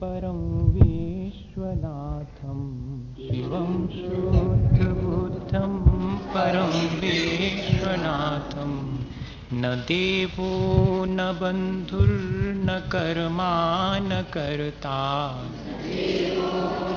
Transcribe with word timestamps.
परं 0.00 0.40
विश्वनाथं 0.72 2.58
शिवं 3.16 3.70
शुद्धबुद्धं 3.88 5.72
परं 6.34 6.72
विश्वनाथं। 7.00 8.72
न 9.52 9.62
देवो 9.88 10.50
न 11.04 11.16
बन्धुर्न 11.16 12.66
कर्मा 12.92 13.52
न 13.98 14.22
कर्ता 14.34 14.98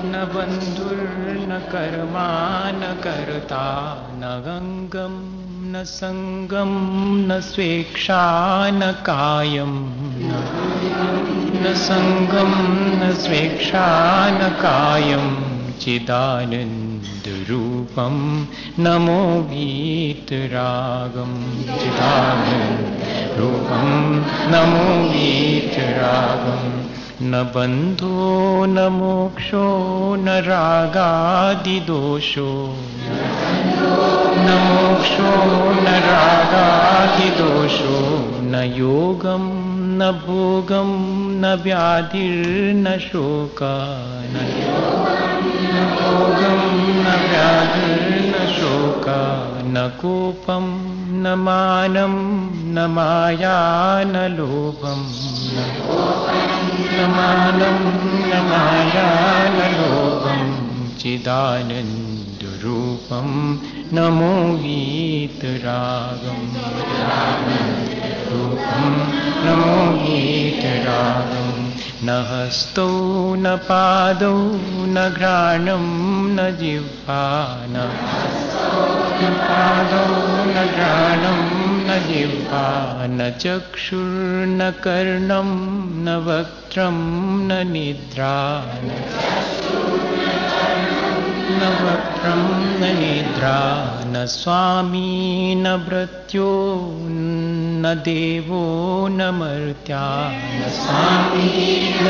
न 0.04 0.24
बन्धुर्न 0.34 1.58
कर्मा 1.72 2.28
न 2.70 2.94
कर्ता 3.04 3.64
न 4.12 4.32
गङ्गं 4.46 5.16
न 5.72 5.84
सङ्गं 5.84 6.72
न 7.28 7.40
स्वेच्छा 7.40 8.22
न 8.70 8.92
कायं 8.92 9.74
न 11.62 11.64
सङ्गं 11.86 12.52
न 13.00 13.02
स्वेच्छा 13.22 13.88
न 14.36 14.38
कायं 14.62 15.26
चिदानन्दरूपं 15.82 16.56
नमो 18.84 19.20
वीतरागं 19.50 21.32
चिदानन्दरूपं 21.80 23.88
नमो 24.54 24.86
वीतरागम् 25.12 26.70
न 27.22 27.42
बन्धो 27.54 28.64
न 28.66 28.86
मोक्षो 28.92 29.64
न 30.16 30.36
रागादिदोषो 30.46 32.52
न 34.46 34.54
मोक्षो 34.68 35.32
न 35.80 35.92
रागादिदोषो 36.06 37.98
न 38.52 38.62
योगं 38.76 39.44
न 39.98 40.10
भोगं 40.24 40.90
न 41.42 41.54
व्याधिर्न 41.62 42.84
शोक 42.98 43.62
न 49.64 49.88
कोपं 50.00 50.66
न 51.22 51.34
मानं 51.38 52.14
न 52.74 52.86
माया 52.90 53.56
न 54.06 54.26
लोभं 54.36 55.02
न 56.96 57.06
मानं 57.16 57.78
न 58.30 58.42
माया 58.50 59.08
न 59.48 59.70
लोभं 59.80 60.40
चिदानन्दरूपं 62.60 63.28
नमो 63.96 64.56
गीतरागं। 64.56 66.40
रूपं 68.30 68.90
नमो 69.46 69.92
गीतरागं। 69.92 71.70
न 72.06 72.10
हस्तौ 72.10 72.88
न 73.34 73.56
पादौ 73.56 74.36
न 74.86 75.14
घ्राणं 75.16 75.86
न 76.34 76.56
जिह्वा 76.60 77.56
न 77.68 77.96
पादौ 79.48 80.06
न 80.44 80.54
घ्राणं 80.74 81.40
न 81.86 82.08
जिह्वा 82.08 82.66
न 83.06 83.30
चक्षुर्न 83.40 84.70
कर्णं 84.70 85.50
न 86.04 86.08
वक्त्रं 86.26 86.98
न 87.48 87.66
निद्रा 87.72 88.64
न 91.50 91.62
वक्त्रं 91.84 92.42
न 92.80 92.98
निद्रा 92.98 93.60
न 94.06 94.26
स्वामी 94.26 95.54
न 95.54 95.76
भृत्यो 95.76 96.50
न 97.82 97.94
देवो 98.04 98.64
न 99.08 99.22
मर्त्या। 99.22 100.04
न 100.30 100.70
स्वामी 100.70 101.48
न 102.02 102.06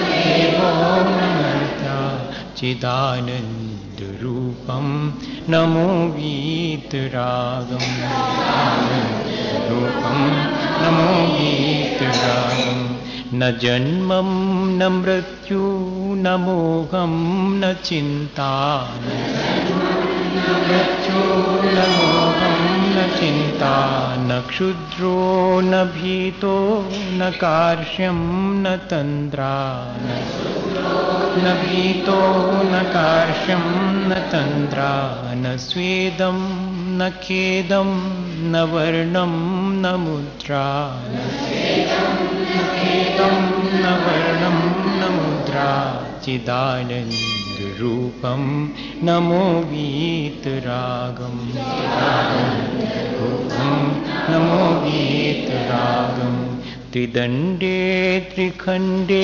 देवो 0.00 0.70
न 1.10 1.20
मर्त्या। 1.36 2.00
चिदानन्दरूपं 2.56 3.44
नमो 5.48 5.88
गीतरागं 6.16 7.86
रूपं 9.70 10.20
नमो 10.82 11.12
गीतरागं 11.36 12.80
न 13.38 13.58
जन्मं 13.62 14.28
न 14.78 14.86
मृत्यु 14.92 15.60
न 16.24 16.34
मोहं 16.40 17.14
न 17.60 17.72
चिन्ता 17.84 18.52
न 21.76 21.86
मोहं 21.96 22.54
चिन्ता 23.18 23.74
न 24.18 24.40
क्षुद्रो 24.48 25.18
न 25.64 25.82
भीतो 25.94 26.56
न 27.18 27.30
कार्श्यं 27.40 28.20
न 28.62 28.76
तन्द्रा 28.90 29.52
न 31.42 31.54
भीतो 31.60 32.18
न 32.70 32.82
कार्श्यं 32.94 33.64
न 34.08 34.20
तन्द्रा 34.32 34.92
न 35.42 35.56
स्वेदं 35.66 36.40
न 36.98 37.10
खेदं 37.22 37.92
न 38.52 38.64
वर्णं 38.72 39.36
न 39.82 39.94
मुद्रा 40.06 40.66
न 41.12 42.66
खेदं 42.80 43.38
न 43.84 43.94
वर्णं 44.06 44.58
न 45.00 45.12
मुद्रा 45.16 45.70
चिदानन्दरूपं 46.24 47.22
नमो 49.06 49.44
गीतरागं 49.72 51.36
नमो 54.30 54.62
गीतरागं 54.84 56.36
त्रिदण्डे 56.92 57.78
त्रिखण्डे 58.34 59.22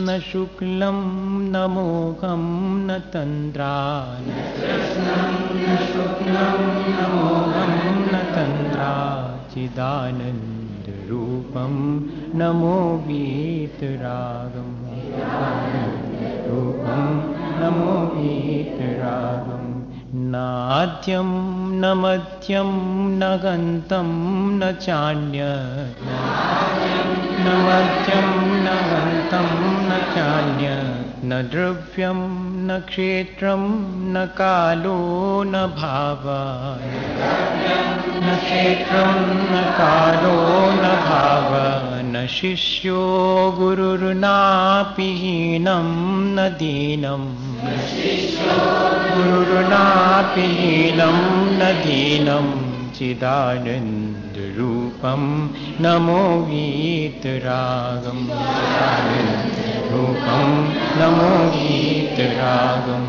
न 0.06 0.19
शुक्लं 0.33 0.97
न 1.53 1.66
मोघं 1.71 2.43
न 2.87 2.99
तन्द्रा 2.99 4.06
न 4.19 5.77
शुक्लं 5.77 6.59
न 6.91 7.12
मोघं 7.15 7.75
न 8.12 8.25
तन्द्रा 8.37 8.94
चिदानन्दरूपं 9.54 10.44
नमो 12.39 13.04
गीतरागं 13.09 14.84
रूपं 16.48 17.34
नमो 17.60 18.07
गीतरागं 18.16 19.64
नाद्यं 20.15 21.31
न 21.81 21.93
मध्यं 21.97 22.69
न 23.21 23.37
गन्तं 23.43 24.11
न 24.59 24.71
चान्य 24.72 25.45
न 27.39 27.55
मध्यं 27.65 28.28
न 28.65 28.75
गन्तं 28.91 29.49
न 29.89 29.99
चान्य 30.15 30.69
न 31.25 31.43
द्रव्यं 31.53 32.21
न 32.66 32.78
क्षेत्रं 32.89 33.65
न 34.15 34.25
कालो 34.39 34.99
न 35.47 35.66
भाव 35.81 36.22
न 38.27 38.37
क्षेत्रं 38.37 39.13
न 39.51 39.65
कालो 39.78 40.37
न 40.71 40.95
भाव 41.07 41.93
न 42.15 42.27
शिष्यो 42.27 42.97
गुरुर्नापि 43.59 45.03
हीनं 45.03 45.89
न 46.34 46.49
दीनं। 46.49 47.22
गुरुर्नापि 49.15 50.41
हीनं 50.41 51.59
न 51.59 51.61
दीनं 51.72 52.47
चिदानन्दरूपं। 52.93 55.22
नमो 55.81 56.45
वीतरागम 56.45 58.21
रूपम 59.91 60.47
नमो 61.01 61.51
वीतरागम 61.51 63.05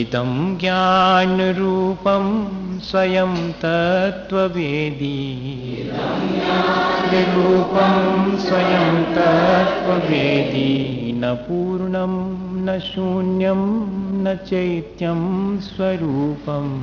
इदं 0.00 0.58
ज्ञानरूपं 0.58 2.26
स्वयं 2.80 3.52
तत्त्ववेदी। 3.52 5.36
रूपं 7.12 8.38
स्वयं 8.38 9.04
तत्त्ववेदी। 9.04 11.12
न 11.16 11.34
पूर्णं 11.34 12.64
न 12.64 12.78
शून्यं 12.78 13.86
न 14.24 14.38
चैत्यं 14.50 15.60
स्वरूपम्। 15.60 16.82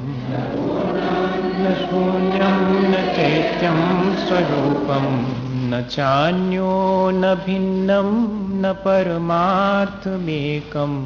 न 1.59 1.73
शून्यं 1.73 2.89
न 2.89 3.13
चैत्यं 3.15 4.15
स्वरूपं 4.15 5.25
न 5.69 5.85
चान्यो 5.91 7.11
न 7.13 7.35
भिन्नं 7.35 8.42
न 8.63 8.73
परमार्थमेकम्। 8.73 11.05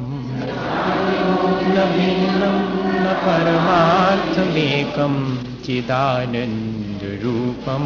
न 1.68 1.92
भिन्नं 1.96 2.56
न 3.02 3.14
परमार्थमेकं 3.14 5.14
चिदानन्दरूपं 5.64 7.84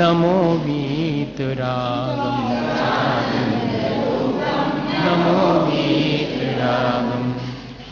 नमो 0.00 0.36
वीतरागम्। 0.64 2.42
नमो 5.06 5.66
वीतरागम्। 5.66 7.32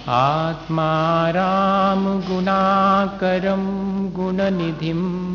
आत्मा 0.08 0.90
रामगुणाकरं 1.30 3.64
गुणनिधिम्। 4.12 5.30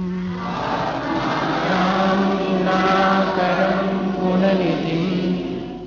रामगुणाकरं 1.70 4.12
गुणनिधिं 4.12 5.05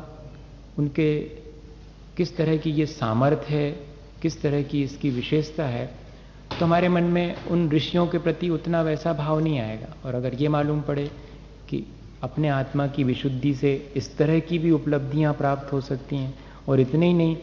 उनके 0.79 1.19
किस 2.17 2.37
तरह 2.37 2.57
की 2.57 2.71
ये 2.71 2.87
सामर्थ्य 2.87 3.55
है 3.55 3.71
किस 4.27 4.41
तरह 4.43 4.63
की 4.65 4.83
इसकी 4.83 5.11
विशेषता 5.13 5.65
है 5.69 5.87
तो 6.59 6.65
हमारे 6.65 6.89
मन 6.89 7.05
में 7.13 7.45
उन 7.47 7.69
ऋषियों 7.71 8.07
के 8.07 8.19
प्रति 8.19 8.49
उतना 8.51 8.81
वैसा 8.83 9.13
भाव 9.13 9.41
नहीं 9.41 9.59
आएगा। 9.61 9.95
और 10.05 10.15
अगर 10.15 10.35
ये 10.35 10.49
मालूम 10.49 10.81
पड़े 10.83 11.05
कि 11.69 11.83
अपने 12.23 12.49
आत्मा 12.49 12.87
की 12.87 13.05
विशुद्धि 13.05 13.53
से 13.55 13.73
इस 13.97 14.17
तरह 14.19 14.39
की 14.41 14.59
भी 14.59 14.71
उपलब्धियाँ 14.71 15.33
प्राप्त 15.35 15.73
हो 15.73 15.81
सकती 15.83 16.17
हैं, 16.17 16.35
और 16.69 16.81
इतने 16.81 17.07
ही 17.07 17.15
नहीं, 17.15 17.37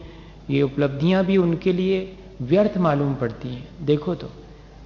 ये 0.50 0.62
उपलब्धियाँ 0.62 1.24
भी 1.24 1.36
उनके 1.36 1.72
लिए 1.72 2.00
व्यर्थ 2.42 2.78
मालूम 2.78 3.14
पड़ती 3.14 3.48
हैं। 3.48 3.86
देखो 3.86 4.14
तो 4.14 4.30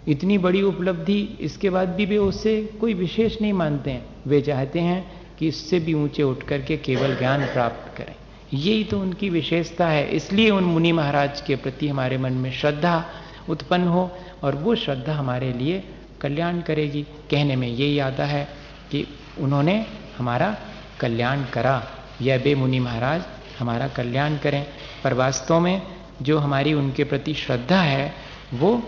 इतनी 0.08 0.38
बड़ी 0.38 0.62
उपलब्धि, 0.64 1.20
इसके 1.40 1.70
बाद 1.70 1.88
भी 1.88 2.06
वे 2.06 2.18
उससे 2.18 2.62
कोई 2.80 2.94
विशेष 2.94 3.40
नहीं 3.42 3.52
मानते 3.54 3.90
हैं। 3.90 4.06
वे 4.26 4.40
चाहते 4.42 4.80
हैं 4.80 5.04
कि 5.38 5.48
इससे 5.48 5.80
भी 5.80 5.94
ऊँचे 5.96 6.22
उठ 6.24 6.42
करके 6.44 6.76
केवल 6.78 7.16
ज्ञान 7.16 7.46
प्राप्त 7.46 7.96
करें। 7.96 8.14
यही 8.54 8.84
तो 8.84 9.00
उनकी 9.00 9.28
विशेषता 9.30 9.88
है। 9.88 10.08
इसलिए 10.08 10.50
उन 10.50 10.64
मुनि 10.64 10.92
महाराज 10.92 11.40
के 11.40 11.56
प्रति 11.56 11.88
हमारे 11.88 12.18
मन 12.18 12.32
में 12.32 12.52
श्रद्धा 12.52 13.04
उत्पन्न 13.48 13.88
हो 13.88 14.18
और 14.42 14.54
वो 14.54 14.74
श्रद्धा 14.74 15.14
हमारे 15.14 15.52
लिए 15.52 15.84
कल्याण 16.20 16.60
करेगी। 16.60 17.02
कहने 17.02 17.56
में 17.56 17.68
यही 17.68 17.98
आता 17.98 18.24
है 18.24 18.48
कि 18.90 19.06
उन्होंने 19.38 19.86
हमारा 20.18 20.56
कल्याण 21.00 21.44
करा। 21.44 21.86
यह 22.22 22.38
बे 22.38 22.54
मुनि 22.54 22.78
महाराज 22.78 23.22
हमारा 23.58 23.88
कल्याण 23.88 24.36
करें। 24.36 24.66
पर 25.04 25.12
वास्तव 25.12 25.60
में 25.60 25.82
जो 26.22 26.38
हमारी 26.38 26.74
उनके 26.74 27.04
प्रति 27.04 27.34
श्रद्धा 27.34 27.80
है, 27.80 28.14
वो 28.54 28.82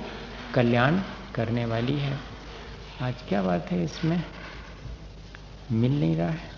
कल्याण 0.55 1.01
करने 1.35 1.65
वाली 1.65 1.99
है। 1.99 2.19
आज 3.03 3.15
क्या 3.29 3.43
बात 3.43 3.71
है 3.71 3.85
इसमें? 3.85 4.23
मिल 5.73 6.01
नहीं 6.01 6.17
रहा 6.17 6.31
है। 6.31 6.51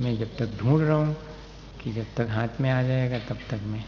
मैं 0.00 0.18
जब 0.18 0.36
तक 0.36 0.58
ढूंढ 0.60 0.82
रहा 0.82 0.96
हूँ 0.96 1.16
कि 1.84 1.92
जब 1.92 2.04
तक 2.16 2.28
हाथ 2.30 2.60
में 2.60 2.70
आ 2.70 2.82
जाएगा, 2.82 3.18
तब 3.18 3.38
तक 3.50 3.60
मैं। 3.62 3.84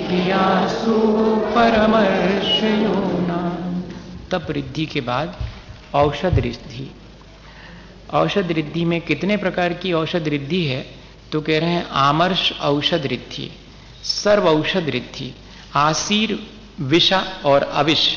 क्रियासु 0.07 0.95
परमर्षयोना 1.57 3.59
तब 4.31 4.47
रिद्धि 4.51 4.87
के 4.87 5.01
बाद 5.01 5.37
औषध 5.95 6.39
रिद्धि। 6.39 6.91
औषध 8.13 8.53
रिद्धि 8.53 8.85
में 8.85 9.01
कितने 9.01 9.37
प्रकार 9.37 9.73
की 9.73 9.93
औषध 9.93 10.29
रिद्धि 10.29 10.65
है? 10.65 11.06
तो 11.33 11.41
कह 11.41 11.59
रहे 11.59 11.71
हैं, 11.71 11.87
आमर्ष 11.87 12.51
औषध 12.63 13.07
रिद्धि, 13.07 13.51
सर्व 14.05 14.49
औषध 14.49 14.89
रिद्धि, 14.89 15.33
आसीर 15.77 16.39
विषा 16.81 17.21
और 17.45 17.63
अविष 17.63 18.09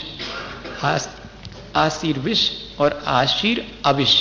आसीर 1.76 2.20
विष 2.20 2.50
और 2.82 3.02
आशीर 3.08 3.66
अविष, 3.86 4.14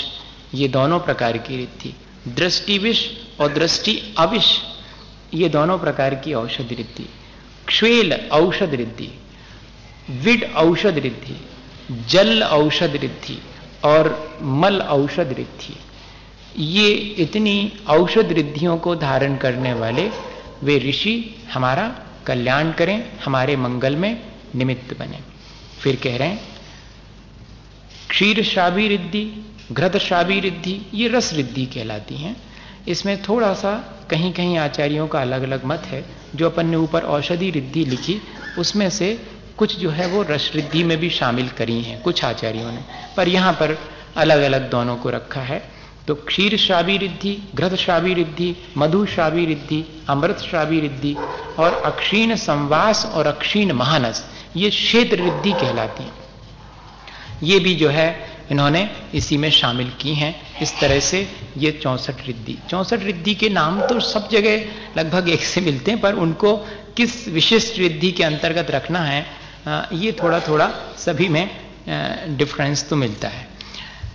ये 0.55 0.69
दोनों 0.69 0.99
प्रकार 1.01 1.39
की 1.39 1.57
रिद्धि, 1.57 1.95
दृष्टि 2.29 2.79
विष 2.79 3.05
और 3.41 3.53
दृष्टि 3.53 3.97
अविष, 4.19 4.47
ये 5.35 5.49
दोनों 5.49 5.79
प्रकार 5.79 6.15
की 6.15 6.35
औषध 6.35 6.73
रिद्धि, 6.73 7.07
क्ष्वेल 7.69 8.13
औषध 8.33 8.75
रिद्धि, 8.75 9.11
विड 10.25 10.45
औषध 10.57 10.99
रिद्धि, 10.99 11.37
जल 12.09 12.43
औषध 12.43 12.97
रिद्धि 12.97 13.39
और 13.85 14.39
मल 14.43 14.81
औषध 14.81 15.33
रिद्धि। 15.33 15.77
ये 16.57 16.89
इतनी 17.19 17.73
औषध 17.89 18.33
रिद्धियों 18.33 18.79
को 18.79 18.95
धारण 18.97 19.37
करने 19.37 19.73
वाले 19.73 20.11
वे 20.63 20.79
ऋषि 20.79 21.35
हमारा 21.53 21.95
कल्याण 22.27 22.73
करें, 22.73 23.19
हमारे 23.25 23.57
मंगल 23.57 23.97
में 23.97 24.23
निमित्त 24.55 24.99
बने। 24.99 25.19
फिर 25.81 25.97
कह 25.97 26.17
रहे 26.17 26.29
हैं 26.29 26.41
क्षीर 28.09 28.43
शाबी 28.43 28.89
रिद्धि 28.89 29.45
घृत 29.73 29.97
शाबी 29.97 30.41
रिद्धि, 30.41 30.81
ये 30.95 31.09
रस 31.09 31.33
रिद्धि 31.33 31.67
कहलाती 31.67 32.15
हैं। 32.15 32.37
इसमें 32.89 33.23
थोड़ा 33.23 33.55
सा 33.55 33.73
कहीं 34.11 34.33
कहीं 34.33 34.59
आचार्यों 34.59 35.09
का 35.09 35.21
अलग 35.21 35.43
अलग 35.43 35.65
मत 35.65 35.83
है, 35.87 36.05
जो 36.35 36.51
अपन 36.51 36.67
ने 36.67 36.77
ऊपर 36.77 37.03
औषधि 37.03 37.51
रिद्धि 37.51 37.85
लिखी, 37.85 38.21
उसमें 38.59 38.91
से 38.91 39.21
कुछ 39.59 39.79
जो 39.79 39.91
है 39.91 40.07
वो 40.07 40.23
रस 40.23 40.53
रिद्धि 40.55 40.85
में 40.85 40.99
भी 40.99 41.11
शामिल 41.11 41.49
करी 41.49 41.83
हैं, 41.83 42.03
कुछ 42.03 42.25
आचार्यों 42.25 42.73
ने। 42.73 42.81
पर 43.17 43.29
यहाँ 43.29 43.53
पर 43.53 43.79
अलग 44.17 44.43
अलग 44.43 44.71
दोनों 44.71 44.97
को 44.97 45.11
रखा 45.11 45.41
है। 45.41 45.78
तो 46.09 46.15
क्षीर 46.17 46.57
श्रावी 46.57 46.97
रिद्धि, 46.99 47.37
घृत 47.55 47.75
श्रावी 47.75 48.13
रिद्धि, 48.15 48.55
मधु 48.77 49.05
श्रावी 49.07 49.45
रिद्धि, 49.47 49.85
अमृत 50.09 50.39
श्रावी 50.41 50.79
रिद्धि 50.81 51.15
और 51.59 51.75
अक्षीण 51.87 52.35
संवास 52.37 53.05
और 53.07 53.27
अक्षीण 53.27 53.73
महानस, 53.73 54.25
ये 54.57 54.71
क्षेत्र 54.71 55.17
रिद्धि 55.19 55.53
कहलाती 55.53 56.05
है। 56.05 56.13
ये 57.43 57.59
भी 57.59 57.75
जो 57.75 57.89
है, 57.89 58.09
इन्होंने 58.51 58.89
इसी 59.15 59.37
में 59.37 59.51
शामिल 59.51 59.91
की 60.01 60.15
हैं, 60.15 60.35
इस 60.63 60.73
तरह 60.81 61.01
से 61.01 61.21
ये 61.57 61.73
चौसठ 61.83 62.27
रिद्धि। 62.27 62.57
चौसठ 62.71 63.03
रिद्धि 63.03 63.35
के 63.35 63.49
नाम 63.51 63.81
तो 63.83 64.01
सब 64.03 64.29
जगह 64.31 64.99
लगभग 64.99 65.29
एक 65.29 65.43
से 65.43 65.61
मिलते 65.61 65.91
हैं, 65.91 66.01
पर 66.01 66.15
उनको 66.17 66.57
किस 66.97 67.29
विशिष्ट 67.29 67.79
रिद्धि 67.79 68.13
के 68.13 68.25
अंतर्गत 68.25 68.71
रखना 68.71 69.01
है 69.01 69.21
ये 69.95 70.13
थोड़ा 70.23 70.41
थोड़ा 70.41 70.71
सभी 70.99 71.29
में 71.29 71.45
डिफरेंस 72.39 72.89
तो 72.89 72.97
मिलता 72.97 73.29
है। 73.29 73.47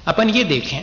अपन 0.07 0.29
ये 0.29 0.43
देखें 0.45 0.79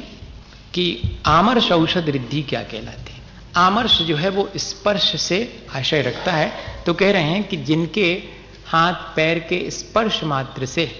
कि 0.74 1.02
आमर्श 1.26 1.72
औषध 1.72 2.08
रिद्धि 2.08 2.42
क्या 2.42 2.62
कहलाती 2.62 3.12
है? 3.12 3.20
आमर्श 3.56 3.98
जो 3.98 4.16
है 4.16 4.28
वो 4.28 4.50
स्पर्श 4.56 5.20
से 5.20 5.66
आशय 5.76 6.02
रखता 6.02 6.32
है। 6.32 6.52
तो 6.86 6.94
कह 6.94 7.12
रहे 7.12 7.22
हैं 7.22 7.44
कि 7.44 7.56
जिनके 7.56 8.22
हाथ 8.66 8.92
पैर 8.92 9.38
के 9.38 9.70
स्पर्श 9.70 10.24
मात्र 10.24 10.66
से 10.66 10.92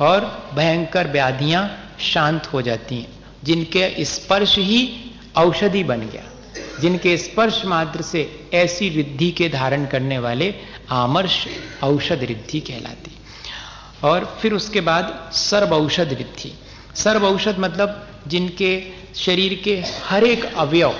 और 0.00 0.50
भयंकर 0.54 1.08
व्याधियाँ 1.08 1.96
शांत 2.00 2.46
हो 2.46 2.62
जाती 2.62 2.94
हैं। 2.94 3.08
जिनके 3.44 4.04
स्पर्श 4.04 4.58
ही 4.58 5.10
औषधि 5.36 5.84
बन 5.84 6.00
गया। 6.00 6.22
जिनके 6.80 7.16
स्पर्श 7.16 7.62
मात्र 7.64 8.02
से 8.02 8.50
ऐसी 8.54 8.88
रिद्धि 8.88 9.30
के 9.30 9.48
धारण 9.48 9.86
करने 9.86 10.18
वाले 10.18 10.54
आमर्श 10.90 11.46
औषध 11.82 12.22
रिद्धि 12.22 12.60
कहलाती 12.60 13.10
और 14.04 14.38
फिर 14.42 14.54
उसके 14.54 14.80
बाद 14.80 15.30
सर्व 15.32 15.74
औषध 15.74 16.08
रिद्धि। 16.08 16.54
सर्व 16.94 17.26
औषध 17.26 17.58
मतलब 17.58 18.06
जिनके 18.28 18.70
शरीर 19.14 19.54
के 19.64 19.76
हर 20.04 20.24
एक 20.24 20.44
अवयव, 20.44 20.94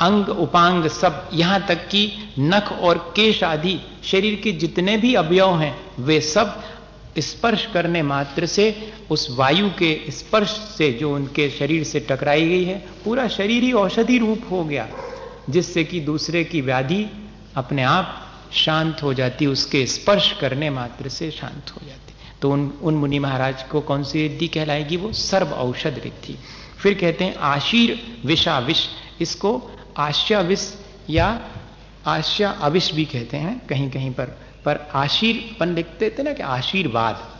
अंग, 0.00 0.28
उपांग 0.28 0.86
सब 0.88 1.28
यहाँ 1.34 1.64
तक 1.68 1.86
कि 1.88 2.10
नख 2.38 2.72
और 2.72 2.98
केश 3.16 3.42
आदि 3.44 3.78
शरीर 4.04 4.40
के 4.40 4.52
जितने 4.52 4.96
भी 4.96 5.14
अवयव 5.14 5.58
हैं, 5.58 5.76
वे 5.98 6.20
सब 6.20 6.62
स्पर्श 7.18 7.66
करने 7.74 8.02
मात्र 8.02 8.46
से 8.46 8.92
उस 9.10 9.26
वायु 9.30 9.68
के 9.68 10.10
स्पर्श 10.10 10.50
से 10.78 10.90
जो 10.92 11.14
उनके 11.14 11.48
शरीर 11.50 11.84
से 11.84 12.00
टकराई 12.00 12.48
गई 12.48 12.64
है, 12.64 12.78
पूरा 13.04 13.28
शरीर 13.28 13.62
ही 13.62 13.72
औषधि 13.72 14.18
रूप 14.18 14.46
हो 14.50 14.64
गया, 14.64 14.88
जिससे 15.50 15.84
कि 15.84 16.00
दूसरे 16.00 16.44
की 16.44 16.60
व्याधि 16.60 17.06
अपने 17.56 17.82
आप 17.82 18.18
शांत 18.52 19.02
हो 19.02 19.14
जाती, 19.14 19.46
उसके 19.46 19.86
स्पर्श 19.86 20.32
करने 20.40 20.70
मात्र 20.70 21.08
से 21.08 21.30
शांत 21.30 21.70
हो 21.70 21.86
जाती। 21.86 22.11
तो 22.42 22.50
उन 22.50 22.72
उन 22.82 22.94
मुनि 22.94 23.18
महाराज 23.18 23.62
को 23.62 23.80
कौन 23.80 24.04
सी 24.04 24.28
रिद्धि 24.28 24.48
कहलाएगी? 24.48 24.96
वो 24.96 25.12
सर्व 25.12 25.46
औषध 25.46 26.00
रिद्धि। 26.04 26.38
फिर 26.78 26.94
कहते 26.94 27.24
हैं, 27.24 27.36
आशीर 27.36 28.18
विषा 28.24 28.58
विष 28.58 28.86
इसको 29.20 29.70
आश्या 29.96 30.40
विष 30.40 30.74
या 31.10 31.40
आश्या 32.06 32.50
अविष 32.50 32.92
भी 32.92 33.04
कहते 33.04 33.36
हैं 33.36 33.66
कहीं 33.66 33.90
कहीं 33.90 34.10
पर। 34.10 34.24
पर 34.64 34.88
आशीर, 34.94 35.56
अपन 35.56 35.68
लिखते 35.68 36.14
थे 36.18 36.22
ना 36.22 36.32
कि 36.32 36.42
आशीर्वाद। 36.42 37.32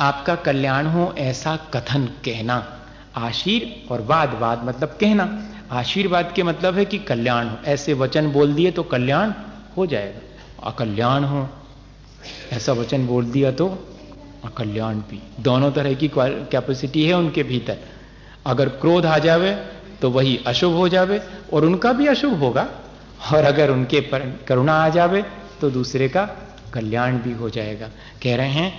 आपका 0.00 0.34
कल्याण 0.34 0.86
हो 0.86 1.14
ऐसा 1.18 1.56
कथन 1.56 2.06
कहना। 2.06 2.80
आशीर 3.16 3.86
और 3.90 4.00
वाद 4.00 4.34
वाद 4.34 4.64
मतलब 4.64 4.88
कहना। 4.88 5.48
आशीर्वाद 5.70 6.32
के 6.36 6.42
मतलब 6.42 6.74
है 6.74 6.84
कि 6.84 6.98
कल्याण 6.98 7.48
हो। 7.48 7.56
ऐसे 7.64 7.92
वचन 7.94 8.30
बोल 8.30 8.54
दिए 8.54 8.70
तो 8.70 8.82
कल्याण 8.82 9.32
हो 9.76 9.86
जाएगा। 9.86 10.20
अकल्याण 10.70 11.24
हो। 11.24 11.48
ऐसा 12.52 12.72
वचन 12.72 13.06
बोल 13.06 13.24
दिया 13.24 13.50
तो 13.52 13.95
और 14.46 14.52
कल्याण 14.56 14.96
भी। 15.02 15.20
दोनों 15.42 15.70
तरह 15.72 15.94
की 15.94 16.10
कैपेसिटी 16.16 17.04
है 17.04 17.14
उनके 17.14 17.42
भीतर। 17.44 17.78
अगर 18.46 18.68
क्रोध 18.80 19.06
आ 19.06 19.18
जावे 19.20 19.54
तो 20.00 20.10
वही 20.10 20.38
अशुभ 20.46 20.72
हो 20.72 20.88
जावे, 20.88 21.20
और 21.52 21.64
उनका 21.64 21.92
भी 21.92 22.06
अशुभ 22.06 22.38
होगा। 22.40 22.68
और 23.32 23.44
अगर 23.44 23.70
उनके 23.70 24.00
पर 24.02 24.20
करुणा 24.48 24.72
आ 24.74 24.88
जावे 24.88 25.22
तो 25.60 25.70
दूसरे 25.70 26.08
का 26.08 26.24
कल्याण 26.72 27.18
भी 27.18 27.32
हो 27.32 27.48
जाएगा। 27.50 27.88
कह 28.22 28.36
रहे 28.36 28.48
हैं 28.50 28.72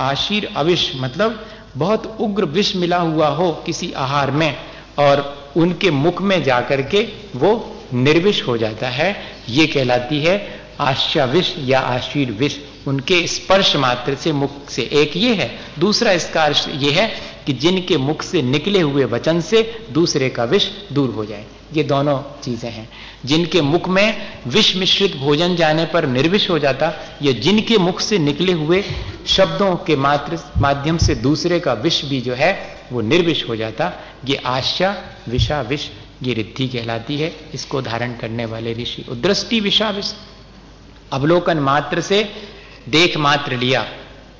आशीर 0.00 0.48
अविश 0.56 0.92
मतलब 0.96 1.38
बहुत 1.76 2.06
उग्र 2.20 2.44
विष 2.46 2.74
मिला 2.76 2.98
हुआ 2.98 3.28
हो 3.30 3.50
किसी 3.66 3.92
आहार 3.94 4.30
में, 4.30 4.56
और 4.98 5.52
उनके 5.56 5.90
मुख 5.90 6.22
में 6.22 6.42
जाकर 6.44 6.82
के 6.84 7.02
वो 7.36 7.52
निर्विष 7.94 8.42
हो 8.42 8.56
जाता 8.58 8.88
है। 8.88 9.14
ये 9.48 9.66
कहलाती 9.66 10.20
है 10.20 10.38
आश्याविष 10.80 11.54
या 11.60 11.80
आशीर 11.80 12.32
विष 12.32 12.56
उनके 12.88 13.26
स्पर्श 13.26 13.76
मात्र 13.76 14.14
से 14.14 14.32
मुख 14.32 14.70
से 14.70 14.82
एक 14.82 15.16
ये 15.16 15.34
है। 15.34 15.58
दूसरा 15.78 16.12
इसका 16.12 16.44
अर्थ 16.44 16.68
ये 16.74 16.90
है 16.90 17.08
कि 17.46 17.52
जिनके 17.52 17.96
मुख 17.96 18.22
से 18.22 18.42
निकले 18.42 18.80
हुए 18.80 19.04
वचन 19.04 19.40
से 19.40 19.86
दूसरे 19.92 20.28
का 20.28 20.44
विष 20.44 20.66
दूर 20.92 21.10
हो 21.10 21.24
जाए। 21.24 21.44
ये 21.74 21.82
दोनों 21.82 22.42
चीज़ें 22.44 22.70
हैं। 22.70 22.88
जिनके 23.24 23.60
मुख 23.60 23.88
में 23.88 24.28
विष 24.46 24.76
मिश्रित 24.76 25.16
भोजन 25.16 25.56
जाने 25.56 25.86
पर 25.86 26.06
निर्विष 26.06 26.50
हो 26.50 26.58
जाता, 26.58 26.92
या 27.22 27.32
जिनके 27.32 27.78
मुख 27.78 28.00
से 28.00 28.18
निकले 28.18 28.52
हुए 28.52 28.84
शब्दों 29.26 29.76
के 29.76 29.96
मात्र, 29.96 30.38
माध्यम 30.58 30.96
से 30.96 31.14
दूसरे 31.14 31.60
का 31.60 31.72
विष 31.72 32.04
भी 32.04 32.20
जो 32.20 32.34
है, 32.34 32.80
वो 32.92 33.00
निर्विष 33.00 33.48
हो 33.48 33.56
जाता, 33.56 33.92
ये 34.24 34.36
आशा 34.36 34.96
विषा 35.28 35.60
विष 35.60 35.88
ये 36.22 36.34
रिद्धि 36.34 36.68
कहलाती 36.68 37.16
है। 37.16 37.36
इसको 37.54 37.82
धारण 37.82 38.12
करने 38.12 38.44
वाले 38.44 38.72
ऋषि 38.74 39.04
दृष्टि 39.10 39.60
विषा 39.60 39.90
विष 39.90 40.12
अवलोकन 41.12 41.58
मात्र 41.58 42.00
से 42.00 42.32
देख 42.88 43.16
मात्र 43.16 43.56
लिया। 43.56 43.86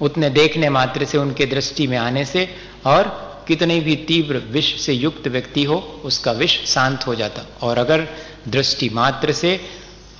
उतने 0.01 0.31
देखने 0.31 0.69
मात्र 0.69 1.05
से 1.05 1.19
उनके 1.19 1.47
दृष्टि 1.47 1.87
में 1.87 1.97
आने 1.99 2.25
से 2.25 2.49
और 2.87 3.09
कितने 3.49 3.79
भी 3.81 3.97
तीव्र 3.97 4.39
विष 4.51 4.81
से 4.81 4.93
युक्त 4.93 5.29
व्यक्ति 5.29 5.65
हो, 5.65 5.77
उसका 6.05 6.33
विष 6.33 6.65
शांत 6.65 7.07
हो 7.07 7.15
जाता। 7.15 7.43
और 7.63 7.79
अगर 7.79 8.07
दृष्टि 8.49 8.89
मात्र 8.89 9.33
से 9.33 9.61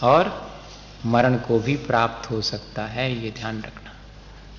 और 0.03 0.51
मरण 1.07 1.37
को 1.37 1.59
भी 1.59 1.77
प्राप्त 1.77 2.31
हो 2.31 2.41
सकता 2.41 2.83
है, 2.83 3.25
ये 3.25 3.31
ध्यान 3.31 3.59
रखना। 3.59 3.91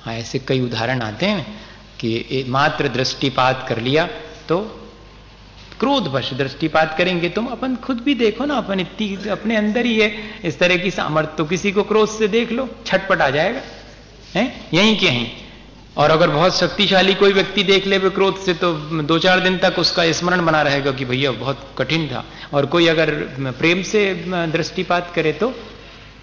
हाँ 0.01 0.13
ऐसे 0.13 0.39
कई 0.39 0.59
उदाहरण 0.59 1.01
आते 1.01 1.25
हैं 1.25 1.61
कि 1.99 2.45
मात्र 2.47 2.87
दृष्टिपात 2.87 3.65
कर 3.69 3.81
लिया 3.81 4.05
तो 4.49 4.80
क्रोधवश 5.81 6.33
दृष्टिपात 6.33 6.95
करेंगे, 6.97 7.29
तुम 7.29 7.45
अपन 7.47 7.75
खुद 7.75 8.01
भी 8.01 8.13
देखो 8.15 8.45
ना, 8.45 8.55
अपन 8.55 8.79
इतनी, 8.79 9.29
अपने 9.29 9.55
अंदर 9.55 9.85
ही 9.85 9.99
है। 9.99 10.11
इस 10.45 10.59
तरह 10.59 10.77
की 10.77 10.91
सामर्थ्य 10.91 11.33
तो 11.37 11.45
किसी 11.45 11.71
को 11.71 11.83
क्रोध 11.83 12.09
से 12.09 12.27
देख 12.29 12.51
लो, 12.51 12.67
छटपट 12.85 13.21
आ 13.21 13.29
जाएगा। 13.29 13.61
है? 14.35 14.45
यहीं 14.73 14.97
के 14.97 15.09
और 15.97 16.11
अगर 16.11 16.29
बहुत 16.29 16.57
शक्तिशाली 16.57 17.13
कोई 17.13 17.33
व्यक्ति 17.33 17.63
देख 17.63 17.87
ले 17.87 17.97
क्रोध 18.01 18.37
से 18.39 18.53
तो 18.53 18.71
दो 19.03 19.17
चार 19.19 19.39
दिन 19.39 19.57
तक 19.57 19.79
उसका 19.79 20.11
स्मरण 20.11 20.45
बना 20.45 20.61
रहेगा 20.61 20.91
कि 20.91 21.05
भैया, 21.05 21.31
बहुत 21.33 21.67
कठिन 21.77 22.07
था। 22.07 22.23
और 22.53 22.65
कोई 22.65 22.87
अगर 22.87 23.11
प्रेम 23.59 23.81
से 23.83 24.13
दृष्टिपात 24.27 25.11
करे 25.15 25.33
तो 25.33 25.53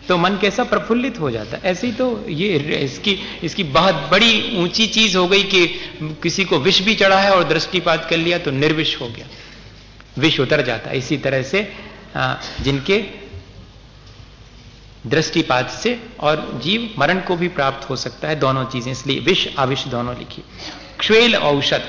तो 0.09 0.17
मन 0.17 0.37
कैसा 0.41 0.65
प्रफुल्लित 0.65 1.19
हो 1.21 1.31
जाता। 1.31 1.59
ऐसे 1.65 1.87
ही 1.87 1.93
तो 1.93 2.07
ये 2.29 2.57
इसकी 2.77 3.17
इसकी 3.45 3.65
बहुत 3.65 3.95
बड़ी 4.13 4.57
ऊँची 4.59 4.87
चीज़ 4.87 5.17
हो 5.17 5.27
गई 5.29 5.43
कि 5.45 5.67
किसी 6.23 6.45
को 6.45 6.59
विष 6.59 6.81
भी 6.83 6.95
चढ़ा 6.95 7.19
है 7.21 7.31
और 7.31 7.45
दृष्टिपात 7.45 8.07
कर 8.11 8.17
लिया 8.17 8.39
तो 8.39 8.51
निर्विष 8.51 9.01
हो 9.01 9.09
गया। 9.09 9.27
विष 10.19 10.41
उतर 10.41 10.63
जाता 10.63 10.91
है। 10.91 10.99
इसी 10.99 11.17
तरह 11.19 11.43
से 11.43 11.69
जिनके 12.63 12.99
दृष्टिपात 15.07 15.71
से 15.73 15.99
और 16.21 16.61
जीव 16.63 16.95
मरण 16.99 17.21
को 17.21 17.37
भी 17.37 17.49
प्राप्त 17.49 17.89
हो 17.91 17.97
सकता 17.97 18.29
है 18.29 18.37
दोनों 18.37 18.65
चीज़ें। 18.65 18.91
इसलिए 18.93 19.21
विष, 19.21 19.47
अविष 19.57 19.85
दोनों 19.87 20.17
लिखी 20.19 20.43
क्ष्वेल 21.01 21.37
औषध। 21.37 21.83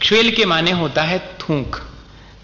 क्ष्वेल 0.00 0.30
के 0.30 0.44
माने 0.44 0.70
होता 0.70 1.02
है 1.02 1.18
थूक। 1.40 1.76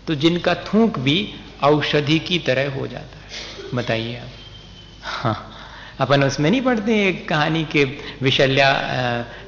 तो 0.06 0.14
जिनका 0.14 0.54
थूक 0.64 0.98
भी 0.98 1.16
औषधि 1.62 2.18
की 2.18 2.38
तरह 2.38 2.74
हो 2.74 2.86
जाता 2.86 3.18
है। 3.18 3.74
बताइए 3.74 4.16
आप। 4.16 4.28
हाँ। 5.02 5.50
अपन 6.00 6.24
उसमें 6.24 6.50
नहीं 6.50 6.60
पढ़ते 6.60 7.08
एक 7.08 7.28
कहानी 7.28 7.64
के 7.64 7.84
विशल्या 8.22 8.70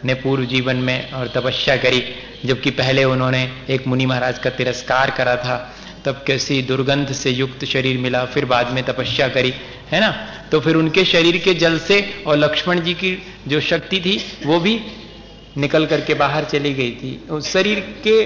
ने 0.05 0.15
पूर्व 0.15 0.45
जीवन 0.45 0.77
में 0.77 1.11
और 1.13 1.29
तपस्या 1.29 1.77
करी, 1.77 2.03
जबकि 2.45 2.71
पहले 2.71 3.05
उन्होंने 3.05 3.43
एक 3.71 3.87
मुनि 3.87 4.07
महाराज 4.07 4.39
का 4.39 4.51
तिरस्कार 4.51 5.11
करा 5.11 5.37
था। 5.37 5.57
तब 6.07 6.25
कैसी 6.27 6.63
दुर्गंध 6.63 7.13
से 7.13 7.31
युक्त 7.31 7.65
शरीर 7.65 7.99
मिला, 7.99 8.25
फिर 8.25 8.45
बाद 8.45 8.71
में 8.71 8.85
तपस्या 8.85 9.29
करी, 9.29 9.55
है 9.91 10.01
ना? 10.01 10.11
तो 10.53 10.61
फिर 10.61 10.77
उनके 10.77 11.05
शरीर 11.05 11.37
के 11.37 11.55
जल 11.55 11.79
से 11.79 12.25
और 12.27 12.37
लक्ष्मण 12.37 12.81
जी 12.81 12.95
की 12.95 13.23
जो 13.49 13.61
शक्ति 13.61 14.01
थी, 14.01 14.25
वो 14.47 14.61
भी 14.61 14.81
निकल 15.59 15.87
करके 15.87 16.15
बाहर 16.15 16.45
चली 16.45 16.75
गई 16.75 16.91
थी। 16.91 17.29
उस 17.31 17.53
शरीर 17.53 17.81
के 18.07 18.21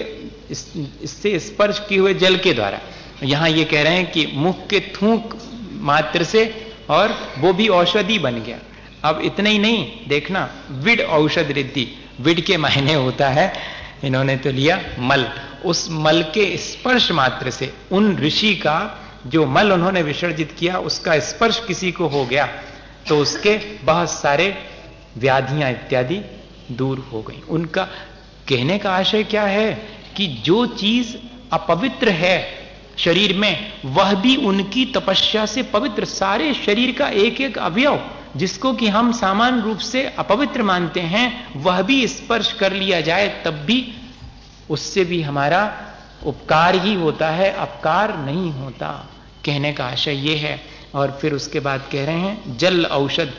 इससे 1.05 1.39
स्पर्श 1.39 1.83
किए 1.89 1.99
हुए 1.99 2.15
जल 2.15 2.37
के 2.37 2.53
द्वारा। 2.53 2.81
यहाँ 3.23 3.51
ये 3.51 3.65
कह 3.65 3.83
रहे 3.83 3.97
हैं 3.97 4.11
कि 4.11 4.27
मुख 4.35 4.67
के 4.67 4.81
थूक 4.81 5.39
मात्र 5.73 6.25
से 6.25 6.73
और 6.89 7.33
वो 7.39 7.53
भी 7.53 7.69
औषधि 7.69 8.19
बन 8.19 8.35
गया। 8.35 8.59
अब 9.05 9.21
इतना 9.25 9.49
ही 9.49 9.59
नहीं, 9.59 9.93
देखना, 10.09 10.55
विड 10.71 11.01
औषध 11.01 11.51
रिद्धि, 11.51 11.89
विड 12.21 12.41
के 12.41 12.57
मायने 12.57 12.95
होता 12.95 13.29
है। 13.29 13.53
इन्होंने 14.05 14.37
तो 14.37 14.51
लिया 14.51 14.81
मल। 14.99 15.29
उस 15.65 15.87
मल 15.91 16.23
के 16.35 16.57
स्पर्श 16.57 17.11
मात्र 17.13 17.51
से, 17.51 17.73
उन 17.93 18.17
ऋषि 18.19 18.55
का 18.55 18.79
जो 19.27 19.47
मल 19.47 19.73
उन्होंने 19.73 20.03
विसर्जित 20.03 20.55
किया, 20.59 20.79
उसका 20.79 21.19
स्पर्श 21.21 21.63
किसी 21.67 21.93
को 21.93 22.09
हो 22.09 22.25
गया 22.27 22.47
तो 23.09 23.19
उसके 23.19 23.57
बहुत 23.85 24.11
सारे 24.11 24.55
व्याधियाँ 25.17 25.71
इत्यादि 25.71 26.21
दूर 26.71 26.99
हो 27.13 27.23
गई। 27.23 27.43
उनका 27.49 27.83
कहने 28.49 28.79
का 28.79 28.91
आशय 28.91 29.23
क्या 29.25 29.43
है 29.43 29.73
कि 30.17 30.27
जो 30.45 30.65
चीज़ 30.67 31.15
अपवित्र 31.53 32.09
है 32.09 32.39
शरीर 32.99 33.37
में, 33.37 33.73
वह 33.85 34.15
भी 34.15 34.37
उनकी 34.37 34.85
तपस्या 34.87 35.45
से 35.47 35.63
पवित्र। 35.63 36.05
सारे 36.05 36.53
शरीर 36.55 36.93
का 36.93 37.09
एक 37.09 37.41
एक 37.41 37.59
अवयव, 37.59 38.01
जिसको 38.37 38.73
कि 38.73 38.89
हम 38.89 39.13
सामान्य 39.13 39.63
रूप 39.63 39.79
से 39.79 40.05
अपवित्र 40.19 40.63
मानते 40.63 41.01
हैं, 41.01 41.47
वह 41.57 41.81
भी 41.83 42.07
स्पर्श 42.09 42.53
कर 42.53 42.73
लिया 42.73 43.01
जाए, 43.01 43.29
तब 43.45 43.55
भी 43.67 43.81
उससे 44.71 45.05
भी 45.05 45.23
हमारा 45.23 45.77
उपकार 46.27 46.75
ही 46.75 46.95
होता 46.95 47.31
है, 47.31 47.53
अपकार 47.53 48.19
नहीं 48.19 48.53
होता। 48.53 49.09
कहने 49.45 49.73
का 49.73 49.87
आशय 49.87 50.13
यह 50.13 50.41
है। 50.41 50.63
और 50.95 51.19
फिर 51.23 51.35
उसके 51.35 51.61
बाद 51.61 51.89
कह 51.93 52.05
रहे 52.05 52.21
हैं, 52.21 52.57
जल 52.57 52.85
औषध 52.85 53.35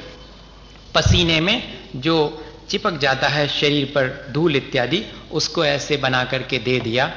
पसीने 0.95 1.39
में 1.39 1.79
जो 1.95 2.45
चिपक 2.69 2.97
जाता 2.97 3.27
है 3.27 3.47
शरीर 3.47 3.85
पर 3.85 4.27
धूल 4.31 4.55
इत्यादि, 4.55 5.05
उसको 5.31 5.65
ऐसे 5.65 5.97
बना 5.97 6.23
करके 6.23 6.57
दे 6.57 6.79
दिया, 6.79 7.13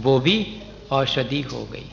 वो 0.00 0.18
भी 0.18 0.62
औषधि 0.90 1.40
हो 1.42 1.64
गई। 1.64 1.90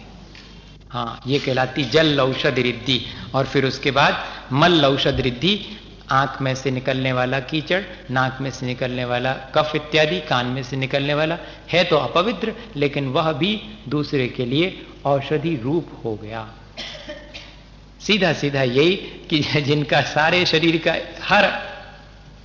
हाँ 0.92 1.22
ये 1.28 1.40
कहलाती 1.40 1.84
जल 1.84 2.22
औषध 2.22 2.60
रिद्धि। 2.60 3.06
और 3.36 3.46
फिर 3.46 3.66
उसके 3.66 3.92
बाद 3.92 4.26
मल 4.54 4.86
औषध 4.86 5.20
रिद्धि 5.20 5.78
आँख 6.12 6.42
में 6.42 6.54
से 6.56 6.72
निकलने 6.72 7.12
वाला 7.14 7.40
कीचड़, 7.40 7.82
नाक 8.12 8.38
में 8.42 8.50
से 8.52 8.66
निकलने 8.66 9.06
वाला 9.06 9.34
कफ 9.56 9.72
इत्यादि, 9.76 10.20
कान 10.20 10.46
में 10.46 10.64
से 10.64 10.78
निकलने 10.78 11.14
वाला 11.14 11.38
है 11.72 11.84
तो 11.84 11.98
अपवित्र, 11.98 12.54
लेकिन 12.76 13.08
वह 13.08 13.32
भी 13.32 13.62
दूसरे 13.90 14.28
के 14.28 14.46
लिए 14.46 14.86
औषधि 15.06 15.56
रूप 15.64 16.02
हो 16.06 16.16
गया। 16.16 16.48
सीधा 18.02 18.34
सीधा 18.34 18.64
यही 18.64 18.96
कि 19.30 19.40
जिनका 19.62 20.02
सारे 20.02 20.46
शरीर 20.46 20.78
का 20.78 20.96
हर 21.24 21.52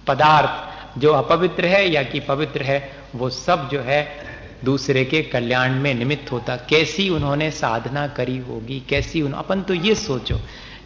पदार्थ 0.06 0.98
जो 0.98 1.12
अपवित्र 1.12 1.66
है 1.66 1.88
या 1.88 2.02
कि 2.02 2.20
पवित्र 2.20 2.62
है, 2.62 2.92
वो 3.14 3.30
सब 3.30 3.68
जो 3.68 3.80
है 3.80 4.08
दूसरे 4.64 5.04
के 5.04 5.22
कल्याण 5.22 5.74
में 5.74 5.94
निमित्त 5.94 6.32
होता। 6.32 6.56
कैसी 6.56 7.08
उन्होंने 7.08 7.50
साधना 7.50 8.06
करी 8.08 8.38
होगी? 8.38 8.80
कैसी 8.80 9.22
उन? 9.22 9.32
अपन 9.32 9.62
तो 9.62 9.74
ये 9.74 9.94
सोचो, 9.94 10.40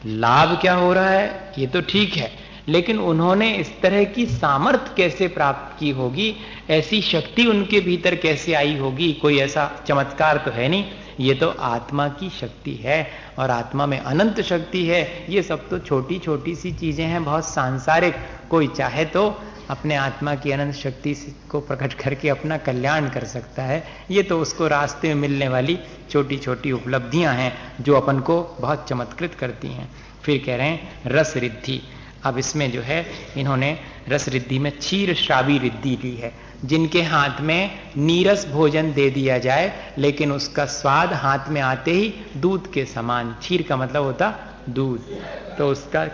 लाभ 0.07 0.61
क्या 0.61 0.75
हो 0.75 0.93
रहा 0.93 1.11
है? 1.11 1.53
ये 1.59 1.67
तो 1.67 1.81
ठीक 1.81 2.17
है। 2.17 2.44
लेकिन 2.69 2.99
उन्होंने 2.99 3.51
इस 3.57 3.71
तरह 3.81 4.05
की 4.05 4.27
सामर्थ्य 4.27 4.95
कैसे 4.97 5.29
प्राप्त 5.29 5.79
की 5.81 5.91
होगी? 5.91 6.35
ऐसी 6.71 7.01
शक्ति 7.03 7.47
उनके 7.47 7.81
भीतर 7.81 8.15
कैसे 8.15 8.55
आई 8.55 8.77
होगी? 8.77 9.13
कोई 9.13 9.39
ऐसा 9.39 9.71
चमत्कार 9.87 10.37
तो 10.37 10.51
है 10.51 10.69
नहीं। 10.69 10.85
ये 11.21 11.35
तो 11.35 11.49
आत्मा 11.49 12.09
की 12.11 12.29
शक्ति 12.31 12.75
है 12.75 13.07
और 13.39 13.51
आत्मा 13.51 13.87
में 13.87 13.99
अनंत 13.99 14.41
शक्ति 14.41 14.85
है। 14.87 15.27
ये 15.31 15.43
सब 15.43 15.69
तो 15.69 15.79
छोटी 15.79 16.19
छोटी 16.19 16.55
सी 16.55 16.73
चीज़ें 16.73 17.05
हैं, 17.07 17.25
बहुत 17.25 17.45
सांसारिक। 17.45 18.15
कोई 18.51 18.69
चाहे 18.69 19.05
तो 19.05 19.29
अपने 19.71 19.95
आत्मा 19.95 20.35
की 20.35 20.51
अनंत 20.51 20.75
शक्ति 20.75 21.15
को 21.51 21.61
प्रकट 21.61 21.93
करके 21.93 22.29
अपना 22.29 22.57
कल्याण 22.57 23.09
कर 23.09 23.25
सकता 23.25 23.63
है। 23.63 23.83
ये 24.11 24.23
तो 24.23 24.41
उसको 24.41 24.67
रास्ते 24.69 25.09
में 25.09 25.21
मिलने 25.21 25.49
वाली 25.49 25.79
छोटी 26.11 26.37
छोटी 26.37 26.73
उपलब्धियाँ 26.73 27.35
हैं, 27.35 27.53
जो 27.81 27.95
अपन 27.95 28.21
को 28.21 28.43
बहुत 28.61 28.87
चमत्कृत 28.89 29.35
करती 29.35 29.69
हैं। 29.69 29.89
फिर 30.23 30.43
कह 30.47 30.57
रहे 30.57 30.69
हैं, 30.69 31.01
रस 31.07 31.33
रिद्धि। 31.37 31.81
अब 32.25 32.39
इसमें 32.39 32.73
जो 32.73 32.81
है, 32.81 33.07
इन्होंने 33.37 33.79
रस 34.09 34.29
रिद्धि 34.29 34.59
में 34.59 34.73
क्षीर 34.73 35.15
श्रावी 35.15 35.59
रिद्धि 35.59 35.99
ली 36.05 36.17
है, 36.17 36.33
जिनके 36.65 37.03
हाथ 37.03 37.41
में 37.41 37.71
नीरस 37.97 38.47
भोजन 38.49 38.93
दे 38.93 39.11
दिया 39.11 39.39
जाए, 39.39 39.93
लेकिन 39.99 40.33
उसका 40.33 40.65
स्वाद 40.65 41.13
हाथ 41.13 41.49
में 41.49 41.61
आते 41.61 41.91
ही 41.91 42.15
दूध 42.37 42.73
के 42.73 42.85
समान 42.85 43.33
क्षीर 43.41 43.63
का 43.63 43.77
मतलब 43.77 44.03
होता 44.03 44.35
दूध। 44.69 45.01
तो 45.59 45.69
उसका 45.69 46.05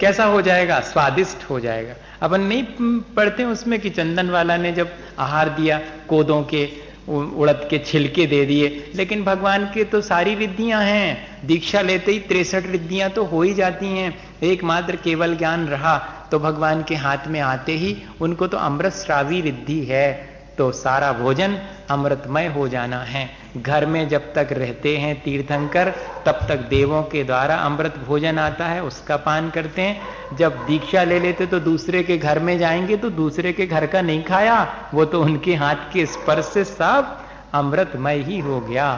कैसा 0.00 0.24
हो 0.24 0.42
जाएगा? 0.42 0.80
स्वादिष्ट 0.80 1.50
हो 1.50 1.60
जाएगा। 1.60 1.94
अपन 2.22 2.40
नहीं 2.40 2.62
पढ़ते 3.00 3.44
उसमें 3.44 3.80
कि 3.80 3.90
चंदन 3.90 4.30
वाला 4.30 4.56
ने 4.56 4.72
जब 4.72 4.92
आहार 5.18 5.48
दिया, 5.48 5.80
कोदों 6.08 6.42
के 6.42 6.85
उड़द 7.08 7.66
के 7.70 7.78
छिलके 7.78 8.26
दे 8.26 8.44
दिए। 8.46 8.92
लेकिन 8.94 9.24
भगवान 9.24 9.64
के 9.64 9.84
तो 9.84 10.00
सारी 10.00 10.34
विद्धियाँ 10.34 10.82
हैं। 10.82 11.46
दीक्षा 11.46 11.80
लेते 11.80 12.12
ही 12.12 12.18
तिरसठ 12.18 12.66
विद्धियाँ 12.66 13.10
तो 13.10 13.24
हो 13.24 13.42
ही 13.42 13.54
जाती 13.54 13.86
हैं। 13.86 14.12
एकमात्र 14.42 14.96
केवल 14.96 15.36
ज्ञान 15.36 15.66
रहा 15.66 15.96
तो 16.30 16.38
भगवान 16.38 16.82
के 16.82 16.94
हाथ 16.94 17.26
में 17.28 17.40
आते 17.40 17.72
ही 17.72 17.96
उनको 18.20 18.46
तो 18.46 18.56
अमृत 18.58 18.92
श्रावी 18.92 19.40
विद्धि 19.40 19.80
है। 19.84 20.12
तो 20.58 20.70
सारा 20.72 21.12
भोजन 21.12 21.58
अमृतमय 21.90 22.46
हो 22.46 22.68
जाना 22.68 23.02
है। 23.04 23.28
घर 23.56 23.86
में 23.86 24.08
जब 24.08 24.32
तक 24.34 24.48
रहते 24.52 24.96
हैं 24.96 25.14
तीर्थंकर, 25.22 25.90
तब 26.26 26.46
तक 26.48 26.66
देवों 26.68 27.02
के 27.02 27.24
द्वारा 27.24 27.56
अमृत 27.56 27.98
भोजन 28.06 28.38
आता 28.38 28.66
है, 28.66 28.82
उसका 28.82 29.16
पान 29.16 29.50
करते 29.50 29.82
हैं। 29.82 30.36
जब 30.36 30.64
दीक्षा 30.66 31.04
ले 31.04 31.18
लेते 31.20 31.46
तो 31.46 31.60
दूसरे 31.60 32.02
के 32.02 32.16
घर 32.18 32.38
में 32.38 32.58
जाएँगे 32.58 32.96
तो 32.96 33.10
दूसरे 33.10 33.52
के 33.52 33.66
घर 33.66 33.86
का 33.86 34.02
नहीं 34.02 34.22
खाया। 34.24 34.90
वो 34.94 35.04
तो 35.04 35.22
उनके 35.22 35.54
हाथ 35.54 35.92
के 35.92 36.06
स्पर्श 36.06 36.44
से 36.44 36.64
सब 36.64 37.16
अमृतमय 37.54 38.18
ही 38.18 38.38
हो 38.38 38.60
गया। 38.60 38.88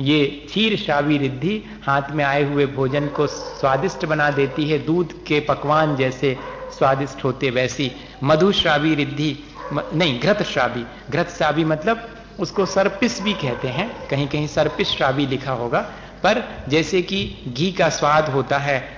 ये 0.00 0.24
क्षीर 0.46 0.76
शावी 0.76 1.18
रिद्धि 1.18 1.62
हाथ 1.86 2.10
में 2.10 2.24
आए 2.24 2.42
हुए 2.42 2.66
भोजन 2.66 3.06
को 3.06 3.26
स्वादिष्ट 3.26 4.04
बना 4.04 4.30
देती 4.30 4.68
है। 4.70 4.78
दूध 4.78 5.12
के 5.24 5.40
पकवान 5.40 5.96
जैसे 5.96 6.36
स्वादिष्ट 6.78 7.24
होते 7.24 7.50
वैसी। 7.50 7.90
मधुश्रावी 8.24 8.94
रिद्धि 8.94 9.36
नहीं, 9.72 10.20
घृत 10.20 10.42
श्रावी 10.42 10.84
घृत 11.10 11.28
श्रावी 11.28 11.64
मतलब 11.64 12.08
उसको 12.38 12.66
सरपिस 12.66 13.20
भी 13.20 13.32
कहते 13.32 13.68
हैं। 13.68 14.08
कहीं 14.08 14.28
कहीं 14.28 14.46
सरपिस 14.46 14.88
श्रावी 14.88 15.26
लिखा 15.26 15.52
होगा। 15.52 15.80
पर 16.22 16.64
जैसे 16.68 17.02
कि 17.02 17.36
घी 17.48 17.72
का 17.72 17.88
स्वाद 17.88 18.28
होता 18.28 18.58
है, 18.58 18.88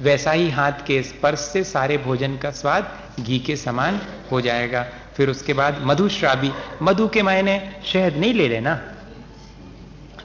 वैसा 0.00 0.30
ही 0.30 0.50
हाथ 0.50 0.72
के 0.72 1.02
स्पर्श 1.02 1.38
से 1.38 1.64
सारे 1.64 1.98
भोजन 1.98 2.36
का 2.36 2.50
स्वाद 2.50 2.98
घी 3.20 3.38
के 3.38 3.56
समान 3.56 4.00
हो 4.32 4.40
जाएगा। 4.40 4.86
फिर 5.16 5.30
उसके 5.30 5.52
बाद 5.52 5.78
मधुश्रावी 5.80 6.52
मधु 6.82 7.08
के 7.08 7.22
मायने 7.22 7.72
शहद 7.86 8.16
नहीं 8.16 8.34
ले 8.34 8.48
लेना। 8.48 8.80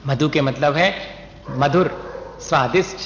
मधु 0.06 0.28
के 0.28 0.40
मतलब 0.40 0.74
है 0.74 0.94
मधुर, 1.50 2.14
स्वादिष्ट, 2.42 2.96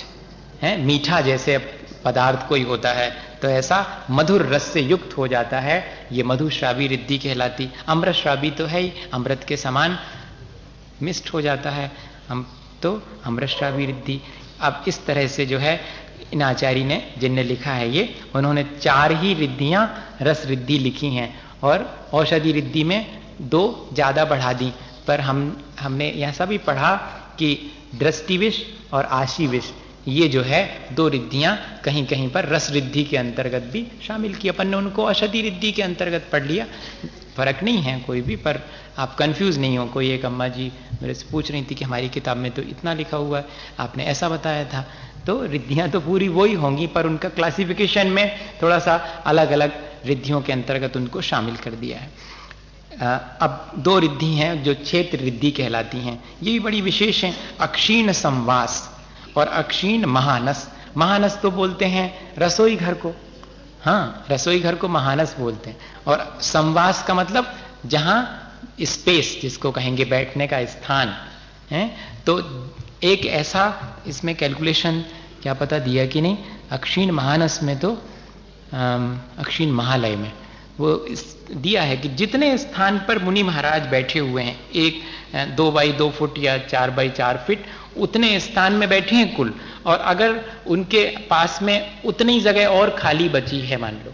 है, 0.62 0.80
मीठा 0.80 1.20
जैसे 1.20 1.58
पदार्थ 2.04 2.48
कोई 2.48 2.62
होता 2.62 2.92
है। 2.92 3.27
तो 3.42 3.48
ऐसा 3.48 4.06
मधुर 4.10 4.46
रस 4.46 4.62
से 4.62 4.80
युक्त 4.80 5.16
हो 5.16 5.28
जाता 5.28 5.60
है। 5.60 6.08
ये 6.12 6.22
मधुश्रावी 6.22 6.86
रिद्धि 6.86 7.18
कहलाती। 7.18 7.68
अमृत 7.88 8.14
श्रावी 8.14 8.50
तो 8.50 8.66
है 8.66 8.80
ही, 8.80 8.92
अमृत 9.12 9.44
के 9.48 9.56
समान 9.56 9.98
मिस्ट 11.02 11.32
हो 11.32 11.40
जाता 11.40 11.70
है। 11.70 11.92
हम 12.28 12.46
तो 12.82 13.02
अमृष्टाभिवृद्धि 13.24 14.20
अब 14.60 14.84
इस 14.88 15.06
तरह 15.06 15.26
से 15.26 15.46
जो 15.46 15.58
है, 15.58 15.80
इन 16.32 16.42
आचार्य 16.42 16.84
ने, 16.84 17.14
जिनने 17.18 17.42
लिखा 17.42 17.70
है 17.70 17.90
ये, 17.90 18.14
उन्होंने 18.34 18.64
चार 18.82 19.12
ही 19.12 19.34
रिद्धियाँ 19.34 20.16
रस 20.22 20.46
रिद्धि 20.46 20.78
लिखी 20.78 21.14
हैं 21.14 21.40
और 21.62 22.08
औषधि 22.12 22.52
रिद्धि 22.52 22.84
में 22.84 23.20
दो 23.40 23.88
ज़्यादा 23.92 24.24
बढ़ा 24.24 24.52
दी। 24.52 24.72
पर 25.06 25.20
हम, 25.20 25.64
हमने 25.80 26.08
ऐसा 26.10 26.44
भी 26.44 26.58
पढ़ा 26.58 26.96
कि 27.38 27.72
दृष्टि 27.94 28.04
दृष्टिविष 28.04 28.62
और 28.92 29.04
आशी 29.04 29.44
आशीविष 29.44 29.64
ये 30.06 30.28
जो 30.28 30.42
है, 30.42 30.88
दो 30.92 31.08
रिद्धियाँ 31.08 31.56
कहीं 31.84 32.06
कहीं 32.06 32.28
पर 32.30 32.48
रस 32.48 32.70
रिद्धि 32.70 33.04
के 33.04 33.16
अंतर्गत 33.16 33.62
भी 33.72 33.86
शामिल 34.02 34.34
की। 34.34 34.48
अपन 34.48 34.68
ने 34.68 34.76
उनको 34.76 35.04
औषधि 35.04 35.40
रिद्धि 35.42 35.72
के 35.72 35.82
अंतर्गत 35.82 36.28
पढ़ 36.32 36.44
लिया। 36.44 36.66
फ़र्क 37.36 37.62
नहीं 37.62 37.78
है 37.78 37.98
कोई 38.00 38.20
भी, 38.20 38.36
पर 38.36 38.60
आप 38.98 39.14
कंफ्यूज 39.14 39.58
नहीं 39.58 39.78
हो। 39.78 39.86
कोई 39.86 40.10
एक 40.10 40.24
अम्मा 40.24 40.48
जी 40.48 40.70
मेरे 41.02 41.14
से 41.14 41.26
पूछ 41.30 41.50
रही 41.50 41.62
थी 41.62 41.74
कि 41.74 41.84
हमारी 41.84 42.08
किताब 42.08 42.36
में 42.36 42.50
तो 42.50 42.62
इतना 42.62 42.94
लिखा 42.94 43.16
हुआ 43.16 43.38
है, 43.38 43.44
आपने 43.78 44.04
ऐसा 44.04 44.28
बताया 44.28 44.64
था। 44.64 44.84
तो 45.26 45.42
रिद्धियाँ 45.44 45.88
तो 45.90 46.00
पूरी 46.00 46.28
वही 46.28 46.54
होंगी, 46.54 46.86
पर 46.86 47.06
उनका 47.06 47.28
क्लासिफिकेशन 47.28 48.06
में 48.06 48.38
थोड़ा 48.62 48.78
सा 48.78 48.96
अलग 49.26 49.50
अलग 49.50 49.72
रिद्धियों 50.06 50.40
के 50.40 50.52
अंतर्गत 50.52 50.96
उनको 50.96 51.20
शामिल 51.20 51.56
कर 51.56 51.70
दिया 51.70 51.98
है। 51.98 52.10
अब 53.40 53.72
दो 53.78 53.98
रिद्धि 53.98 54.32
हैं 54.34 54.62
जो 54.62 54.74
क्षेत्र 54.74 55.18
रिद्धि 55.18 55.50
कहलाती 55.50 55.98
हैं। 55.98 56.22
ये 56.42 56.52
भी 56.52 56.60
बड़ी 56.60 56.80
विशेष 56.80 57.24
है। 57.24 57.34
अक्षीण 57.60 58.12
संवास। 58.12 58.97
और 59.38 59.48
अक्षीण 59.48 60.04
महानस। 60.06 60.68
महानस 60.96 61.38
तो 61.42 61.50
बोलते 61.50 61.84
हैं 61.84 62.34
रसोई 62.38 62.76
घर 62.76 62.94
को। 62.94 63.14
हाँ 63.82 64.26
रसोई 64.30 64.60
घर 64.60 64.74
को 64.74 64.88
महानस 64.88 65.34
बोलते 65.38 65.70
हैं। 65.70 65.76
और 66.06 66.38
संवास 66.42 67.02
का 67.06 67.14
मतलब 67.14 67.54
जहाँ 67.86 68.44
स्पेस 68.82 69.38
जिसको 69.42 69.70
कहेंगे 69.70 70.04
बैठने 70.04 70.46
का 70.46 70.64
स्थान, 70.64 71.14
है? 71.70 71.88
तो 72.26 72.40
एक 73.02 73.26
ऐसा 73.26 73.64
इसमें 74.06 74.34
कैलकुलेशन 74.34 75.00
क्या 75.42 75.54
पता 75.54 75.78
दिया 75.78 76.06
कि 76.06 76.20
नहीं? 76.20 76.36
अक्षीण 76.70 77.10
महानस 77.10 77.62
में 77.62 77.78
तो 77.78 77.90
अक्षीण 79.38 79.70
महालय 79.72 80.16
में। 80.16 80.32
वो 80.80 80.94
दिया 81.52 81.82
है 81.82 81.96
कि 81.96 82.08
जितने 82.08 82.56
स्थान 82.58 82.98
पर 82.98 83.18
मुनि 83.18 83.42
महाराज 83.42 83.86
बैठे 83.86 84.18
हुए 84.18 84.42
हैं, 84.42 84.58
एक, 84.70 85.00
दो 85.56 85.70
बाई 85.70 85.92
दो 85.92 86.10
फुट 86.10 86.38
या 86.38 86.56
चार 86.58 86.90
बाई 86.90 87.10
चार 87.10 87.44
फीट 87.46 87.64
उतने 87.98 88.40
स्थान 88.40 88.72
में 88.72 88.88
बैठे 88.88 89.16
हैं 89.16 89.34
कुल। 89.36 89.54
और 89.86 89.98
अगर 89.98 90.40
उनके 90.66 91.04
पास 91.30 91.58
में 91.62 92.02
उतनी 92.04 92.40
जगह 92.40 92.66
और 92.66 92.90
खाली 92.90 93.28
बची 93.28 93.60
है, 93.60 93.76
मान 93.76 93.94
लो, 93.94 94.12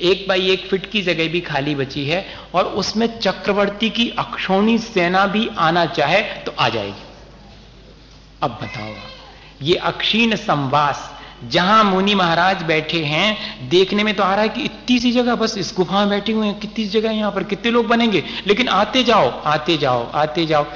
एक 0.00 0.28
बाई 0.28 0.50
एक 0.50 0.66
फिट 0.66 0.90
की 0.90 1.02
जगह 1.02 1.28
भी 1.28 1.40
खाली 1.40 1.74
बची 1.74 2.04
है, 2.04 2.26
और 2.54 2.64
उसमें 2.64 3.18
चक्रवर्ती 3.18 3.90
की 3.90 4.08
अक्षोणी 4.18 4.78
सेना 4.78 5.26
भी 5.26 5.50
आना 5.58 5.86
चाहे 5.86 6.22
तो 6.22 6.54
आ 6.58 6.68
जाएगी। 6.68 7.02
अब 8.42 8.58
बताओ 8.62 8.94
ये 9.62 9.74
अक्षीण 9.74 10.36
संवास, 10.36 11.10
जहाँ 11.48 11.84
मुनि 11.84 12.14
महाराज 12.14 12.62
बैठे 12.62 13.04
हैं, 13.04 13.68
देखने 13.68 14.04
में 14.04 14.14
तो 14.14 14.22
आ 14.22 14.32
रहा 14.34 14.42
है 14.42 14.48
कि 14.48 14.62
इतनी 14.62 14.98
सी 14.98 15.12
जगह, 15.12 15.34
बस 15.34 15.58
इस 15.58 15.74
गुफा 15.76 16.00
में 16.00 16.08
बैठे 16.08 16.32
हुए 16.32 16.46
हैं, 16.46 16.58
कितनी 16.58 16.84
जगह 16.84 17.10
यहाँ 17.10 17.32
पर, 17.32 17.42
कितने 17.42 17.70
लोग 17.70 17.86
बनेंगे? 17.86 18.24
लेकिन 18.46 18.68
आते 18.68 19.02
जाओ 19.04 19.30
आते 19.42 19.76
जाओ 19.76 20.10
आते 20.10 20.46
जाओ। 20.46 20.66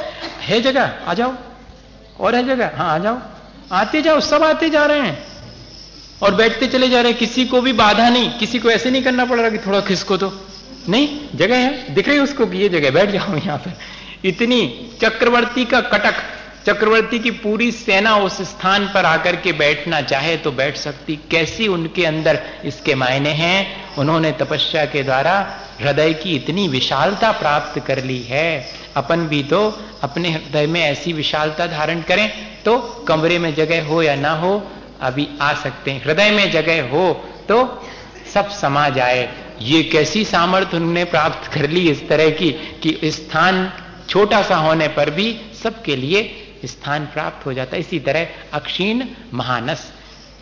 है 0.40 0.60
जगह? 0.60 0.94
आ 1.06 1.14
जाओ। 1.14 1.34
और 2.20 2.35
है 2.35 2.46
जगह। 2.46 2.70
हाँ 2.76 2.94
आ 2.94 2.98
जाओ। 2.98 3.18
आते 3.72 4.02
जाओ, 4.02 4.20
सब 4.20 4.42
आते 4.42 4.70
जा 4.70 4.87
रहे 4.87 5.00
हैं। 5.00 5.26
और 6.22 6.35
बैठते 6.35 6.66
चले 6.66 6.88
जा 6.88 7.00
रहे 7.00 7.11
हैं। 7.11 7.18
किसी 7.18 7.44
को 7.44 7.61
भी 7.61 7.72
बाधा 7.72 8.09
नहीं, 8.09 8.31
किसी 8.31 8.59
को 8.59 8.70
ऐसे 8.70 8.90
नहीं 8.90 9.02
करना 9.02 9.24
पड़ 9.24 9.40
रहा 9.40 9.50
कि 9.50 9.59
थोड़ा 9.59 9.81
खिसको 9.81 10.16
तो। 10.16 10.46
नहीं, 10.88 11.20
जगह 11.35 11.57
है। 11.57 11.94
दिख 11.94 12.09
रही 12.09 12.18
उसको 12.18 12.46
कि 12.46 12.59
ये 12.59 12.68
जगह 12.68 12.90
बैठ 12.90 13.11
जाओ 13.11 13.37
यहाँ 13.46 13.59
पर। 13.59 13.78
इतनी 14.24 14.90
चक्रवर्ती 15.02 15.64
का 15.64 15.81
कटक, 15.81 16.14
चक्रवर्ती 16.66 17.18
की 17.18 17.31
पूरी 17.31 17.72
सेना 17.72 18.16
उस 18.16 18.42
स्थान 18.42 18.90
पर 18.94 19.04
आकर 19.04 19.37
के 19.37 19.52
बैठना 19.52 20.00
चाहे 20.00 20.37
तो 20.37 20.52
बैठ 20.52 20.76
सकती। 20.76 21.18
कैसी 21.31 21.68
उनके 21.68 22.04
अंदर 22.04 22.42
इसके 22.64 22.94
मायने 22.94 23.31
हैं? 23.31 23.85
उन्होंने 23.96 24.33
तपस्या 24.33 24.85
के 24.85 25.02
द्वारा 25.02 25.61
हृदय 25.81 26.14
की 26.14 26.37
इतनी 26.37 26.68
विशालता 26.68 27.33
प्राप्त 27.33 27.87
कर 27.87 28.04
ली 28.04 28.22
है। 28.22 28.77
अपन 28.98 29.26
भी 29.28 29.42
तो 29.42 29.61
अपने 30.02 30.30
हृदय 30.30 30.66
में 30.66 30.80
ऐसी 30.80 31.12
विशालता 31.12 31.66
धारण 31.66 32.00
करें 32.02 32.28
तो 32.62 32.78
कमरे 33.08 33.38
में 33.38 33.54
जगह 33.54 33.87
हो 33.87 34.02
या 34.02 34.14
ना 34.16 34.30
हो, 34.32 34.62
अभी 35.00 35.28
आ 35.40 35.52
सकते 35.54 35.90
हैं। 35.90 36.04
हृदय 36.04 36.30
में 36.30 36.50
जगह 36.50 36.88
हो 36.88 37.12
तो 37.48 37.58
सब 38.34 38.48
समा 38.50 38.88
जाए। 38.88 39.28
ये 39.62 39.82
कैसी 39.82 40.24
सामर्थ्य 40.24 40.76
उन्होंने 40.76 41.04
प्राप्त 41.04 41.52
कर 41.52 41.68
ली 41.68 41.88
इस 41.90 42.08
तरह 42.08 42.30
की, 42.30 42.50
कि 42.82 43.11
स्थान 43.11 43.72
छोटा 44.08 44.42
सा 44.42 44.56
होने 44.56 44.88
पर 44.88 45.11
भी 45.11 45.34
सबके 45.62 45.96
लिए 45.96 46.22
स्थान 46.64 47.06
प्राप्त 47.06 47.46
हो 47.46 47.52
जाता 47.52 47.76
है। 47.76 47.80
इसी 47.80 47.98
तरह 48.00 48.26
अक्षीण 48.52 49.04
महानस। 49.34 49.92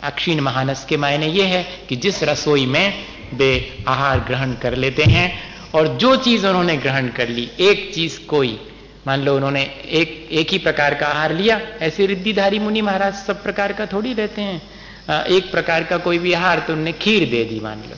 अक्षीण 0.03 0.41
महानस 0.41 0.85
के 0.85 0.97
मायने 0.97 1.27
ये 1.27 1.45
है 1.47 1.63
कि 1.89 1.97
जिस 1.97 2.23
रसोई 2.23 2.67
में 2.67 3.05
वे 3.35 3.51
आहार 3.89 4.21
ग्रहण 4.21 4.53
कर 4.55 4.75
लेते 4.77 5.03
हैं 5.05 5.29
और 5.77 5.89
जो 5.97 6.15
चीज़ 6.17 6.47
उन्होंने 6.47 6.77
ग्रहण 6.77 7.09
कर 7.09 7.29
ली, 7.29 7.49
एक 7.61 7.91
चीज़ 7.95 8.19
कोई। 8.27 8.59
मान 9.07 9.25
लो 9.25 9.35
उन्होंने 9.37 9.63
एक 9.93 10.29
एक 10.33 10.51
ही 10.51 10.59
प्रकार 10.59 10.95
का 10.95 11.07
आहार 11.07 11.33
लिया, 11.33 11.61
ऐसे 11.81 12.07
रिद्धिधारी 12.07 12.59
मुनि 12.59 12.81
महाराज 12.83 13.15
सब 13.15 13.43
प्रकार 13.43 13.73
का 13.73 13.87
थोड़ी 13.87 14.13
रहते 14.13 14.43
हैं। 14.43 15.25
एक 15.27 15.51
प्रकार 15.51 15.85
का 15.85 15.97
कोई 15.97 16.19
भी 16.19 16.33
आहार 16.33 16.59
तो 16.59 16.73
उन्होंने 16.73 16.93
खीर 16.93 17.29
दे 17.31 17.45
दी, 17.45 17.61
मान 17.61 17.79
लो। 17.79 17.97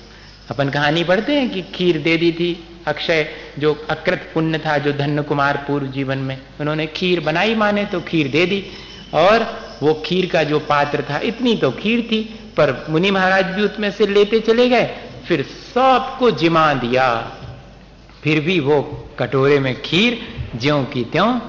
अपन 0.50 0.68
कहानी 0.68 1.04
पढ़ते 1.04 1.32
हैं 1.32 1.48
कि 1.50 1.62
खीर 1.74 1.98
दे 1.98 2.16
दी 2.16 2.32
थी, 2.32 2.66
अक्षय 2.86 3.26
जो 3.58 3.72
अकृत 3.90 4.30
पुण्य 4.34 4.58
था, 4.58 4.76
जो 4.78 4.92
धन्य 4.92 5.22
कुमार 5.22 5.56
पूर्व 5.68 5.86
जीवन 5.86 6.18
में, 6.18 6.38
उन्होंने 6.60 6.86
खीर 6.86 7.20
बनाई 7.20 7.54
माने 7.54 7.84
तो 7.84 8.00
खीर 8.00 8.28
दे 8.28 8.46
दी। 8.46 8.64
और 9.14 9.46
वो 9.82 9.94
खीर 10.06 10.26
का 10.26 10.42
जो 10.42 10.58
पात्र 10.58 11.02
था, 11.02 11.18
इतनी 11.18 11.56
तो 11.56 11.70
खीर 11.70 12.02
थी, 12.02 12.22
पर 12.56 12.86
मुनि 12.90 13.10
महाराज 13.10 13.44
भी 13.46 13.62
उसमें 13.62 13.90
से 13.90 14.06
लेते 14.06 14.40
चले 14.40 14.68
गए, 14.68 14.90
फिर 15.28 15.42
सबको 15.74 16.30
जिमा 16.30 16.72
दिया। 16.74 17.08
फिर 18.24 18.40
भी 18.40 18.60
वो 18.60 19.08
कटोरे 19.18 19.58
में 19.58 19.82
खीर 19.82 20.18
ज्यो 20.56 20.82
की 20.84 21.04
त्यों 21.04 21.40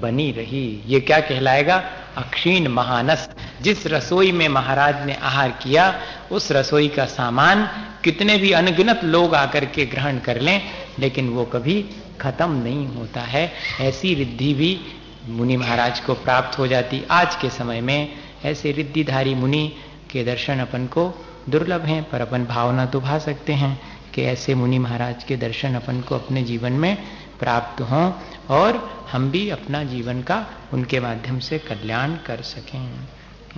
बनी 0.00 0.32
रही। 0.32 0.82
ये 0.86 1.00
क्या 1.00 1.20
कहलाएगा? 1.20 1.84
अक्षीण 2.16 2.68
महानस। 2.68 3.28
जिस 3.62 3.86
रसोई 3.86 4.32
में 4.32 4.48
महाराज 4.48 5.06
ने 5.06 5.14
आहार 5.14 5.50
किया, 5.50 6.00
उस 6.32 6.52
रसोई 6.52 6.88
का 6.88 7.04
सामान 7.04 7.68
कितने 8.04 8.36
भी 8.38 8.52
अनगिनत 8.52 9.00
लोग 9.04 9.34
आकर 9.34 9.64
के 9.64 9.86
ग्रहण 9.86 10.18
कर 10.18 10.40
लें, 10.40 10.62
लेकिन 10.98 11.28
वो 11.28 11.44
कभी 11.44 11.84
खत्म 12.20 12.62
नहीं 12.62 12.86
होता 12.86 13.20
है। 13.20 13.52
ऐसी 13.80 14.14
रिद्धि 14.14 14.54
भी 14.54 14.80
मुनि 15.26 15.56
महाराज 15.56 16.00
को 16.00 16.14
प्राप्त 16.14 16.58
हो 16.58 16.66
जाती। 16.66 17.02
आज 17.10 17.36
के 17.36 17.50
समय 17.50 17.80
में 17.80 18.12
ऐसे 18.44 18.72
रिद्धिधारी 18.72 19.34
मुनि 19.34 19.72
के 20.10 20.24
दर्शन 20.24 20.58
अपन 20.58 20.86
को 20.86 21.24
दुर्लभ 21.48 21.80
हैं, 21.80 22.10
पर 22.10 22.20
अपन 22.20 22.44
भावना 22.44 22.86
तो 22.86 23.00
भा 23.00 23.18
सकते 23.18 23.52
हैं। 23.52 23.93
कि 24.14 24.22
ऐसे 24.22 24.54
मुनि 24.54 24.78
महाराज 24.78 25.24
के 25.24 25.36
दर्शन 25.36 25.74
अपन 25.74 26.00
को 26.00 26.14
अपने 26.14 26.42
जीवन 26.42 26.72
में 26.72 26.96
प्राप्त 27.38 27.80
हों 27.80 28.12
और 28.48 29.06
हम 29.12 29.30
भी 29.30 29.50
अपना 29.50 29.84
जीवन 29.84 30.22
का 30.22 30.46
उनके 30.72 31.00
माध्यम 31.00 31.38
से 31.38 31.58
कल्याण 31.58 32.16
कर 32.16 32.42
सकें। 32.42 33.08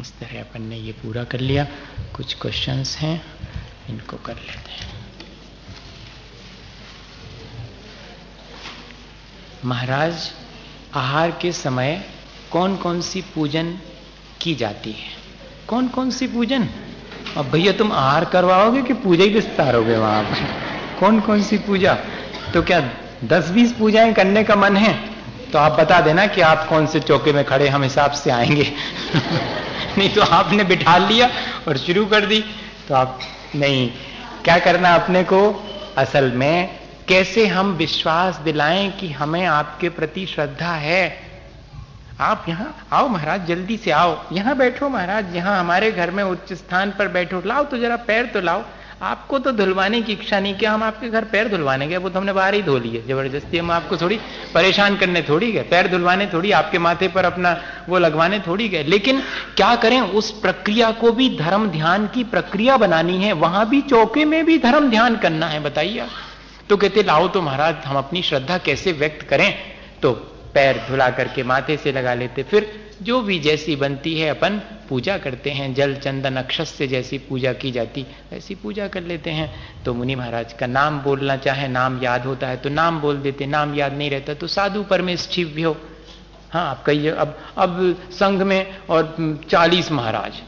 इस 0.00 0.18
तरह 0.18 0.40
अपन 0.40 0.62
ने 0.62 0.76
ये 0.76 0.92
पूरा 0.92 1.24
कर 1.24 1.40
लिया। 1.40 1.66
कुछ 2.16 2.34
क्वेश्चंस 2.34 2.96
हैं, 2.96 3.22
इनको 3.90 4.16
कर 4.16 4.34
लेते 4.34 4.72
हैं। 4.72 5.06
महाराज, 9.64 10.32
आहार 10.94 11.30
के 11.30 11.52
समय 11.52 12.10
कौन 12.50 12.76
कौन 12.76 13.00
सी 13.00 13.22
पूजन 13.22 13.78
की 14.40 14.54
जाती 14.54 14.92
है? 14.92 15.10
कौन 15.68 15.88
कौन 15.88 16.10
सी 16.10 16.26
पूजन? 16.26 16.68
अब 17.36 17.50
भैया, 17.50 17.72
तुम 17.72 17.92
आहार 17.92 18.24
करवाओगे 18.24 18.82
कि 18.82 18.92
पूजा 18.92 19.24
ही 19.24 19.30
विस्तारोगे 19.30 19.96
वहाँ 19.96 20.22
पर? 20.22 20.36
कौन 21.00 21.20
कौन 21.20 21.42
सी 21.42 21.58
पूजा? 21.58 21.98
तो 22.54 22.62
क्या 22.62 22.90
दस 23.24 23.50
बीस 23.50 23.72
पूजाएँ 23.72 24.12
करने 24.12 24.44
का 24.44 24.56
मन 24.56 24.76
है? 24.76 24.94
तो 25.52 25.58
आप 25.58 25.72
बता 25.72 26.00
देना 26.00 26.26
कि 26.26 26.40
आप 26.40 26.68
कौन 26.68 26.86
से 26.86 27.00
चौके 27.00 27.32
में 27.32 27.44
खड़े, 27.44 27.68
हम 27.68 27.82
हिसाब 27.82 28.10
से 28.10 28.30
आएँगे। 28.30 28.72
नहीं 29.98 30.14
तो 30.14 30.22
आपने 30.22 30.64
बिठा 30.64 30.98
लिया 30.98 31.30
और 31.68 31.76
शुरू 31.76 32.06
कर 32.06 32.26
दी। 32.26 32.44
तो 32.88 32.94
आप, 32.94 33.20
नहीं, 33.56 33.90
क्या 34.44 34.58
करना 34.58 34.94
अपने 34.94 35.24
को? 35.24 35.64
असल 35.98 36.32
में 36.32 36.78
कैसे 37.08 37.46
हम 37.46 37.72
विश्वास 37.72 38.36
दिलाएँ 38.36 38.90
कि 38.90 39.10
हमें 39.10 39.46
आपके 39.46 39.88
प्रति 39.88 40.26
श्रद्धा 40.26 40.72
है? 40.72 41.25
आप 42.20 42.44
यहाँ 42.48 42.74
आओ 42.92 43.08
महाराज, 43.08 43.46
जल्दी 43.46 43.76
से 43.76 43.90
आओ। 43.90 44.16
यहाँ 44.32 44.56
बैठो 44.56 44.88
महाराज, 44.88 45.34
यहाँ 45.36 45.58
हमारे 45.60 45.90
घर 45.92 46.10
में 46.10 46.22
उच्च 46.24 46.52
स्थान 46.52 46.90
पर 46.98 47.08
बैठो। 47.08 47.42
लाओ 47.46 47.64
तो 47.64 47.78
जरा 47.78 47.96
पैर 48.06 48.26
तो 48.26 48.40
लाओ। 48.40 48.62
आपको 49.02 49.38
तो 49.38 49.50
धुलवाने 49.52 50.00
की 50.02 50.12
इच्छा 50.12 50.38
नहीं, 50.40 50.54
किया 50.54 50.72
हम 50.72 50.82
आपके 50.82 51.08
घर 51.08 51.24
पैर 51.24 51.48
धुलवाने 51.48 51.86
गए? 51.86 51.96
वो 51.96 52.08
तो 52.08 52.18
हमने 52.18 52.32
बाहर 52.32 52.54
ही 52.54 52.62
धो 52.62 52.76
लिए, 52.78 53.02
ज़बरदस्ती। 53.08 53.58
हम 53.58 53.70
आपको 53.70 53.96
थोड़ी 53.96 54.18
परेशान 54.54 54.96
करने 54.96 55.22
थोड़ी 55.22 55.50
गए। 55.52 55.62
पैर 55.62 55.88
धुलवाने 55.88 56.26
थोड़ी, 56.26 56.50
आपके 56.50 56.78
माथे 56.78 57.08
पर 57.08 57.24
अपना 57.24 57.56
वो 57.88 57.98
लगवाने 57.98 58.38
थोड़ी 58.38 58.68
गए। 58.68 58.82
लेकिन 58.84 59.20
क्या 59.56 59.74
करें, 59.76 60.00
उस 60.00 60.30
प्रक्रिया 60.40 60.90
को 60.92 61.12
भी 61.12 61.28
धर्म 61.38 61.68
ध्यान 61.70 62.06
की 62.06 62.24
प्रक्रिया 62.26 62.76
बनानी 62.76 63.16
है। 63.16 63.32
वहाँ 63.34 63.68
भी 63.68 63.80
चौके 63.82 64.24
में 64.24 64.44
भी 64.46 64.58
धर्म 64.58 64.88
ध्यान 64.90 65.16
करना 65.16 65.46
है, 65.46 65.60
बताइए 65.62 66.06
तो 66.68 66.76
कहते, 66.76 67.02
लाओ 67.02 67.28
तो 67.28 67.42
महाराज, 67.42 67.84
हम 67.84 67.96
अपनी 67.96 68.22
श्रद्धा 68.22 68.58
कैसे 68.58 68.92
व्यक्त 68.92 69.26
करें? 69.28 69.52
तो 70.02 70.14
पैर 70.56 70.84
धुला 70.88 71.08
करके 71.10 71.42
माथे 71.44 71.76
से 71.76 71.92
लगा 71.92 72.14
लेते। 72.14 72.42
फिर 72.42 72.68
जो 73.02 73.20
भी 73.22 73.38
जैसी 73.38 73.74
बनती 73.76 74.14
है, 74.18 74.28
अपन 74.30 74.58
पूजा 74.88 75.16
करते 75.18 75.50
हैं। 75.50 75.72
जल, 75.74 75.94
चंदन 75.96 76.36
अक्षस 76.36 76.68
से 76.70 76.86
जैसी 76.88 77.18
पूजा 77.20 77.52
की 77.54 77.70
जाती, 77.70 78.06
ऐसी 78.32 78.54
पूजा 78.54 78.86
कर 78.88 79.02
लेते 79.02 79.30
हैं। 79.30 79.50
तो 79.84 79.94
मुनि 79.94 80.14
महाराज 80.14 80.52
का 80.52 80.66
नाम 80.68 81.00
बोलना 81.00 81.36
चाहे, 81.38 81.68
नाम 81.68 82.02
याद 82.02 82.24
होता 82.26 82.48
है 82.48 82.56
तो 82.56 82.68
नाम 82.70 83.00
बोल 83.00 83.16
देते। 83.18 83.46
नाम 83.48 83.74
याद 83.74 83.92
नहीं 83.92 84.10
रहता 84.10 84.34
तो 84.34 84.46
साधु 84.48 84.82
परमेष्ठिव 84.82 85.48
भी 85.48 85.62
हो 85.62 85.76
हाँ 86.50 86.68
आप 86.70 86.82
कहिए, 86.84 87.10
अब 87.10 87.38
अब 87.58 87.96
संघ 88.10 88.42
में 88.42 88.78
और 88.88 89.42
चालीस 89.50 89.90
महाराज। 89.92 90.42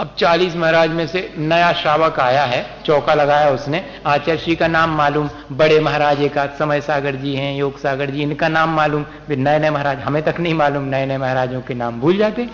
अब 0.00 0.14
चालीस 0.18 0.54
महाराज 0.56 0.90
में 0.90 1.06
से 1.06 1.20
नया 1.38 1.72
श्रावक 1.72 2.18
आया 2.20 2.44
है, 2.44 2.64
चौका 2.86 3.14
लगाया 3.14 3.50
उसने। 3.50 3.84
आचार्य 4.06 4.38
श्री 4.38 4.54
का 4.56 4.66
नाम 4.68 4.96
मालूम, 4.96 5.28
बड़े 5.52 5.78
महाराज 5.80 6.22
एक 6.22 6.38
समय 6.58 6.80
सागर 6.80 7.16
जी 7.16 7.34
हैं, 7.34 7.54
योग 7.56 7.78
सागर 7.78 8.10
जी, 8.10 8.22
इनका 8.22 8.48
नाम 8.48 8.74
मालूम। 8.76 9.02
फिर 9.26 9.38
नए 9.38 9.58
नए 9.58 9.70
महाराज, 9.70 9.98
हमें 9.98 10.22
तक 10.22 10.40
नहीं 10.40 10.54
मालूम 10.54 10.84
नए 10.84 11.06
नए 11.06 11.18
महाराजों 11.18 11.60
के 11.60 11.74
नाम 11.74 12.00
भूल 12.00 12.16
जाते। 12.16 12.48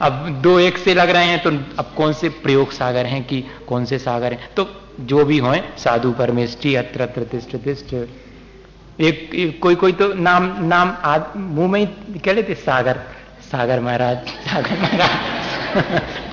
अब 0.00 0.28
दो 0.42 0.58
एक 0.58 0.78
से 0.78 0.94
लग 0.94 1.10
रहे 1.10 1.24
हैं 1.24 1.42
तो 1.42 1.50
अब 1.78 1.92
कौन 1.96 2.12
से 2.12 2.28
प्रयोग 2.42 2.70
सागर 2.72 3.06
हैं 3.06 3.22
कि 3.24 3.42
कौन 3.68 3.84
से 3.84 3.98
सागर 3.98 4.32
हैं? 4.32 4.48
तो 4.56 4.68
जो 5.02 5.24
भी 5.24 5.38
हो 5.38 5.54
साधु, 5.78 6.12
परमेष्ठी, 6.12 6.74
अत्र 6.74 7.06
तिष्ट 7.22 7.56
तिष्ट 7.56 7.94
एक 9.00 9.58
कोई 9.62 9.74
कोई 9.74 9.92
तो 9.92 10.12
नाम 10.14 10.44
नाम 10.64 10.94
मुँह 11.36 11.70
में 11.70 11.80
ही 11.80 12.18
कह 12.18 12.32
लेते, 12.32 12.54
सागर। 12.54 13.00
सागर 13.52 13.80
महाराज 13.80 14.16
सागर 14.28 14.78
महाराज। 14.78 15.10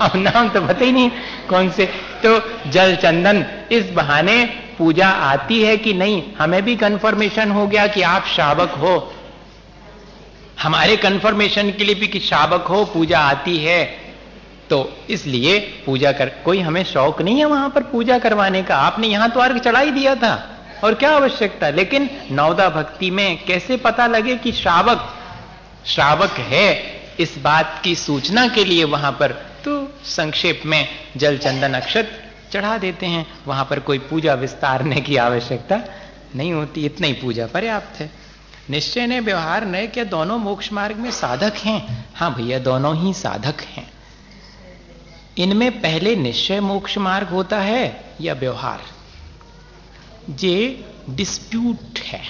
अब 0.00 0.12
नाम 0.16 0.48
तो 0.48 0.60
पता 0.60 0.84
ही 0.84 0.92
नहीं 0.92 1.10
कौन 1.48 1.70
से। 1.70 1.86
तो 2.26 2.42
जल 2.70 2.96
चंदन, 2.96 3.46
इस 3.72 3.90
बहाने 3.90 4.44
पूजा 4.78 5.08
आती 5.08 5.62
है 5.62 5.76
कि 5.76 5.94
नहीं? 5.94 6.22
हमें 6.38 6.62
भी 6.62 6.76
कंफर्मेशन 6.76 7.50
हो 7.50 7.66
गया 7.66 7.86
कि 7.86 8.02
आप 8.02 8.24
शावक 8.24 8.70
हो। 8.70 9.14
हमारे 10.62 10.96
कंफर्मेशन 10.96 11.70
के 11.70 11.84
लिए 11.84 11.94
भी 11.94 12.06
कि 12.06 12.20
शावक 12.20 12.66
हो, 12.66 12.84
पूजा 12.84 13.20
आती 13.20 13.56
है। 13.56 13.84
तो 14.70 14.96
इसलिए 15.10 15.58
पूजा 15.58 16.12
कर, 16.12 16.28
कोई 16.44 16.60
हमें 16.60 16.84
शौक 16.84 17.22
नहीं 17.22 17.38
है 17.38 17.44
वहाँ 17.44 17.70
पर 17.70 17.82
पूजा 17.82 18.18
करवाने 18.18 18.62
का? 18.62 18.76
आपने 18.76 19.06
यहाँ 19.06 19.30
तो 19.30 19.40
अर्घ 19.40 19.58
चढ़ा 19.58 19.80
ही 19.80 19.90
दिया 19.90 20.14
था। 20.14 20.50
और 20.84 20.94
क्या 20.94 21.10
आवश्यकता? 21.10 21.70
लेकिन 21.70 22.10
नवदा 22.32 22.68
भक्ति 22.68 23.10
में 23.10 23.44
कैसे 23.44 23.76
पता 23.76 24.06
लगे 24.06 24.36
कि 24.36 24.52
श्रावक 24.52 25.14
श्रावक 25.86 26.30
है? 26.30 26.99
इस 27.18 27.38
बात 27.38 27.80
की 27.84 27.94
सूचना 27.94 28.48
के 28.48 28.64
लिए 28.64 28.84
वहाँ 28.84 29.12
पर 29.12 29.32
तो 29.64 30.00
संक्षेप 30.04 30.62
में 30.66 30.88
जल 31.16 31.38
चंदन 31.38 31.74
अक्षत 31.74 32.32
चढ़ा 32.52 32.78
देते 32.78 33.06
हैं। 33.06 33.26
वहाँ 33.46 33.64
पर 33.64 33.80
कोई 33.80 33.98
पूजा 33.98 34.34
विस्तारने 34.34 35.00
की 35.00 35.16
आवश्यकता 35.16 35.80
नहीं 36.36 36.52
होती, 36.52 36.84
इतना 36.84 37.06
ही 37.06 37.12
पूजा 37.12 37.46
पर्याप्त 37.46 38.00
है। 38.00 38.10
निश्चय 38.70 39.06
ने 39.06 39.20
व्यवहार 39.20 39.66
न 39.66 39.86
क्या, 39.86 40.04
दोनों 40.04 40.38
मोक्ष 40.38 40.72
मार्ग 40.72 40.96
में 40.96 41.10
साधक 41.10 41.54
हैं। 41.56 42.08
हाँ 42.14 42.34
भैया, 42.34 42.58
दोनों 42.58 42.96
ही 42.96 43.14
साधक 43.14 43.60
हैं। 43.60 43.90
इनमें 45.38 45.80
पहले 45.80 46.16
निश्चय 46.16 46.60
मोक्ष 46.60 46.98
मार्ग 46.98 47.28
होता 47.28 47.60
है 47.60 48.14
या 48.20 48.34
व्यवहार? 48.34 48.80
ये 50.40 50.84
डिस्प्यूट 51.10 51.98
है। 51.98 52.22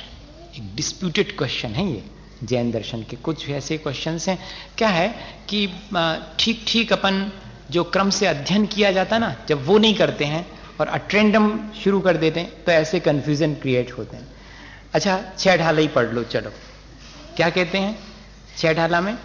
एक 0.57 0.75
डिस्प्यूटेड 0.75 1.37
क्वेश्चन 1.39 1.69
है 1.69 1.93
ये। 1.93 2.05
जैन 2.43 2.71
दर्शन 2.71 3.03
के। 3.03 3.17
कुछ 3.17 3.49
ऐसे 3.51 3.79
क्वेश्चन 3.79 4.19
हैं। 4.29 4.39
क्या 4.79 4.89
है 4.89 5.09
कि 5.49 5.67
ठीक 6.39 6.65
ठीक 6.69 6.93
अपन 6.93 7.31
जो 7.71 7.85
क्रम 7.85 8.11
से 8.11 8.27
अध्ययन 8.27 8.67
किया 8.67 8.91
जाता 8.93 9.19
ना, 9.19 9.35
जब 9.49 9.67
वो 9.67 9.79
नहीं 9.79 9.95
करते 9.95 10.25
हैं 10.25 10.47
और 10.81 10.89
अट्रेंडम 10.89 11.59
शुरू 11.75 12.01
कर 12.01 12.17
देते 12.17 12.41
हैं 12.41 12.65
तो 12.65 12.73
ऐसे 12.73 13.01
कंफ्यूजन 13.01 13.55
क्रिएट 13.55 13.93
होते 13.93 14.17
हैं। 14.17 14.29
अच्छा 14.95 15.21
छह 15.39 15.57
ढाला 15.57 15.81
ही 15.81 15.89
पढ़ 15.89 16.07
लो, 16.07 16.23
चलो। 16.25 16.51
क्या 17.37 17.51
कहते 17.51 17.79
हैं? 17.79 17.99
छह 18.57 18.75
ढाला 18.75 19.01
में 19.01 19.17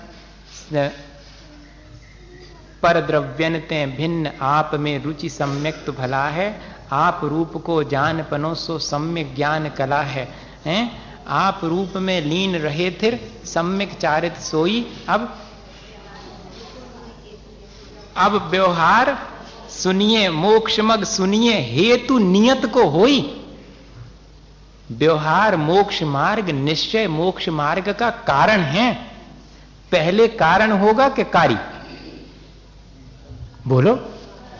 पर 2.84 3.00
द्रव्यनते 3.02 3.86
भिन्न 3.88 4.32
आप 4.42 4.72
में 4.76 5.04
रुचि 5.04 5.30
सम्यक 5.30 5.84
तो 5.86 5.92
भला 5.94 6.28
है, 6.30 6.48
आप 6.92 7.22
रूप 7.24 7.54
को 7.58 7.84
जान 7.84 8.24
पनो 8.24 8.54
सो 8.56 8.78
सम्यक 8.80 9.34
ज्ञान 9.36 9.70
कला 9.70 10.02
है। 10.04 10.28
हैं? 10.66 11.05
आप 11.28 11.60
रूप 11.64 11.94
में 11.96 12.22
लीन 12.22 12.56
रहे 12.56 12.92
थे 12.92 13.18
सम्यक 13.46 13.94
चारित 14.00 14.38
सोई। 14.38 15.04
अब 15.10 15.36
अब 18.18 18.36
व्यवहार 18.52 19.18
सुनिए 19.70 20.30
मोक्षमग 20.30 21.04
सुनिए, 21.04 21.54
हेतु 21.54 22.18
नियत 22.18 22.66
को 22.66 22.88
होई। 22.88 23.42
व्यवहार 24.92 25.56
मोक्ष 25.56 26.04
मार्ग, 26.04 26.50
निश्चय 26.50 27.08
मोक्ष 27.08 27.50
मार्ग 27.50 27.92
का 27.94 28.10
कारण 28.10 28.62
है। 28.62 28.94
पहले 29.92 30.28
कारण 30.28 30.72
होगा 30.72 31.10
कि 31.10 31.24
कार्य 31.24 31.60
बोलो, 33.68 33.96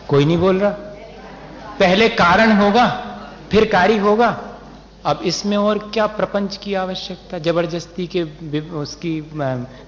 कोई 0.08 0.24
नहीं 0.24 0.38
बोल 0.38 0.58
रहा। 0.58 0.70
पहले 1.78 2.08
कारण 2.08 2.52
होगा, 2.52 2.86
फिर 3.50 3.64
कार्य 3.64 3.98
होगा। 3.98 4.45
अब 5.06 5.20
इसमें 5.22 5.56
और 5.56 5.78
क्या 5.94 6.06
प्रपंच 6.06 6.56
की 6.56 6.74
आवश्यकता? 6.74 7.38
ज़बरदस्ती 7.38 8.06
के 8.06 8.22
उसकी 8.70 9.20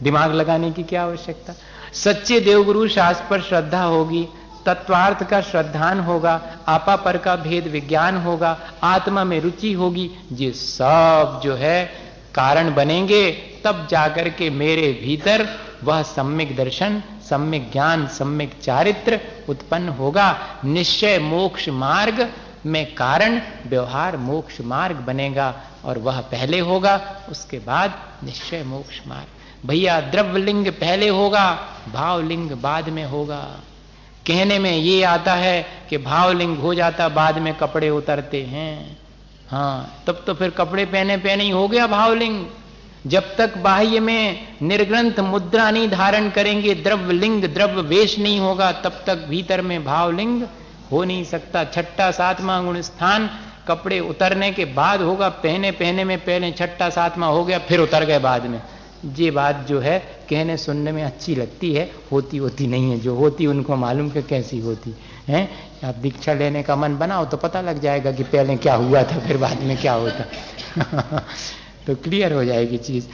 दिमाग 0.03 0.33
लगाने 0.33 0.71
की 0.71 0.83
क्या 0.83 1.03
आवश्यकता? 1.03 1.55
सच्चे 1.93 2.41
देवगुरु 2.41 2.89
शास्त्र 2.89 3.25
पर 3.31 3.41
श्रद्धा 3.43 3.83
होगी, 3.83 4.27
तत्वार्थ 4.67 5.23
का 5.23 5.41
श्रद्धान 5.41 6.01
होगा, 6.01 6.41
आपा 6.69 6.97
पर 6.97 7.17
का 7.17 7.37
भेद 7.37 7.67
विज्ञान 7.67 8.17
होगा, 8.17 8.59
आत्मा 8.83 9.25
में 9.25 9.41
रुचि 9.41 9.73
होगी, 9.73 10.11
ये 10.33 10.51
सब 10.53 11.41
जो 11.45 11.55
है 11.55 11.85
कारण 12.35 12.75
बनेंगे, 12.75 13.31
तब 13.65 13.87
जाकर 13.91 14.29
के 14.29 14.51
मेरे 14.51 14.93
भीतर 15.03 15.49
वह 15.85 16.03
सम्यक 16.03 16.57
दर्शन, 16.57 17.03
सम्यक 17.31 17.71
ज्ञान, 17.73 18.07
सम्यक 18.07 18.53
चारित्र 18.63 19.21
उत्पन्न 19.49 19.89
होगा। 19.89 20.37
निश्चय 20.65 21.19
मोक्ष 21.19 21.69
मार्ग 21.69 22.29
में 22.67 22.95
कारण 22.95 23.41
व्यवहार 23.67 24.17
मोक्ष 24.17 24.61
मार्ग 24.61 24.97
बनेगा 24.97 25.55
और 25.85 25.99
वह 25.99 26.21
पहले 26.21 26.59
होगा, 26.59 27.01
उसके 27.31 27.59
बाद 27.59 27.95
निश्चय 28.25 28.63
मोक्ष 28.63 29.01
मार्ग। 29.07 29.69
भैया, 29.69 30.01
द्रव्यलिंग 30.01 30.67
पहले 30.67 31.09
होगा, 31.09 31.59
भावलिंग 31.93 32.51
बाद 32.51 32.89
में 32.89 33.05
होगा। 33.05 33.41
कहने 34.27 34.59
में 34.59 34.77
ये 34.77 35.03
आता 35.03 35.35
है 35.35 35.67
कि 35.91 35.99
भावलिंग 35.99 36.59
हो 36.59 36.75
जाता, 36.75 37.09
बाद 37.09 37.39
में 37.39 37.55
कपड़े 37.55 37.91
उतरते 37.91 38.43
हैं। 38.43 38.99
हाँ 39.51 40.05
तब 40.07 40.23
तो 40.27 40.35
फिर 40.35 40.51
कपड़े 40.51 40.85
पहने 40.85 41.17
पहने 41.17 41.45
ही 41.45 41.51
हो 41.51 41.69
गया 41.69 41.87
भावलिंग। 41.87 42.47
जब 43.07 43.37
तक 43.37 43.57
बाह्य 43.59 44.01
में 44.01 44.49
निर्ग्रंथ 44.63 45.21
मुद्रा 45.21 45.71
नहीं 45.71 45.89
धारण 45.89 46.31
करेंगे 46.31 46.75
द्रव्य 46.75 47.13
लिंग 47.13 47.45
द्रव्य 47.45 47.83
वेश 47.83 48.19
नहीं 48.19 48.41
होगा, 48.41 48.73
तब 48.73 49.03
तक 49.07 49.17
भीतर 49.17 49.63
में 49.63 49.85
भावलिंग 49.85 50.43
हो 50.93 51.05
नहीं 51.05 51.25
सकता। 51.25 51.65
छठा 51.65 52.11
सातवां 52.11 52.65
गुण 52.65 52.81
स्थान 52.81 53.31
कपड़े 53.69 54.01
उतरने 54.01 54.53
के 54.53 54.65
बाद 54.65 55.01
होगा। 55.01 55.29
पहने 55.29 55.71
पहने 55.71 56.05
में 56.05 56.19
पहले 56.19 56.53
छठा 56.53 56.91
सातवां 56.91 57.31
हो 57.31 57.45
गया, 57.45 57.59
फिर 57.59 57.81
उतर 57.81 58.05
गए 58.05 58.19
बाद 58.19 58.47
में। 58.47 58.63
ये 59.17 59.31
बात 59.31 59.67
जो 59.69 59.81
है, 59.81 59.99
कहने, 59.99 60.57
सुनने 60.57 60.93
में 60.93 61.03
अच्छी 61.03 61.35
लगती 61.35 61.75
है। 61.75 61.91
होती 62.13 62.37
होती 62.37 62.67
नहीं 62.67 62.91
है। 62.91 63.01
जो 63.01 63.15
होती, 63.15 63.47
उनको 63.47 63.77
मालूम 63.77 64.11
कि 64.11 64.23
कैसी 64.23 64.59
होती 64.59 64.97
है। 65.29 65.49
आप 65.85 65.95
दीक्षा 65.95 66.33
लेने 66.33 66.63
का 66.63 66.77
मन 66.77 66.99
बनाओ 66.99 67.25
तो 67.25 67.37
पता 67.37 67.61
लग 67.61 67.81
जाएगा 67.81 68.13
कि 68.13 68.23
पहले 68.23 68.57
क्या 68.57 68.75
हुआ 68.75 69.03
था, 69.03 69.19
फिर 69.19 69.37
बाद 69.37 69.61
में 69.61 69.77
क्या 69.77 69.93
होता। 69.93 70.25
तो 71.87 71.95
क्लियर 71.95 72.33
हो 72.33 72.45
जाएगी 72.45 72.77
चीज़। 72.77 73.07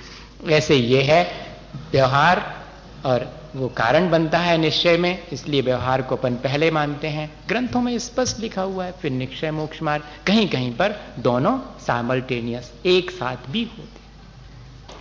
ऐसे 0.50 0.74
ये 0.74 1.02
है 1.02 1.28
व्यवहार 1.92 2.56
और 3.06 3.43
वो 3.56 3.68
कारण 3.68 4.08
बनता 4.10 4.38
है 4.38 4.56
निश्चय 4.58 4.96
में, 4.96 5.18
इसलिए 5.32 5.60
व्यवहार 5.62 6.02
को 6.02 6.16
अपन 6.16 6.34
पहले 6.34 6.70
मानते 6.70 7.08
हैं। 7.08 7.30
ग्रंथों 7.48 7.80
में 7.80 7.98
स्पष्ट 7.98 8.40
लिखा 8.40 8.62
हुआ 8.62 8.84
है, 8.84 8.92
फिर 8.92 9.10
निश्चय 9.12 9.50
मोक्ष 9.50 9.82
मार्ग 9.82 10.04
कहीं 10.26 10.48
कहीं 10.48 10.72
पर 10.72 10.94
दोनों 11.18 11.58
साइमल्टेनियस 11.80 12.72
एक 12.86 13.10
साथ 13.10 13.50
भी 13.50 13.62
होते 13.68 14.02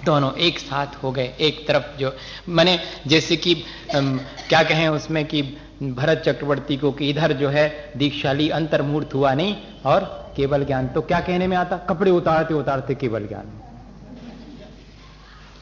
दोनों 0.05 0.31
एक 0.37 0.59
साथ 0.59 1.03
हो 1.03 1.11
गए, 1.11 1.33
एक 1.39 1.67
तरफ़ 1.67 1.97
जो, 1.99 2.13
मैंने 2.49 2.79
जैसे 3.07 3.35
कि 3.37 3.55
क्या 3.95 4.63
कहें 4.63 4.87
उसमें 4.89 5.23
कि 5.25 5.41
भरत 5.83 6.23
चक्रवर्ती 6.25 6.77
को 6.77 6.91
कि 6.91 7.09
इधर 7.09 7.33
जो 7.33 7.49
है 7.49 7.67
दीक्षाली 7.97 8.49
अंतर्मूर्त 8.51 9.13
हुआ 9.13 9.33
नहीं, 9.33 9.55
और 9.85 10.33
केवल 10.37 10.65
ज्ञान 10.65 10.87
तो 10.87 11.01
क्या 11.01 11.19
कहने 11.19 11.47
में 11.47 11.57
आता? 11.57 11.77
कपड़े 11.89 12.11
उतारते 12.11 12.53
उतारते 12.53 12.95
केवल 12.95 13.27
ज्ञान। 13.27 13.51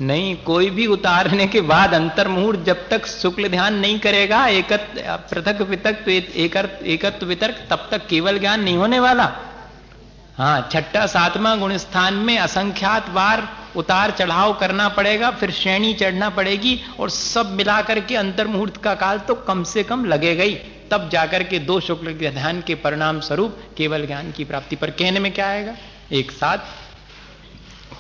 नहीं, 0.01 0.35
कोई 0.35 0.69
भी 0.69 0.85
उतारने 0.87 1.45
के 1.47 1.61
बाद 1.61 1.93
अंतर्मुहूर्त 1.93 2.59
जब 2.59 2.87
तक 2.89 3.05
शुक्ल 3.05 3.47
ध्यान 3.47 3.73
नहीं 3.75 3.99
करेगा, 3.99 4.45
एकत, 4.47 4.93
पृथक 5.31 5.61
वितक 5.61 6.07
एकत्व 6.07 7.25
वितर्क, 7.25 7.65
तब 7.69 7.87
तक 7.91 8.07
केवल 8.07 8.39
ज्ञान 8.39 8.63
नहीं 8.63 8.77
होने 8.77 8.99
वाला। 8.99 9.31
हाँ 10.37 10.69
छठा, 10.71 11.05
सातवां 11.05 11.59
गुण 11.59 11.75
स्थान 11.77 12.13
में 12.13 12.37
असंख्यात 12.37 13.09
बार 13.09 13.47
उतार 13.75 14.11
चढ़ाव 14.11 14.53
करना 14.53 14.87
पड़ेगा, 14.89 15.29
फिर 15.31 15.51
श्रेणी 15.51 15.93
चढ़ना 15.93 16.29
पड़ेगी, 16.29 16.79
और 16.99 17.09
सब 17.09 17.51
मिलाकर 17.51 17.99
के 17.99 18.15
अंतर्मुहूर्त 18.15 18.77
का 18.77 18.93
काल 18.95 19.19
तो 19.19 19.35
कम 19.47 19.63
से 19.63 19.83
कम 19.83 20.05
लगेगा 20.05 20.43
ही 20.43 20.55
तब 20.91 21.09
जाकर 21.09 21.43
के 21.43 21.59
दो 21.59 21.79
शुक्ल 21.79 22.13
ध्यान 22.13 22.61
के 22.61 22.75
परिणाम 22.77 23.19
स्वरूप 23.19 23.59
केवल 23.77 24.05
ज्ञान 24.05 24.31
की 24.31 24.43
प्राप्ति। 24.45 24.75
पर 24.75 24.89
कहने 24.91 25.19
में 25.19 25.31
क्या 25.31 25.47
आएगा? 25.49 25.75
एक 26.11 26.31
साथ 26.31 26.57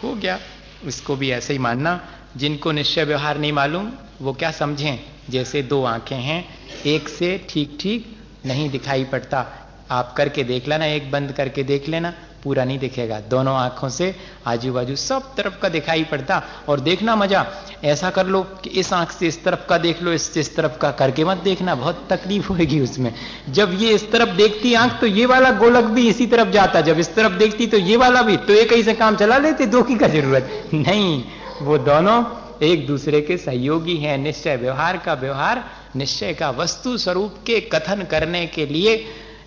हो 0.03 0.13
गया। 0.15 0.37
इसको 0.85 1.15
भी 1.15 1.31
ऐसे 1.31 1.53
ही 1.53 1.59
मानना। 1.59 2.07
जिनको 2.37 2.71
निश्चय 2.71 3.03
व्यवहार 3.03 3.37
नहीं 3.37 3.51
मालूम, 3.51 3.91
वो 4.21 4.33
क्या 4.33 4.51
समझें? 4.51 4.99
जैसे 5.29 5.63
दो 5.63 5.83
आँखें 5.83 6.15
हैं, 6.15 6.45
एक 6.85 7.09
से 7.09 7.47
ठीक 7.49 7.77
ठीक 7.81 8.17
नहीं 8.45 8.69
दिखाई 8.69 9.03
पड़ता। 9.03 9.45
आप 9.91 10.13
करके 10.17 10.43
देख 10.43 10.67
लेना, 10.67 10.85
एक 10.85 11.11
बंद 11.11 11.31
करके 11.31 11.63
देख 11.63 11.89
लेना। 11.89 12.13
पूरा 12.43 12.63
नहीं 12.65 12.79
दिखेगा। 12.79 13.19
दोनों 13.29 13.55
आँखों 13.55 13.89
से 13.89 14.13
आजू 14.47 14.71
बाजू 14.73 14.95
सब 14.95 15.35
तरफ़ 15.35 15.59
का 15.61 15.69
दिखाई 15.69 16.03
पड़ता 16.03 16.41
और 16.69 16.79
देखना 16.79 17.15
मज़ा। 17.15 17.45
ऐसा 17.83 18.09
कर 18.09 18.25
लो 18.25 18.41
कि 18.63 18.69
इस 18.71 18.91
आँख 18.93 19.11
से 19.11 19.27
इस 19.27 19.43
तरफ़ 19.43 19.67
का 19.69 19.77
देख 19.77 20.01
लो, 20.03 20.13
इस 20.13 20.55
तरफ़ 20.55 20.77
का 20.77 20.91
करके 20.91 21.23
मत 21.25 21.37
देखना, 21.37 21.75
बहुत 21.75 22.05
तकलीफ़ 22.09 22.47
होगी 22.47 22.79
उसमें। 22.79 23.13
जब 23.49 23.77
ये 23.79 23.93
इस 23.93 24.11
तरफ़ 24.11 24.35
देखती 24.37 24.73
आँख 24.73 24.99
तो 25.01 25.07
ये 25.07 25.25
वाला 25.25 25.51
गोलक 25.59 25.83
भी 25.91 26.07
इसी 26.09 26.27
तरफ़ 26.27 26.49
जाता। 26.49 26.81
जब 26.81 26.99
इस 26.99 27.13
तरफ़ 27.15 27.33
देखती 27.33 27.67
तो 27.67 27.77
ये 27.77 27.97
वाला 27.97 28.21
भी 28.21 28.37
तो 28.37 28.53
एक 28.53 28.73
ही 28.73 28.83
से 28.83 28.93
काम 28.93 29.15
चला 29.15 29.37
लेते, 29.37 29.65
दो 29.65 29.83
की 29.83 29.95
का 29.95 30.07
ज़रूरत? 30.07 30.69
नहीं, 30.73 31.23
वो 31.61 31.77
दोनों 31.79 32.23
एक 32.63 32.85
दूसरे 32.87 33.21
के 33.21 33.37
सहयोगी 33.37 33.95
हैं। 33.97 34.17
निश्चय 34.17 34.55
व्यवहार 34.55 34.97
का 34.97 35.13
व्यवहार, 35.13 35.63
निश्चय 35.95 36.33
का 36.33 36.49
वस्तु 36.49 36.97
स्वरूप 36.97 37.35
के 37.45 37.59
कथन 37.69 38.03
करने 38.03 38.45
के 38.47 38.65
लिए 38.65 38.95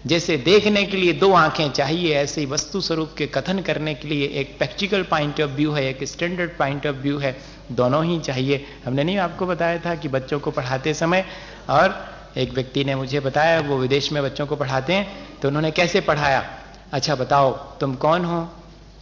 जैसे 0.05 0.37
देखने 0.37 0.85
के 0.85 0.97
लिए 0.97 1.13
दो 1.13 1.33
आँखें 1.33 1.71
चाहिए, 1.71 2.15
ऐसे 2.15 2.41
ही 2.41 2.47
वस्तु 2.47 2.81
स्वरूप 2.81 3.13
के 3.19 3.27
कथन 3.27 3.59
करने 3.59 3.95
के 3.95 4.09
लिए 4.09 4.27
एक 4.41 4.57
प्रैक्टिकल 4.59 5.03
पॉइंट 5.03 5.41
ऑफ़ 5.41 5.51
व्यू 5.51 5.73
है, 5.73 5.85
एक 5.85 6.03
स्टैंडर्ड 6.05 6.51
पॉइंट 6.59 6.87
ऑफ़ 6.87 6.97
व्यू 6.97 7.19
है, 7.19 7.37
दोनों 7.73 8.05
ही 8.05 8.19
चाहिए। 8.21 8.65
हमने 8.85 9.05
नहीं 9.05 9.17
आपको 9.19 9.47
बताया 9.47 9.79
था 9.79 9.95
कि 9.95 10.09
बच्चों 10.09 10.39
को 10.41 10.51
पढ़ाते 10.51 10.95
समय, 10.95 11.25
और 11.71 11.95
एक 12.37 12.53
व्यक्ति 12.53 12.85
ने 12.85 12.95
मुझे 12.95 13.21
बताया, 13.21 13.61
वो 13.61 13.79
विदेश 13.79 14.13
में 14.13 14.23
बच्चों 14.23 14.47
को 14.47 14.57
पढ़ाते 14.57 14.93
हैं 14.93 15.39
तो 15.43 15.49
उन्होंने 15.49 15.71
कैसे 15.71 16.01
पढ़ाया? 16.01 16.45
अच्छा 16.93 17.15
बताओ, 17.15 17.51
तुम 17.81 17.95
कौन 17.95 18.25
हो? 18.25 18.49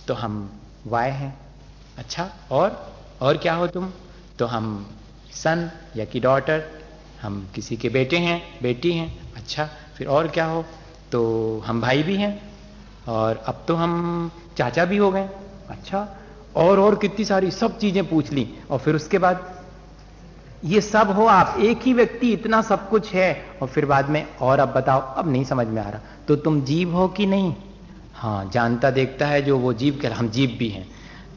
तो 0.09 0.15
हम 0.15 0.61
वाय 0.87 1.11
हैं। 1.11 1.37
अच्छा 1.99 2.31
और? 2.51 2.95
और 3.21 3.37
क्या 3.37 3.55
हो 3.55 3.67
तुम? 3.67 3.91
तो 4.39 4.47
हम 4.47 4.87
सन 5.33 5.71
या 5.97 6.05
कि 6.05 6.21
डॉटर 6.21 6.63
हम 7.23 7.49
किसी 7.55 7.77
के 7.77 7.89
बेटे 7.89 8.19
हैं, 8.19 8.43
बेटी 8.63 8.93
हैं। 8.93 9.35
अच्छा 9.35 9.69
फिर 9.97 10.07
और 10.07 10.29
क्या 10.29 10.45
हो? 10.45 10.65
तो 11.13 11.63
हम 11.67 11.81
भाई 11.81 12.03
भी 12.03 12.17
हैं 12.17 12.33
और 13.09 13.43
अब 13.47 13.65
तो 13.69 13.75
हम 13.75 14.31
चाचा 14.57 14.85
भी 14.85 14.97
हो 14.97 15.11
गए। 15.11 15.29
अच्छा 15.69 16.09
और 16.57 16.81
और 16.81 16.95
कितनी 16.97 17.25
सारी 17.25 17.51
सब 17.51 17.79
चीज़ें 17.79 18.09
पूछ 18.09 18.33
ली 18.33 18.47
और 18.71 18.79
फिर 18.79 18.95
उसके 18.95 19.19
बाद, 19.19 19.45
ये 20.65 20.81
सब 20.81 21.11
हो, 21.11 21.27
आप 21.27 21.57
एक 21.61 21.83
ही 21.83 21.93
व्यक्ति, 21.93 22.33
इतना 22.33 22.63
सब 22.63 22.89
कुछ 22.89 23.13
है। 23.15 23.57
और 23.63 23.69
फिर 23.69 23.87
बाद 23.87 24.09
में, 24.09 24.27
और 24.37 24.59
अब 24.59 24.73
बताओ, 24.73 25.01
अब 25.01 25.31
नहीं 25.33 25.45
समझ 25.45 25.67
में 25.67 25.83
आ 25.83 25.89
रहा। 25.89 26.01
तो 26.29 26.37
तुम 26.37 26.61
जीव 26.63 26.95
हो 26.95 27.09
कि 27.09 27.27
नहीं? 27.27 27.55
हाँ 28.15 28.51
जानता 28.53 28.91
देखता 28.91 29.27
है 29.27 29.43
जो 29.43 29.59
वो 29.59 29.73
जीव 29.73 29.99
कह 30.03 30.15
हम 30.15 30.29
जीव 30.29 30.57
भी 30.59 30.69
हैं। 30.69 30.87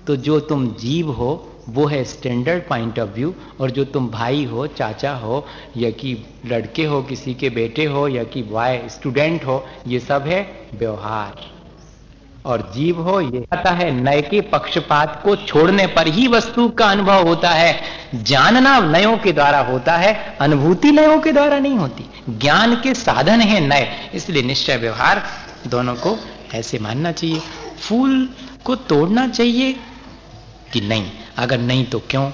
तो 0.07 0.15
जो 0.15 0.39
तुम 0.39 0.67
जीव 0.75 1.11
हो 1.11 1.54
वो 1.69 1.85
है 1.85 2.03
स्टैंडर्ड 2.03 2.63
पॉइंट 2.63 2.99
ऑफ़ 2.99 3.09
व्यू 3.09 3.35
और 3.61 3.71
जो 3.71 3.83
तुम 3.83 4.09
भाई 4.09 4.45
हो, 4.45 4.67
चाचा 4.67 5.11
हो, 5.11 5.47
या 5.77 5.89
कि 5.89 6.25
लड़के 6.45 6.85
हो, 6.85 7.01
किसी 7.01 7.33
के 7.33 7.49
बेटे 7.49 7.85
हो, 7.85 8.07
या 8.07 8.23
कि 8.23 8.41
वाय 8.41 8.83
स्टूडेंट 8.89 9.45
हो, 9.45 9.67
ये 9.87 9.99
सब 9.99 10.23
है 10.27 10.67
व्यवहार। 10.73 11.55
और 12.45 12.71
जीव 12.75 13.01
हो, 13.01 13.21
ये 13.21 13.45
आता 13.53 13.71
है 13.71 13.91
नए 13.91 14.21
के 14.21 14.41
पक्षपात 14.41 15.21
को 15.23 15.35
छोड़ने 15.35 15.87
पर 15.87 16.07
ही 16.07 16.27
वस्तु 16.27 16.69
का 16.69 16.85
अनुभव 16.85 17.27
होता 17.27 17.49
है। 17.49 17.81
जानना 18.15 18.79
नयों 18.79 19.17
के 19.17 19.31
द्वारा 19.31 19.59
होता 19.59 19.97
है, 19.97 20.37
अनुभूति 20.41 20.91
नयों 20.91 21.19
के 21.19 21.31
द्वारा 21.31 21.59
नहीं 21.59 21.75
होती। 21.75 22.05
ज्ञान 22.29 22.75
के 22.75 22.93
साधन 22.93 23.41
है 23.41 23.59
नए 23.59 24.11
इसलिए 24.13 24.43
निश्चय 24.43 24.77
व्यवहार 24.77 25.23
दोनों 25.67 25.95
को 25.95 26.17
ऐसे 26.53 26.79
मानना 26.79 27.11
चाहिए। 27.11 27.39
फूल 27.79 28.29
को 28.65 28.75
तोड़ना 28.75 29.27
चाहिए 29.27 29.75
कि 30.73 30.81
नहीं? 30.81 31.11
अगर 31.37 31.57
नहीं 31.57 31.85
तो 31.85 31.99
क्यों? 31.99 32.31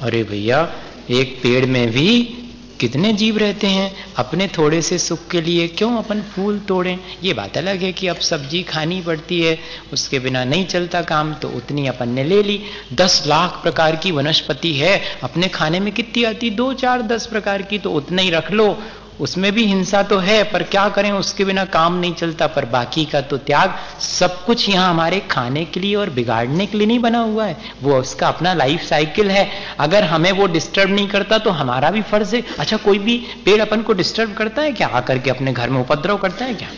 अरे 0.00 0.22
भैया, 0.22 0.72
एक 1.10 1.40
पेड़ 1.42 1.66
में 1.66 1.90
भी 1.90 2.40
कितने 2.80 3.12
जीव 3.12 3.38
रहते 3.38 3.66
हैं? 3.66 3.96
अपने 4.16 4.48
थोड़े 4.48 4.82
से 4.82 4.98
सुख 4.98 5.28
के 5.28 5.40
लिए 5.40 5.68
क्यों 5.68 5.98
अपन 5.98 6.22
फूल 6.22 6.58
तोड़ें? 6.58 6.98
ये 7.22 7.32
बात 7.34 7.56
अलग 7.58 7.76
है 7.76 7.92
कि 7.92 8.06
अब 8.06 8.16
सब्ज़ी 8.16 8.62
खानी 8.62 9.00
पड़ती 9.00 9.40
है, 9.40 9.58
उसके 9.92 10.18
बिना 10.18 10.44
नहीं 10.44 10.66
चलता 10.66 11.02
काम 11.02 11.34
तो 11.34 11.48
उतनी 11.48 11.86
अपन 11.86 12.08
ने 12.08 12.24
ले 12.24 12.42
ली। 12.42 12.60
दस 12.92 13.24
लाख 13.26 13.50
प्रकार 13.50 13.96
की 13.96 14.10
वनस्पति 14.10 14.74
है, 14.74 15.02
अपने 15.22 15.48
खाने 15.48 15.80
में 15.80 15.94
कितनी 15.94 16.24
आती? 16.24 16.50
दो, 16.50 16.72
चार, 16.72 17.02
दस 17.02 17.26
प्रकार 17.26 17.62
की 17.62 17.78
तो 17.78 17.90
उतना 17.90 18.22
ही 18.22 18.30
रख 18.30 18.52
लो। 18.52 18.78
उसमें 19.20 19.52
भी 19.52 19.64
हिंसा 19.64 20.02
तो 20.02 20.18
है, 20.18 20.42
पर 20.44 20.62
क्या 20.62 20.88
करें? 20.88 21.12
उसके 21.12 21.44
बिना 21.44 21.64
काम 21.64 21.94
नहीं 21.94 22.14
चलता। 22.14 22.46
पर 22.46 22.64
बाकी 22.64 23.04
का 23.04 23.20
तो 23.20 23.36
त्याग 23.36 23.74
सब 24.00 24.44
कुछ 24.44 24.68
यहाँ 24.68 24.90
हमारे 24.90 25.20
खाने 25.20 25.64
के 25.64 25.80
लिए 25.80 25.94
और 25.94 26.10
बिगाड़ने 26.10 26.66
के 26.66 26.78
लिए 26.78 26.86
नहीं 26.86 26.98
बना 26.98 27.18
हुआ 27.18 27.44
है। 27.44 27.56
वो 27.82 27.96
उसका 27.96 28.28
अपना 28.28 28.54
लाइफ 28.54 28.82
साइकिल 28.82 29.30
है। 29.30 29.50
अगर 29.80 30.04
हमें 30.04 30.32
वो 30.32 30.46
डिस्टर्ब 30.46 30.90
नहीं 30.90 31.08
करता 31.08 31.38
तो 31.38 31.50
हमारा 31.50 31.90
भी 31.90 32.02
फ़र्ज़ 32.02 32.36
है। 32.36 32.42
अच्छा 32.58 32.76
कोई 32.76 32.98
भी 32.98 33.16
पेड़ 33.44 33.60
अपन 33.62 33.82
को 33.82 33.92
डिस्टर्ब 33.92 34.34
करता 34.34 34.62
है 34.62 34.72
क्या? 34.72 34.88
आकर 34.88 35.18
के 35.18 35.30
अपने 35.30 35.52
घर 35.52 35.70
में 35.70 35.80
उपद्रव 35.80 36.16
करता 36.16 36.44
है 36.44 36.54
क्या? 36.54 36.68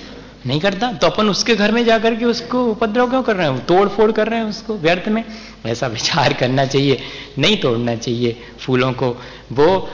नहीं 0.47 0.61
करता? 0.61 0.93
तो 0.93 1.07
अपन 1.07 1.29
उसके 1.29 1.55
घर 1.57 1.73
में 1.73 1.85
जाकर 1.85 2.15
के 2.15 2.25
उसको 2.25 2.65
उपद्रव 2.65 3.11
क्यों 3.11 3.23
कर 3.23 3.37
रहे 3.37 3.51
हैं? 3.51 3.65
तोड़ 3.67 3.89
फोड़ 3.89 4.13
कर 4.13 4.29
रहे 4.29 4.39
हैं 4.39 4.47
उसको 4.47 4.75
व्यर्थ 4.75 5.09
में? 5.09 5.25
ऐसा 5.67 5.87
विचार 5.87 6.33
करना 6.33 6.65
चाहिए। 6.65 7.01
नहीं 7.39 7.57
तोड़ना 7.57 7.95
चाहिए 7.97 8.37
फूलों 8.61 8.93
को। 8.93 9.23
वो 9.53 9.91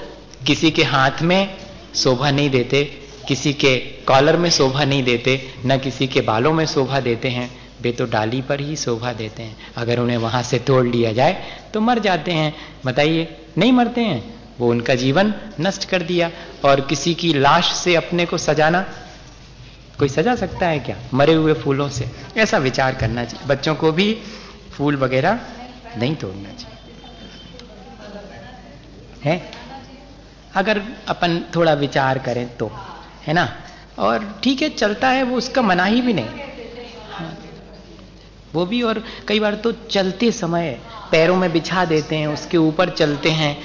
किसी 0.47 0.71
के 0.71 0.83
हाथ 0.83 1.23
में 1.23 1.55
शोभा 1.95 2.31
नहीं 2.31 2.51
देते, 2.51 2.85
किसी 3.29 3.53
के 3.53 3.79
कॉलर 3.79 4.37
में 4.37 4.51
शोभा 4.51 4.85
नहीं 4.85 5.03
देते, 5.03 5.55
न 5.67 5.79
किसी 5.79 6.07
के 6.07 6.21
बालों 6.21 6.53
में 6.53 6.67
शोभा 6.67 7.01
देते 7.01 7.29
हैं, 7.29 7.51
वे 7.83 7.93
तो 7.93 8.05
डाली 8.07 8.43
पर 8.43 8.61
ही 8.61 8.77
शोभा 8.77 9.13
देते 9.13 9.43
हैं। 9.43 9.57
अगर 9.77 9.99
उन्हें 9.99 10.17
वहाँ 10.17 10.43
से 10.43 10.59
तोड़ 10.59 10.87
लिया 10.87 11.13
जाए 11.13 11.47
तो 11.75 11.81
मर 11.81 11.99
जाते 11.99 12.33
हैं। 12.33 12.55
बताइए, 12.87 13.37
नहीं 13.59 13.73
मरते 13.73 14.01
हैं? 14.01 14.35
वो 14.59 14.71
उनका 14.71 14.95
जीवन 14.95 15.35
नष्ट 15.61 15.85
कर 15.85 16.03
दिया, 16.03 16.31
और 16.65 16.81
किसी 16.81 17.15
की 17.15 17.33
लाश 17.33 17.73
से 17.73 17.95
अपने 17.95 18.27
को 18.27 18.39
सजाना, 18.39 18.81
कोई 19.99 20.09
सजा 20.09 20.35
सकता 20.37 20.67
है 20.67 20.79
क्या? 20.79 20.97
मरे 21.15 21.35
हुए 21.35 21.53
फूलों 21.53 21.89
से। 21.89 22.07
ऐसा 22.37 22.59
विचार 22.59 22.95
करना 22.95 23.25
चाहिए। 23.25 23.47
बच्चों 23.47 23.75
को 23.75 23.93
भी 23.93 24.19
फूल 24.73 24.97
वगैरह 24.97 25.41
नहीं 25.99 26.15
तोड़ना 26.17 26.53
चाहिए। 26.53 26.79
है? 29.25 29.62
अगर 30.55 30.83
अपन 31.09 31.39
थोड़ा 31.57 31.73
विचार 31.75 32.19
करें 32.19 32.47
तो 32.57 32.71
है 33.23 33.35
ना? 33.35 33.49
और 33.99 34.25
ठीक 34.45 34.63
है, 34.63 34.69
चलता 34.71 35.09
है, 35.09 35.23
वो 35.23 35.37
उसका 35.37 35.63
मना 35.63 35.85
ही 35.85 36.01
भी 36.01 36.13
नहीं। 36.13 36.41
हाँ। 37.11 37.37
वो 38.55 38.65
भी, 38.67 38.83
और 38.83 39.03
कई 39.29 39.41
बार 39.41 39.55
तो 39.55 39.73
चलते 39.91 40.31
समय 40.33 40.71
पैरों 41.13 41.37
में 41.37 41.53
बिछा 41.53 41.85
देते 41.85 42.17
हैं, 42.17 42.27
उसके 42.29 42.57
ऊपर 42.59 42.91
चलते 42.91 43.31
हैं 43.33 43.57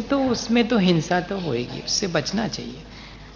तो 0.00 0.18
उसमें 0.24 0.66
तो 0.68 0.78
हिंसा 0.78 1.20
तो 1.20 1.38
होएगी, 1.38 1.80
उससे 1.80 2.06
बचना 2.06 2.46
चाहिए। 2.48 2.82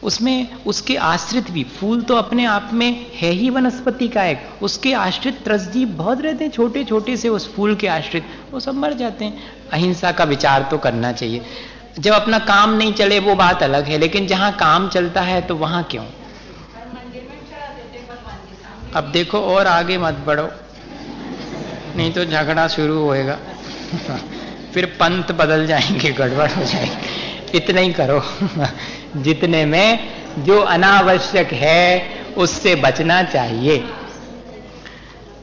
उसमें 0.03 0.65
उसके 0.67 0.97
आश्रित 0.97 1.51
भी, 1.51 1.63
फूल 1.65 2.03
तो 2.03 2.15
अपने 2.15 2.45
आप 2.47 2.71
में 2.73 3.07
है 3.15 3.31
ही 3.31 3.51
वनस्पति 3.51 4.09
का 4.09 4.25
एक, 4.25 4.39
उसके 4.63 4.93
आश्रित 4.95 5.43
त्रसजीव 5.45 5.89
बहुत 5.89 6.21
रहते 6.21 6.45
हैं 6.45 6.51
छोटे 6.51 6.85
छोटे 6.85 7.17
से 7.17 7.29
उस 7.29 7.53
फूल 7.55 7.75
के 7.77 7.89
आश्रित, 7.89 8.25
वो 8.53 8.61
सब 8.61 8.75
मर 8.75 8.93
जाते 8.95 9.25
हैं। 9.25 9.43
अहिंसा 9.73 10.13
का 10.13 10.25
विचार 10.25 10.69
तो 10.71 10.79
करना 10.79 11.13
चाहिए। 11.13 11.43
जब 11.99 12.13
अपना 12.13 12.39
काम 12.39 12.75
नहीं 12.75 12.93
चले, 12.93 13.19
वो 13.19 13.35
बात 13.35 13.63
अलग 13.63 13.85
है, 13.85 13.99
लेकिन 13.99 14.27
जहाँ 14.27 14.53
काम 14.53 14.89
चलता 14.89 15.21
है 15.21 15.41
तो 15.41 15.57
वहाँ 15.57 15.83
क्यों? 15.83 16.05
अब 18.95 19.05
देखो 19.05 19.41
और 19.41 19.67
आगे 19.67 19.99
मत 19.99 20.15
बढ़ो, 20.15 20.51
नहीं 21.97 22.13
तो 22.13 22.25
झगड़ा 22.25 22.69
शुरू 22.69 22.99
होएगा। 22.99 23.39
फिर 24.75 24.87
पंत 24.87 25.33
बदल 25.33 25.67
जाएँगे, 25.67 26.13
गड़बड़ 26.13 26.51
हो 26.51 26.65
जाएँगे। 26.65 27.59
इतना 27.59 27.81
ही 27.81 27.93
करो। 27.93 28.23
जितने 29.17 29.67
में 29.67 29.99
जो 30.39 30.61
अनावश्यक 30.61 31.53
है, 31.53 32.15
उससे 32.37 32.75
बचना 32.75 33.23
चाहिए। 33.23 33.85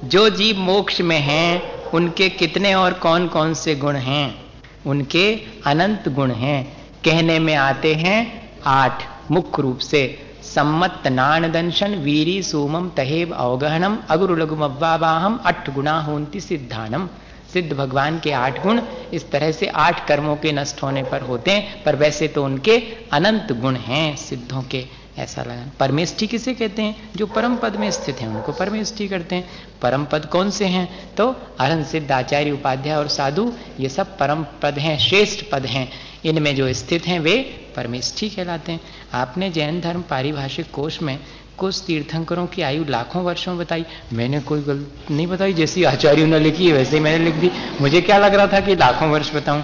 जो 0.04 0.30
जीव 0.30 0.58
मोक्ष 0.58 1.02
में 1.02 1.20
हैं, 1.20 1.72
उनके 1.72 2.30
कितने 2.30 2.74
और 2.74 2.94
कौन 2.94 3.28
कौन 3.28 3.54
से 3.54 3.76
गुण 3.76 3.96
हैं? 3.96 4.45
उनके 4.86 5.26
अनंत 5.66 6.10
गुण 6.10 6.32
हैं। 6.32 6.64
कहने 7.06 7.40
में 7.40 7.56
आते 7.56 7.94
हैं, 7.96 8.20
आठ, 8.66 9.04
मुख्य 9.32 9.62
रूप 9.62 9.80
से, 9.80 10.04
सम्मत 10.44 11.08
नान 11.08 11.52
दंशन 11.52 11.96
वीरी 11.96 12.42
सोमम 12.44 12.90
तहेब 12.90 13.34
अवगहनम 13.34 13.98
अगुरु 14.10 14.36
लघुम 14.36 14.64
अव्वाहम 14.64 15.40
अठ 15.46 15.70
गुणा 15.70 16.00
होती 16.02 16.40
सिद्धानम। 16.40 17.08
सिद्ध 17.54 17.72
भगवान 17.74 18.20
के 18.20 18.32
आठ 18.32 18.62
गुण 18.64 18.82
इस 19.14 19.30
तरह 19.32 19.52
से 19.52 19.68
आठ 19.68 20.08
कर्मों 20.08 20.36
के 20.36 20.52
नष्ट 20.52 20.84
होने 20.84 21.04
पर 21.04 21.22
होते 21.22 21.52
हैं, 21.52 21.84
पर 21.84 21.96
वैसे 21.96 22.28
तो 22.28 22.44
उनके 22.44 22.78
अनंत 23.14 23.52
गुण 23.52 23.76
हैं 23.76 24.16
सिद्धों 24.16 24.62
के। 24.62 24.86
ऐसा 25.18 25.44
लगा। 25.44 25.72
परमेष्ठी 25.80 26.28
किसे 26.28 26.54
कहते 26.54 26.82
हैं? 26.82 27.10
जो 27.16 27.26
परम 27.26 27.56
पद 27.56 27.76
में 27.76 27.92
स्थित 27.92 28.22
हैं, 28.22 28.28
उनको 28.28 28.52
परमेष्ठी 28.52 29.08
करते 29.08 29.36
हैं। 29.36 29.50
परम 29.82 30.06
पद 30.06 30.26
कौन 30.26 30.50
से 30.50 30.66
हैं? 30.66 31.16
तो 31.16 31.36
अरहन 31.60 31.84
सिद्ध 31.84 32.12
आचार्य, 32.12 32.52
उपाध्याय 32.52 32.98
और 32.98 33.08
साधु, 33.08 33.54
ये 33.80 33.90
सब 33.90 34.18
परम 34.18 34.46
पद 34.62 34.80
हैं, 34.80 35.00
श्रेष्ठ 35.00 35.46
पद 35.52 35.66
हैं। 35.66 35.92
इनमें 36.26 36.56
जो 36.56 36.74
स्थित 36.74 37.08
हैं, 37.08 37.20
वे 37.20 37.66
परमेष्ठी 37.76 38.30
कहलाते 38.30 38.72
हैं। 38.72 38.80
आपने 39.14 39.50
जैन 39.50 39.82
धर्म 39.82 40.02
पारिभाषिक 40.02 40.72
कोष 40.72 41.02
में 41.02 41.20
कुछ 41.58 41.84
तीर्थंकरों 41.88 42.48
की 42.48 42.62
आयु 42.62 42.86
लाखों 42.86 43.24
वर्षों 43.24 43.58
बताई। 43.58 43.86
मैंने 44.14 44.40
कोई 44.40 44.62
गलत 44.62 44.92
नहीं 45.12 45.28
बताई। 45.28 45.54
जैसी 45.54 45.84
आचार्यों 45.84 46.28
ने 46.28 46.40
लिखी, 46.40 46.72
वैसे 46.72 46.98
ही 46.98 47.04
मैंने 47.04 47.26
लिख 47.26 47.36
दी। 47.36 47.52
मुझे 47.82 48.02
क्या 48.02 48.18
लग 48.18 48.36
रहा 48.36 48.48
था 48.48 48.60
कि 48.60 48.76
लाखों 48.76 49.10
वर्ष 49.10 49.36
बताऊँ? 49.36 49.64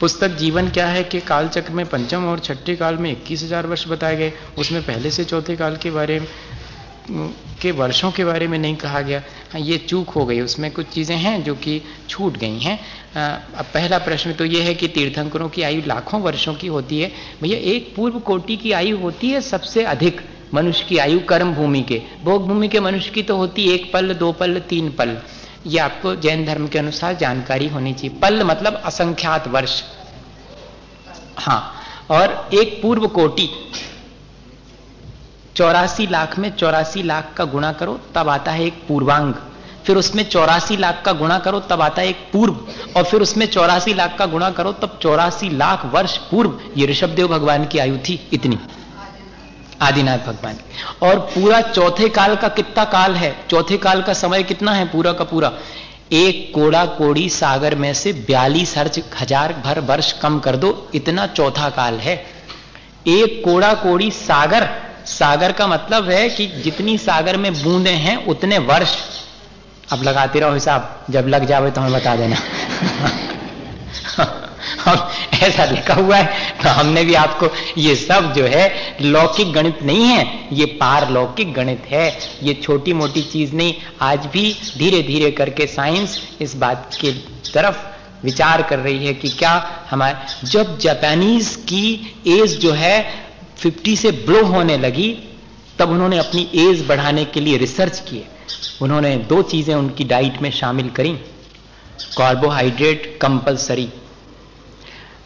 पुस्तक 0.00 0.36
जीवन 0.36 0.68
क्या 0.68 0.86
है 0.86 1.02
कि 1.04 1.20
कालचक्र 1.20 1.72
में 1.72 1.84
पंचम 1.86 2.24
और 2.24 2.38
छठे 2.38 2.74
काल 2.76 2.96
में 2.96 3.10
इक्कीस 3.10 3.42
हज़ार 3.42 3.66
वर्ष 3.66 3.86
बताए 3.88 4.16
गए। 4.16 4.32
उसमें 4.58 4.82
पहले 4.82 5.10
से 5.10 5.24
चौथे 5.24 5.56
काल 5.56 5.76
के 5.76 5.90
बारे 5.90 6.20
के 7.62 7.70
वर्षों 7.70 8.10
के 8.10 8.24
बारे 8.24 8.46
में 8.48 8.58
नहीं 8.58 8.76
कहा 8.76 9.00
गया। 9.00 9.22
ये 9.56 9.76
चूक 9.78 10.08
हो 10.08 10.24
गई। 10.26 10.40
उसमें 10.40 10.70
कुछ 10.70 10.86
चीज़ें 10.86 11.16
हैं 11.16 11.42
जो 11.44 11.54
कि 11.54 11.80
छूट 12.08 12.36
गई 12.36 12.58
हैं। 12.58 12.78
अब 13.14 13.64
पहला 13.74 13.98
प्रश्न 13.98 14.32
तो 14.32 14.44
ये 14.44 14.62
है 14.62 14.74
कि 14.74 14.88
तीर्थंकरों 14.88 15.48
की 15.48 15.62
आयु 15.62 15.82
लाखों 15.86 16.20
वर्षों 16.20 16.54
की 16.54 16.66
होती 16.66 17.00
है। 17.00 17.10
भैया, 17.42 17.58
एक 17.58 17.92
पूर्व 17.96 18.18
कोटि 18.20 18.56
की 18.56 18.72
आयु 18.72 18.96
होती 18.98 19.30
है 19.30 19.40
सबसे 19.40 19.84
अधिक 19.84 20.20
मनुष्य 20.54 20.84
की 20.88 20.98
आयु 20.98 21.20
कर्म 21.20 21.54
भूमि 21.54 21.82
के। 21.82 22.02
भोग 22.24 22.46
भूमि 22.48 22.68
के 22.68 22.80
मनुष्य 22.80 23.10
की 23.10 23.22
तो 23.22 23.36
होती 23.36 23.68
एक 23.70 23.92
पल, 23.92 24.14
दो 24.14 24.32
पल, 24.32 24.58
तीन 24.68 24.90
पल। 24.90 25.16
ये 25.66 25.78
आपको 25.78 26.14
जैन 26.16 26.44
धर्म 26.46 26.66
के 26.68 26.78
अनुसार 26.78 27.14
जानकारी 27.14 27.68
होनी 27.68 27.92
चाहिए। 27.94 28.18
पल 28.18 28.42
मतलब 28.44 28.80
असंख्यात 28.84 29.48
वर्ष। 29.48 29.82
हाँ 31.38 31.60
और 32.10 32.48
एक 32.54 32.80
पूर्व 32.82 33.06
कोटि, 33.08 33.48
चौरासी 35.56 36.06
लाख 36.06 36.38
में 36.38 36.50
चौरासी 36.50 37.02
लाख 37.02 37.32
का 37.36 37.44
गुणा 37.44 37.72
करो, 37.72 37.98
तब 38.14 38.28
आता 38.28 38.52
है 38.52 38.64
एक 38.64 38.82
पूर्वांग। 38.88 39.34
फिर 39.86 39.96
उसमें 39.96 40.22
चौरासी 40.24 40.76
लाख 40.76 41.02
का 41.04 41.12
गुणा 41.12 41.38
करो, 41.38 41.60
तब 41.60 41.82
आता 41.82 42.02
है 42.02 42.08
एक 42.08 42.28
पूर्व। 42.32 42.56
और 42.96 43.04
फिर 43.04 43.22
उसमें 43.22 43.46
चौरासी 43.46 43.94
लाख 43.94 44.16
का 44.18 44.26
गुणा 44.26 44.50
करो, 44.50 44.72
तब 44.72 44.98
चौरासी 45.02 45.48
लाख 45.48 45.84
वर्ष 45.86 46.16
पूर्व। 46.30 46.58
ये 46.76 46.86
ऋषभदेव 46.86 47.28
भगवान 47.28 47.64
की 47.64 47.78
आयु 47.78 47.98
थी 47.98 48.20
इतनी। 48.32 48.58
आदिनाथ 49.82 50.18
भगवान 50.18 50.58
और 51.02 51.18
पूरा 51.18 51.60
चौथे 51.60 52.08
काल 52.08 52.36
का 52.36 52.48
कितना 52.48 52.84
काल 52.84 53.14
है? 53.14 53.34
चौथे 53.50 53.76
काल 53.76 54.02
का 54.02 54.12
समय 54.12 54.42
कितना 54.42 54.72
है 54.72 54.84
पूरा 54.88 55.12
का 55.12 55.24
पूरा? 55.24 55.52
एक 56.12 56.50
कोड़ा 56.54 56.84
कोड़ी 56.86 57.28
सागर 57.28 57.74
में 57.74 57.92
से 57.94 58.12
बयालीस 58.12 58.76
हज़ार 58.78 59.52
भर 59.64 59.80
वर्ष 59.80 60.12
कम 60.12 60.38
कर 60.38 60.56
दो, 60.56 60.90
इतना 60.94 61.26
चौथा 61.26 61.68
काल 61.70 61.94
है। 61.94 62.16
एक 63.06 63.42
कोड़ा 63.44 63.72
कोड़ी 63.74 64.10
सागर 64.10 64.68
सागर 65.06 65.52
का 65.52 65.66
मतलब 65.66 66.08
है 66.10 66.28
कि 66.28 66.46
जितनी 66.46 66.98
सागर 66.98 67.36
में 67.36 67.52
बूंदे 67.54 67.90
हैं, 67.90 68.26
उतने 68.26 68.58
वर्ष। 68.58 68.96
अब 69.92 70.02
लगाते 70.02 70.40
रहो 70.40 70.54
हिसाब, 70.54 71.06
जब 71.10 71.26
लग 71.28 71.44
जावे 71.46 71.70
तो 71.70 71.80
हमें 71.80 71.92
बता 71.92 72.16
देना। 72.16 72.36
हम 74.86 75.08
ऐसा 75.42 75.64
लिखा 75.64 75.94
हुआ 75.94 76.16
है 76.16 76.54
तो 76.62 76.68
हमने 76.68 77.04
भी 77.04 77.14
आपको 77.14 77.48
ये 77.78 77.94
सब 77.96 78.32
जो 78.32 78.44
है, 78.44 78.96
लौकिक 79.02 79.52
गणित 79.52 79.82
नहीं 79.82 80.04
है, 80.04 80.48
ये 80.52 80.64
पारलौकिक 80.80 81.52
गणित 81.52 81.86
है। 81.86 82.06
ये 82.42 82.54
छोटी 82.54 82.92
मोटी 82.92 83.22
चीज़ 83.22 83.54
नहीं, 83.54 83.74
आज 84.00 84.26
भी 84.26 84.52
धीरे 84.78 85.02
धीरे 85.02 85.30
करके 85.30 85.66
साइंस 85.66 86.20
इस 86.40 86.56
बात 86.56 86.96
के 87.00 87.12
तरफ़ 87.52 87.84
विचार 88.24 88.62
कर 88.62 88.78
रही 88.78 89.06
है 89.06 89.12
कि 89.14 89.28
क्या 89.28 89.52
हमारे, 89.90 90.46
जब 90.48 90.78
जापानीज 90.78 91.54
की 91.68 92.14
एज 92.28 92.58
जो 92.58 92.72
है 92.72 92.96
50 93.62 93.96
से 93.96 94.10
ब्लो 94.10 94.44
होने 94.44 94.78
लगी, 94.78 95.10
तब 95.78 95.90
उन्होंने 95.90 96.18
अपनी 96.18 96.48
एज 96.54 96.86
बढ़ाने 96.88 97.24
के 97.24 97.40
लिए 97.40 97.56
रिसर्च 97.56 97.98
किए। 98.00 98.26
उन्होंने 98.82 99.16
दो 99.28 99.42
चीज़ें 99.42 99.74
उनकी 99.74 100.04
डाइट 100.04 100.40
में 100.42 100.50
शामिल 100.50 100.88
करी। 100.88 101.12
Carbohydrate 102.16 103.18
compulsory. 103.22 103.88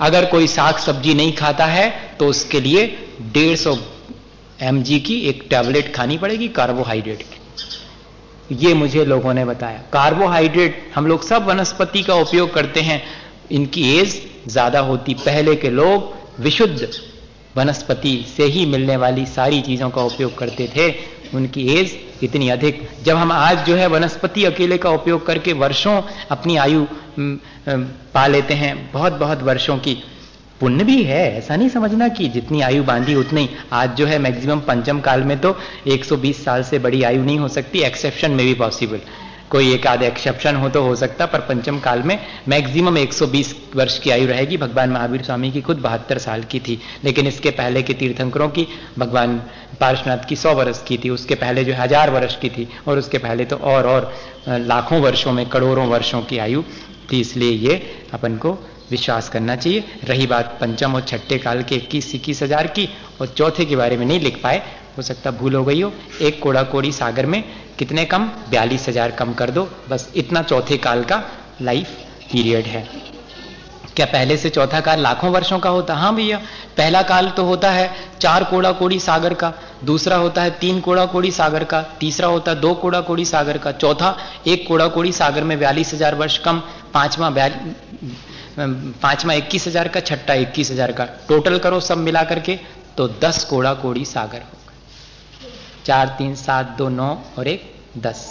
अगर 0.01 0.25
कोई 0.25 0.47
साग 0.47 0.79
सब्ज़ी 0.79 1.15
नहीं 1.15 1.33
खाता 1.33 1.67
है 1.67 1.89
तो 2.19 2.27
उसके 2.27 2.61
लिए 2.61 2.87
डेढ़ 3.33 3.57
सौ 3.57 3.77
एम 4.63 4.83
की 4.83 5.19
एक 5.29 5.45
टैबलेट 5.51 5.95
खानी 5.95 6.19
पड़ेगी 6.19 6.49
कार्बोहाइड्रेट 6.51 7.23
की। 7.23 8.57
ये 8.57 8.73
मुझे 8.75 9.05
लोगों 9.05 9.35
ने 9.35 9.45
बताया। 9.45 9.83
कार्बोहाइड्रेट 9.93 10.91
हम 10.95 11.07
लोग 11.07 11.23
सब 11.25 11.47
वनस्पति 11.47 12.03
का 12.03 12.15
उपयोग 12.17 12.53
करते 12.55 12.81
हैं। 12.81 13.03
इनकी 13.51 13.83
एज 13.99 14.21
ज़्यादा 14.49 14.81
होती, 14.81 15.15
पहले 15.17 15.55
के 15.57 15.71
लोग 15.71 16.43
विशुद्ध 16.43 16.89
वनस्पति 17.57 18.15
से 18.37 18.45
ही 18.47 18.65
मिलने 18.67 18.97
वाली 18.97 19.27
सारी 19.27 19.61
चीज़ों 19.61 19.91
का 19.91 20.03
उपयोग 20.03 20.37
करते 20.39 20.69
थे। 20.77 20.89
उनकी 21.35 21.67
एज 21.71 21.99
इतनी 22.23 22.49
अधिक। 22.49 22.89
जब 23.05 23.17
हम 23.17 23.33
आज 23.33 23.67
जो 23.67 23.77
है 23.77 23.87
वनस्पति 23.87 24.45
अकेले 24.45 24.79
का 24.79 24.91
उपयोग 24.91 25.27
करके 25.27 25.53
वर्षों 25.55 26.01
अपनी 26.31 26.57
आयु 26.59 26.87
पा 28.15 28.27
लेते 28.27 28.55
हैं 28.55 28.91
बहुत 28.93 29.13
बहुत 29.15 29.43
वर्षों 29.43 29.77
की, 29.79 29.95
पुण्य 30.61 30.85
भी 30.85 31.03
है, 31.03 31.23
ऐसा 31.39 31.57
नहीं 31.57 31.69
समझना 31.69 32.09
कि 32.09 32.29
जितनी 32.29 32.61
आयु 32.63 32.83
बांधी 32.85 33.15
उतनी। 33.15 33.49
आज 33.73 33.97
जो 33.97 34.07
है 34.07 34.19
मैक्सिमम 34.19 34.61
पंचम 34.61 35.01
काल 35.01 35.23
में 35.23 35.39
तो 35.41 35.57
120 35.89 36.45
साल 36.45 36.63
से 36.63 36.79
बड़ी 36.79 37.03
आयु 37.03 37.25
नहीं 37.25 37.39
हो 37.39 37.49
सकती, 37.49 37.79
एक्सेप्शन 37.81 38.31
में 38.31 38.45
भी 38.47 38.55
पॉसिबल। 38.55 39.01
कोई 39.51 39.73
एक 39.75 39.87
आध 39.87 40.03
एक्सेप्शन 40.03 40.57
हो 40.57 40.69
तो 40.69 40.83
हो 40.83 40.95
सकता, 40.97 41.27
पर 41.27 41.41
पंचम 41.41 41.79
काल 41.81 42.03
में 42.03 42.19
मैक्सिमम 42.49 42.99
120 42.99 43.55
वर्ष 43.77 43.99
की 43.99 44.11
आयु 44.11 44.27
रहेगी। 44.27 44.57
भगवान 44.57 44.91
महावीर 44.91 45.23
स्वामी 45.23 45.51
की 45.51 45.61
खुद 45.61 45.79
बहत्तर 45.79 46.19
साल 46.19 46.43
की 46.43 46.61
थी, 46.61 46.79
लेकिन 47.05 47.27
इसके 47.27 47.51
पहले 47.53 47.83
के 47.83 47.95
तीर्थंकरों 47.95 48.49
की, 48.49 48.67
भगवान 48.99 49.41
पार्शनाथ 49.81 50.25
की 50.29 50.37
सौ 50.37 50.53
वर्ष 50.55 50.83
की 50.85 50.99
थी, 50.99 51.11
उसके 51.11 51.35
पहले 51.37 51.65
जो 51.65 51.75
हज़ार 51.75 52.11
वर्ष 52.11 52.37
की 52.37 52.49
थी 52.49 52.69
और 52.89 52.99
उसके 52.99 53.19
पहले 53.19 53.45
तो 53.45 53.57
और 53.57 53.87
और 53.87 54.13
लाखों 54.49 55.01
वर्षों 55.01 55.33
में, 55.33 55.49
करोड़ों 55.49 55.87
वर्षों 55.89 56.21
की 56.23 56.39
आयु 56.39 56.63
थी, 57.13 57.21
इसलिए 57.21 57.51
ये 57.51 57.83
अपन 58.15 58.37
को 58.37 58.59
विश्वास 58.91 59.29
करना 59.29 59.57
चाहिए। 59.57 59.85
रही 60.05 60.27
बात 60.27 60.57
पंचम 60.61 60.95
और 60.95 61.01
छठे 61.03 61.39
काल 61.39 61.63
के 61.63 61.75
इक्कीस 61.77 62.15
इक्कीस 62.15 62.43
हज़ार 62.43 62.67
की 62.69 62.89
और 63.21 63.27
चौथे 63.29 63.65
के 63.65 63.77
बारे 63.77 63.97
में 63.97 64.07
नहीं 64.07 64.21
लिख 64.21 64.41
पाए, 64.43 64.63
हो 64.97 65.03
सकता 65.03 65.31
भूल 65.33 65.55
हो 65.55 65.65
गई 65.65 65.81
हो। 65.81 65.93
एक 66.23 66.41
कोड़ा 66.43 66.63
कोड़ी 66.65 66.93
सागर 66.93 67.27
में 67.27 67.43
कितने 67.79 68.05
कम? 68.05 68.31
बयालीस 68.51 68.89
हज़ार 68.89 69.11
कम 69.13 69.33
कर 69.35 69.51
दो। 69.51 69.69
बस 69.91 70.11
इतना 70.17 70.43
चौथे 70.43 70.77
काल 70.79 71.05
का 71.05 71.23
लाइफ 71.63 71.97
पीरियड 72.33 72.67
है। 72.67 72.85
क्या 73.97 74.07
पहले 74.07 74.37
से 74.37 74.51
चौथा 74.51 74.81
काल 74.81 75.01
लाखों 75.01 75.31
वर्षों 75.31 75.59
का 75.59 75.71
होता? 75.71 75.95
हाँ 75.95 76.15
भैया, 76.15 76.39
पहला 76.77 77.03
काल 77.05 77.31
तो 77.31 77.45
होता 77.45 77.71
है 77.71 77.91
चार 78.21 78.45
कोड़ा 78.45 78.73
कोड़ी 78.73 78.99
सागर 79.01 79.35
का। 79.35 79.53
दूसरा 79.85 80.17
होता 80.17 80.43
है 80.43 80.51
तीन 80.59 80.81
कोड़ा 80.81 81.05
कोड़ी 81.07 81.31
सागर 81.31 81.65
का, 81.65 81.81
तीसरा 82.01 82.29
होता 82.29 82.51
है 82.51 82.61
दो 82.61 82.73
कोड़ा 82.75 83.01
कोड़ी 83.01 83.25
सागर 83.25 83.59
का, 83.59 83.73
चौथा 83.75 84.17
एक 84.47 84.67
कोड़ा 84.69 84.87
कोड़ी 84.89 85.13
सागर 85.13 85.45
में 85.45 85.59
बयालीस 85.59 85.93
हज़ार 85.95 86.15
वर्ष 86.15 86.39
कम, 86.39 86.63
पांचवा 86.95 87.31
पांचवा 89.03 89.35
इक्कीस 89.35 89.67
हज़ार 89.67 89.89
का, 89.89 90.01
छठा 90.01 90.35
इक्कीस 90.37 90.71
हज़ार 90.71 90.93
का। 90.93 91.05
टोटल 91.29 91.59
करो 91.59 91.81
सब 91.81 91.99
मिला 91.99 92.23
करके 92.25 92.59
तो 92.97 93.07
दस 93.21 93.45
कोड़ा 93.45 93.73
कोड़ी 93.75 94.05
सागर 94.05 94.39
होगा। 94.39 94.73
चार, 95.87 96.15
तीन, 96.19 96.35
सात, 96.37 96.75
दो, 96.79 96.89
नौ 96.91 97.17
और 97.39 97.49
एक, 97.49 97.73
दस। 97.99 98.27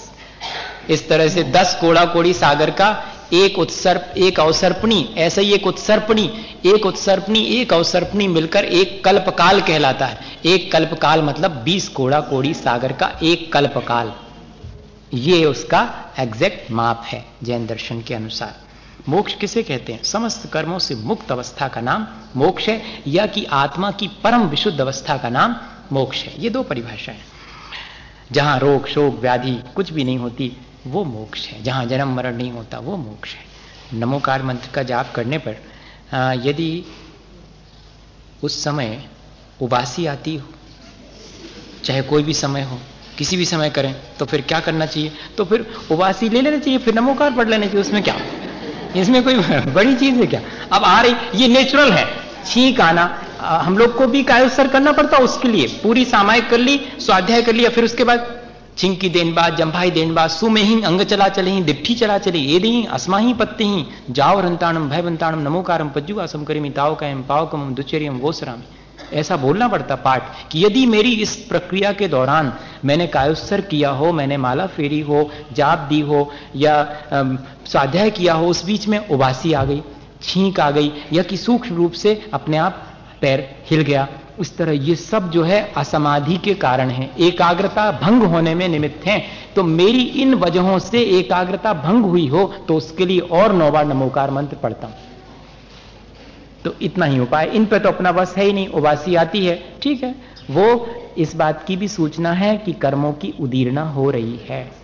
इस 0.89 1.07
तरह 1.09 1.27
से 1.29 1.43
दस 1.51 1.77
कोड़ा 1.81 2.05
कोड़ी 2.05 2.33
सागर 2.33 2.69
का 2.71 2.91
एक 3.34 3.59
उत्सर्प, 3.59 4.13
एक 4.17 4.39
अवसर्पणी, 4.39 5.09
ऐसे 5.17 5.41
ही 5.41 5.53
एक 5.53 5.67
उत्सर्पणी 5.67 6.32
एक 6.65 6.86
उत्सर्पणी, 6.86 7.39
एक 7.39 7.73
अवसर्पणी 7.73 8.27
मिलकर 8.27 8.65
एक 8.65 9.03
कल्पकाल 9.03 9.61
कहलाता 9.61 10.05
है। 10.05 10.19
एक 10.45 10.71
कल्पकाल 10.71 11.21
मतलब 11.21 11.51
बीस 11.51 11.88
कोड़ा 11.88 12.19
कोड़ी 12.21 12.53
सागर 12.53 12.91
का 12.91 13.11
एक 13.23 13.53
कल्पकाल। 13.53 14.13
ये 15.13 15.45
उसका 15.45 16.13
एग्जैक्ट 16.19 16.71
माप 16.71 17.03
है 17.05 17.25
जैन 17.43 17.65
दर्शन 17.67 18.01
के 18.01 18.13
अनुसार। 18.13 18.55
मोक्ष 19.09 19.34
किसे 19.34 19.63
कहते 19.63 19.93
हैं? 19.93 20.03
समस्त 20.03 20.49
कर्मों 20.53 20.80
से 20.80 20.95
मुक्त 20.95 21.32
अवस्था 21.32 21.67
का 21.67 21.82
नाम 21.82 22.07
मोक्ष 22.36 22.67
है, 22.69 22.82
या 23.07 23.25
कि 23.25 23.45
आत्मा 23.45 23.91
की 23.91 24.07
परम 24.23 24.41
विशुद्ध 24.41 24.80
अवस्था 24.82 25.17
का 25.17 25.30
नाम 25.30 25.55
मोक्ष 25.91 26.23
है। 26.23 26.41
ये 26.41 26.49
दो 26.49 26.63
परिभाषा 26.63 27.11
है। 27.11 27.19
जहाँ 28.32 28.59
रोग, 28.59 28.88
शोक, 28.88 29.19
व्याधि 29.19 29.59
कुछ 29.75 29.93
भी 29.93 30.03
नहीं 30.03 30.17
होती 30.17 30.51
वो 30.88 31.03
मोक्ष 31.03 31.47
है। 31.47 31.61
जहाँ 31.63 31.86
जन्म 31.86 32.15
मरण 32.15 32.36
नहीं 32.38 32.51
होता, 32.51 32.80
वो 32.80 32.97
मोक्ष 32.97 33.34
है। 33.34 33.99
नमोकार 33.99 34.43
मंत्र 34.43 34.69
का 34.73 34.84
जाप 34.84 35.11
करने 35.15 35.38
पर 35.38 35.57
यदि 36.45 36.86
उस 38.43 38.63
समय 38.63 39.03
उबासी 39.61 40.05
आती 40.05 40.36
हो, 40.36 40.47
चाहे 41.84 42.01
कोई 42.01 42.23
भी 42.23 42.34
समय 42.34 42.61
हो, 42.61 42.80
किसी 43.17 43.38
भी 43.38 43.45
समय 43.45 43.69
करें 43.69 43.93
तो 44.19 44.25
फिर 44.25 44.41
क्या 44.41 44.59
करना 44.59 44.86
चाहिए? 44.86 45.11
तो 45.38 45.45
फिर 45.45 45.65
उबासी 45.91 46.30
ले 46.30 46.41
लेना 46.41 46.57
चाहिए, 46.57 46.80
फिर 46.80 46.93
नमोकार 46.95 47.32
पढ़ 47.32 47.49
लेना 47.49 47.65
चाहिए, 47.65 47.82
उसमें 47.82 48.03
क्या? 48.03 48.15
इसमें 48.95 49.23
कोई 49.23 49.36
बड़ी 49.73 49.95
चीज़ 49.95 50.15
है 50.15 50.27
क्या? 50.27 50.41
अब 50.71 50.84
आ 50.84 51.01
रही, 51.01 51.13
ये 51.36 51.47
नेचुरल 51.47 51.91
है। 51.91 52.05
छींक 52.45 52.82
आना 52.82 53.03
हम 53.39 53.77
लोग 53.77 53.95
को 53.97 54.07
भी 54.07 54.23
कायोत्सर 54.23 54.67
करना 54.67 54.91
पड़ता, 54.91 55.17
उसके 55.17 55.47
लिए 55.47 55.67
पूरी 55.84 56.05
सामायिक 56.05 56.49
कर 56.49 56.57
ली, 56.57 56.80
स्वाध्याय 56.99 57.41
कर 57.41 57.53
लिया, 57.53 57.69
फिर 57.69 57.84
उसके 57.84 58.03
बाद 58.03 58.19
छिंकी 58.78 59.09
देन 59.09 59.34
बाद, 59.34 59.55
जंभाई 59.55 59.91
देन 59.91 60.15
सुमे 60.30 60.61
ही 60.61 60.82
अंग 60.82 61.01
चला 61.03 61.28
चले 61.30 61.51
ही 61.51 61.61
दिट्ठी 61.63 61.93
चला 61.95 62.17
चले, 62.17 62.39
ये 62.39 62.59
दी 62.59 62.84
अस्मा 62.91 63.17
ही 63.17 63.34
पत्ते 63.34 63.63
ही, 63.63 63.86
जाओ 64.09 64.39
रंताणम 64.41 64.89
भय 64.89 65.01
बंताणम 65.01 65.39
नमोकारम 65.39 65.89
पज्जुवासम 65.89 66.43
करीमी 66.43 66.70
ताव 66.70 66.95
कायम 66.95 67.24
पाव 67.24 67.47
कम 67.47 67.74
दुचरियम 67.76 68.17
वोसरामी 68.20 68.78
ऐसा 69.13 69.36
बोलना 69.38 69.67
पड़ता 69.67 69.95
पाठ 69.95 70.24
कि 70.51 70.63
यदि 70.65 70.86
मेरी 70.86 71.11
इस 71.22 71.36
प्रक्रिया 71.49 71.91
के 71.93 72.07
दौरान 72.07 72.51
मैंने 72.86 73.07
कायोत्सर 73.07 73.61
किया 73.61 73.89
हो, 73.89 74.11
मैंने 74.13 74.38
माला 74.38 74.65
फेरी 74.67 74.99
हो, 74.99 75.30
जाप 75.53 75.88
दी 75.89 75.99
हो, 75.99 76.30
या 76.55 76.76
स्वाध्याय 77.13 78.09
किया 78.11 78.34
हो, 78.34 78.47
उस 78.47 78.63
बीच 78.65 78.88
में 78.88 78.97
उबासी 78.99 79.53
आ 79.53 79.63
गई, 79.65 79.82
छींक 80.22 80.59
आ 80.59 80.70
गई, 80.72 80.91
या 81.13 81.24
कि 81.24 81.38
सूक्ष्म 81.38 81.76
रूप 81.76 81.91
से 81.93 82.22
अपने 82.34 82.57
आप 82.57 82.86
पैर 83.22 83.47
हिल 83.70 83.82
गया 83.82 84.07
उस 84.39 84.55
तरह 84.57 84.85
ये 84.85 84.95
सब 84.95 85.29
जो 85.31 85.43
है 85.43 85.61
असमाधि 85.77 86.37
के 86.37 86.53
कारण 86.55 86.89
है। 86.89 87.09
एकाग्रता 87.19 87.91
भंग 88.01 88.23
होने 88.23 88.53
में 88.55 88.67
निमित्त 88.67 89.05
है। 89.05 89.21
तो 89.55 89.63
मेरी 89.63 90.01
इन 90.21 90.33
वजहों 90.35 90.77
से 90.79 91.01
एकाग्रता 91.19 91.73
भंग 91.75 92.05
हुई 92.05 92.27
हो 92.27 92.45
तो 92.67 92.75
उसके 92.75 93.05
लिए 93.05 93.19
और 93.19 93.53
नौबार 93.53 93.87
नमोकार 93.87 94.31
मंत्र 94.31 94.57
पढ़ता 94.57 94.87
हूँ। 94.87 94.95
तो 96.65 96.73
इतना 96.81 97.05
ही 97.05 97.19
उपाय। 97.19 97.45
इन 97.47 97.65
पे 97.65 97.79
तो 97.79 97.89
अपना 97.89 98.11
बस 98.11 98.33
है 98.37 98.45
ही 98.45 98.53
नहीं, 98.53 98.67
उबासी 98.69 99.15
आती 99.15 99.45
है। 99.45 99.61
ठीक 99.81 100.03
है, 100.03 100.15
वो 100.51 100.87
इस 101.17 101.35
बात 101.35 101.63
की 101.67 101.75
भी 101.75 101.87
सूचना 101.87 102.31
है 102.33 102.57
कि 102.57 102.73
कर्मों 102.73 103.11
की 103.13 103.33
उदीर्णा 103.39 103.83
हो 103.89 104.09
रही 104.11 104.39
है। 104.49 104.78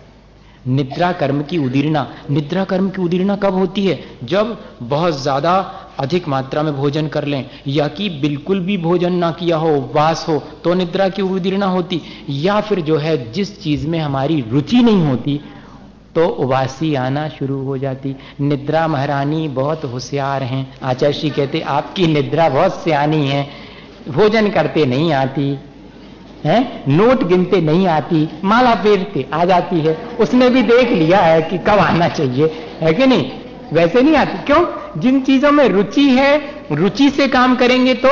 निद्रा 0.68 1.10
कर्म 1.12 1.42
की 1.42 1.58
उदीर्णा। 1.58 2.06
निद्रा 2.30 2.64
कर्म 2.64 2.88
की 2.90 3.02
उदीर्णा 3.02 3.36
कब 3.36 3.54
होती 3.54 3.86
है? 3.86 3.98
जब 4.24 4.56
बहुत 4.82 5.20
ज़्यादा 5.22 5.52
अधिक 5.98 6.26
मात्रा 6.28 6.62
में 6.62 6.74
भोजन 6.76 7.06
कर 7.08 7.24
लें, 7.24 7.44
या 7.68 7.86
कि 7.88 8.08
बिल्कुल 8.20 8.60
भी 8.60 8.76
भोजन 8.78 9.12
ना 9.14 9.30
किया 9.30 9.56
हो 9.56 9.76
उपवास 9.76 10.24
हो 10.28 10.38
तो 10.64 10.74
निद्रा 10.74 11.08
की 11.08 11.22
उदीर्णा 11.24 11.66
होती। 11.68 12.00
या 12.30 12.60
फिर 12.60 12.80
जो 12.80 12.96
है, 12.96 13.16
जिस 13.32 13.60
चीज़ 13.62 13.86
में 13.86 13.98
हमारी 13.98 14.40
रुचि 14.50 14.82
नहीं 14.82 15.06
होती 15.06 15.40
तो 16.14 16.26
उबासी 16.26 16.94
आना 16.94 17.28
शुरू 17.28 17.56
हो 17.64 17.76
जाती। 17.78 18.14
निद्रा 18.40 18.86
महारानी 18.88 19.48
बहुत 19.50 19.84
होशियार 19.84 20.42
हैं। 20.42 20.66
आचार्य 20.82 21.30
कहते, 21.30 21.60
आपकी 21.60 22.06
निद्रा 22.06 22.48
बहुत 22.48 22.74
सियानी 22.74 23.26
है। 23.28 23.46
भोजन 24.08 24.48
करते 24.50 24.84
नहीं 24.86 25.12
आती। 25.12 25.50
है? 26.46 26.82
नोट 26.88 27.24
गिनते 27.24 27.60
नहीं 27.60 27.86
आती 27.88 28.28
माला 28.44 28.74
फेरते 28.74 29.26
आ 29.32 29.44
जाती 29.44 29.80
है। 29.80 29.96
उसने 30.20 30.48
भी 30.50 30.62
देख 30.62 30.90
लिया 30.92 31.18
है 31.18 31.42
कि 31.42 31.58
कब 31.58 31.78
आना 31.78 32.08
चाहिए। 32.08 32.50
है 32.80 32.92
कि 32.92 33.06
नहीं? 33.06 33.30
वैसे 33.72 34.02
नहीं 34.02 34.16
आती। 34.16 34.38
क्यों? 34.44 34.64
जिन 35.00 35.20
चीज़ों 35.20 35.50
में 35.52 35.68
रुचि 35.68 36.08
है 36.10 36.36
रुचि 36.72 37.10
से 37.10 37.28
काम 37.28 37.56
करेंगे 37.56 37.94
तो 37.94 38.10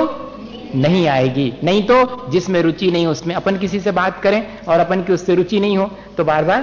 नहीं 0.75 1.07
आएगी। 1.09 1.53
नहीं 1.65 1.83
तो 1.83 2.27
जिसमें 2.31 2.63
रुचि 2.63 2.91
नहीं 2.91 3.07
उसमें 3.07 3.35
अपन 3.35 3.57
किसी 3.57 3.81
से 3.81 3.93
बात 3.93 4.21
करें 4.23 4.47
और 4.69 4.81
अपन 4.81 5.03
की 5.03 5.13
उससे 5.13 5.35
रुचि 5.35 5.61
नहीं 5.61 5.77
हो 5.77 5.91
तो 6.17 6.25
बार 6.25 6.45
बार 6.45 6.61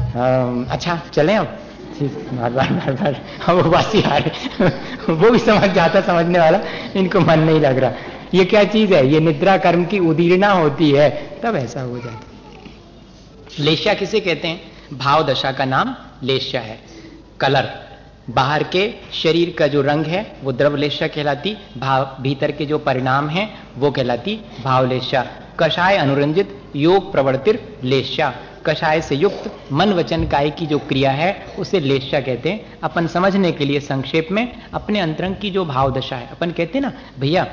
आ, 0.00 0.72
अच्छा 0.72 1.00
चलें 1.12 1.36
अब। 1.36 1.58
बार 2.02 2.50
बार 2.50 2.72
बार 2.72 2.92
बार 2.92 3.20
हम 3.46 3.56
वो 3.56 3.70
बासी 3.70 4.02
आ 4.02 4.16
रहे। 4.16 4.68
वो 5.12 5.30
भी 5.30 5.38
समझ 5.38 5.70
जाता 5.70 6.00
समझने 6.00 6.38
वाला। 6.38 6.60
इनको 6.96 7.20
मन 7.20 7.38
नहीं 7.38 7.60
लग 7.60 7.78
रहा। 7.78 7.92
ये 8.34 8.44
क्या 8.44 8.64
चीज़ 8.64 8.94
है? 8.94 9.12
ये 9.12 9.20
निद्रा 9.20 9.56
कर्म 9.56 9.84
की 9.84 9.98
उदीर्णा 9.98 10.52
होती 10.52 10.90
है। 10.90 11.40
तब 11.42 11.56
ऐसा 11.56 11.82
हो 11.82 11.98
जाता 11.98 12.20
लेश्या 13.58 13.94
किसे 13.94 14.20
कहते 14.20 14.48
हैं? 14.48 14.72
भाव 14.92 15.26
दशा 15.26 15.52
का 15.52 15.64
नाम 15.64 15.94
लेश्या 16.22 16.60
है। 16.60 16.78
कलर। 17.40 17.90
बाहर 18.30 18.62
के 18.62 18.94
शरीर 19.12 19.54
का 19.58 19.66
जो 19.66 19.82
रंग 19.82 20.06
है, 20.06 20.36
वो 20.42 20.52
द्रवलेश्या 20.52 21.08
कहलाती। 21.08 21.56
भाव, 21.78 22.16
भीतर 22.20 22.50
के 22.50 22.66
जो 22.66 22.78
परिणाम 22.78 23.28
है, 23.28 23.50
वो 23.76 23.90
कहलाती 23.90 24.40
भावलेश्या 24.64 25.26
कषाय 25.60 25.96
अनुरंजित, 25.96 26.62
योग 26.76 27.12
प्रवर्तिर 27.12 27.78
लेश्या। 27.84 28.34
कषाय 28.66 29.00
से 29.00 29.16
युक्त 29.16 29.50
मन 29.72 29.92
वचन 29.92 30.26
काय 30.28 30.50
की 30.50 30.66
जो 30.66 30.78
क्रिया 30.78 31.10
है, 31.10 31.30
उसे 31.58 31.80
लेश्या 31.80 32.20
कहते 32.20 32.50
हैं। 32.50 32.78
अपन 32.82 33.06
समझने 33.06 33.52
के 33.52 33.64
लिए 33.64 33.80
संक्षेप 33.80 34.28
में, 34.32 34.62
अपने 34.74 35.00
अंतरंग 35.00 35.36
की 35.36 35.50
जो 35.50 35.64
भाव 35.64 35.92
दशा 35.92 36.16
है, 36.16 36.28
अपन 36.30 36.50
कहते 36.50 36.78
हैं 36.78 36.80
ना, 36.80 36.92
भैया 37.18 37.46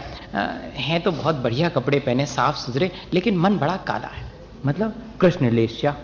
हैं 0.76 1.02
तो 1.02 1.12
बहुत 1.12 1.36
बढ़िया 1.36 1.70
कपड़े 1.70 2.00
पहने, 2.00 2.26
साफ़ 2.26 2.58
सुथरे, 2.58 2.92
लेकिन 3.14 3.38
मन 3.38 3.58
बड़ा 3.58 3.76
काला 3.88 4.08
है। 4.08 4.26
मतलब 4.66 4.94
कृष्ण 5.22 5.50
लेश्या 5.52 5.96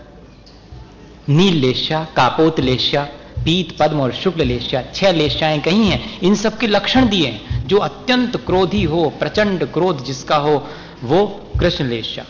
नील 1.28 1.56
लेश्या 1.56 2.06
कापोत 2.16 2.60
लेश्या 2.60 3.02
पीत, 3.36 3.76
पद्म 3.78 4.00
और 4.00 4.12
शुक्ल 4.12 4.42
लेश्या 4.42 4.82
छह 4.94 5.12
लेश्याएँ 5.12 5.60
कही 5.60 5.88
हैं, 5.88 6.20
इन 6.20 6.34
सब 6.34 6.56
के 6.58 6.66
लक्षण 6.66 7.08
दिए 7.08 7.26
हैं। 7.26 7.66
जो 7.66 7.78
अत्यंत 7.78 8.36
क्रोधी 8.36 8.82
हो, 8.84 9.08
प्रचंड 9.18 9.64
क्रोध 9.72 10.04
जिसका 10.04 10.36
हो, 10.36 10.56
वो 11.02 11.26
कृष्ण 11.60 11.84
लेश्या 11.84 12.24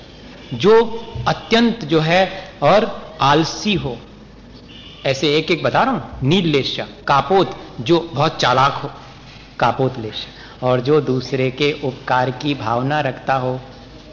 जो 0.53 0.83
अत्यंत 1.29 1.85
जो 1.85 2.01
है 2.01 2.53
और 2.63 2.85
आलसी 3.21 3.75
हो। 3.75 3.97
ऐसे 5.07 5.37
एक 5.37 5.51
एक 5.51 5.63
बता 5.63 5.83
रहा 5.83 5.93
हूँ। 5.93 6.29
नील 6.29 6.49
लेश्या 6.49 6.87
कापोत, 7.07 7.57
जो 7.81 8.01
बहुत 8.15 8.37
चालाक 8.37 8.73
हो। 8.75 8.91
कापोत 9.59 9.99
लेश्या 9.99 10.67
और 10.69 10.81
जो 10.81 11.01
दूसरे 11.01 11.51
के 11.51 11.73
उपकार 11.85 12.31
की 12.31 12.55
भावना 12.55 13.01
रखता 13.01 13.35
हो 13.35 13.61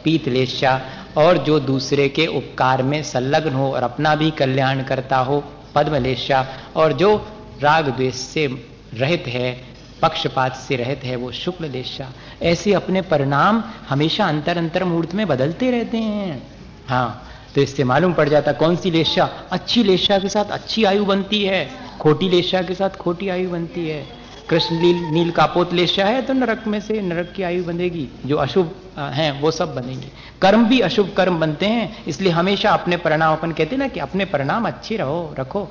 पीत 0.04 0.28
लेश्या 0.28 0.80
और 1.16 1.38
जो 1.38 1.58
दूसरे 1.60 2.08
के 2.08 2.26
उपकार 2.26 2.82
में 2.82 3.02
संलग्न 3.02 3.52
हो 3.52 3.70
और 3.72 3.82
अपना 3.82 4.14
भी 4.14 4.30
कल्याण 4.30 4.82
करता 4.82 5.18
हो 5.18 5.42
पद्मलेशा 5.74 6.46
और 6.76 6.92
जो 6.92 7.16
राग 7.62 7.88
द्वेष 7.88 8.14
से 8.14 8.46
रहित 8.94 9.24
है 9.26 9.71
पक्षपात 10.02 10.56
से 10.58 10.76
रहते 10.76 11.08
हैं 11.08 11.16
वो 11.16 11.30
शुक्ल 11.32 11.70
लेशा 11.70 12.08
ऐसे 12.42 12.72
अपने 12.72 13.02
परिणाम 13.02 13.62
हमेशा 13.88 14.26
अंतर 14.26 14.58
अंतर 14.58 14.84
मुहूर्त 14.84 15.14
में 15.14 15.26
बदलते 15.26 15.70
रहते 15.70 15.98
हैं। 15.98 16.42
हाँ 16.88 17.28
तो 17.54 17.60
इससे 17.60 17.84
मालूम 17.84 18.12
पड़ 18.12 18.28
जाता 18.28 18.52
कौन 18.54 18.76
सी 18.76 18.90
लेशा 18.90 19.24
अच्छी 19.52 19.82
लेशा 19.84 20.18
के 20.18 20.28
साथ 20.28 20.50
अच्छी 20.52 20.84
आयु 20.84 21.04
बनती 21.04 21.42
है, 21.44 21.68
खोटी 22.00 22.28
लेशा 22.28 22.62
के 22.62 22.74
साथ 22.74 22.96
खोटी 22.96 23.28
आयु 23.28 23.50
बनती 23.50 23.88
है। 23.88 24.04
कृष्ण 24.48 24.76
लील, 24.76 24.96
नील 25.12 25.30
कापोत 25.30 25.72
लेशा 25.72 26.04
है 26.04 26.22
तो 26.22 26.32
नरक 26.32 26.66
में 26.66 26.80
से 26.80 27.00
नरक 27.02 27.32
की 27.32 27.42
आयु 27.42 27.64
बनेगी, 27.64 28.08
जो 28.26 28.36
अशुभ 28.36 28.72
हैं, 28.98 29.30
वो 29.40 29.50
सब 29.50 29.74
बनेंगे। 29.74 30.08
कर्म 30.42 30.64
भी 30.64 30.80
अशुभ 30.80 31.12
कर्म 31.16 31.38
बनते 31.40 31.66
हैं, 31.66 32.04
इसलिए 32.06 32.32
हमेशा 32.32 32.70
अपने 32.70 32.96
परिणाम, 32.96 33.36
अपन 33.36 33.52
कहते 33.52 33.76
ना 33.76 33.88
कि 33.88 34.00
अपने 34.00 34.24
परिणाम 34.24 34.66
अच्छे 34.66 34.96
रहो, 34.96 35.34
रखो। 35.38 35.68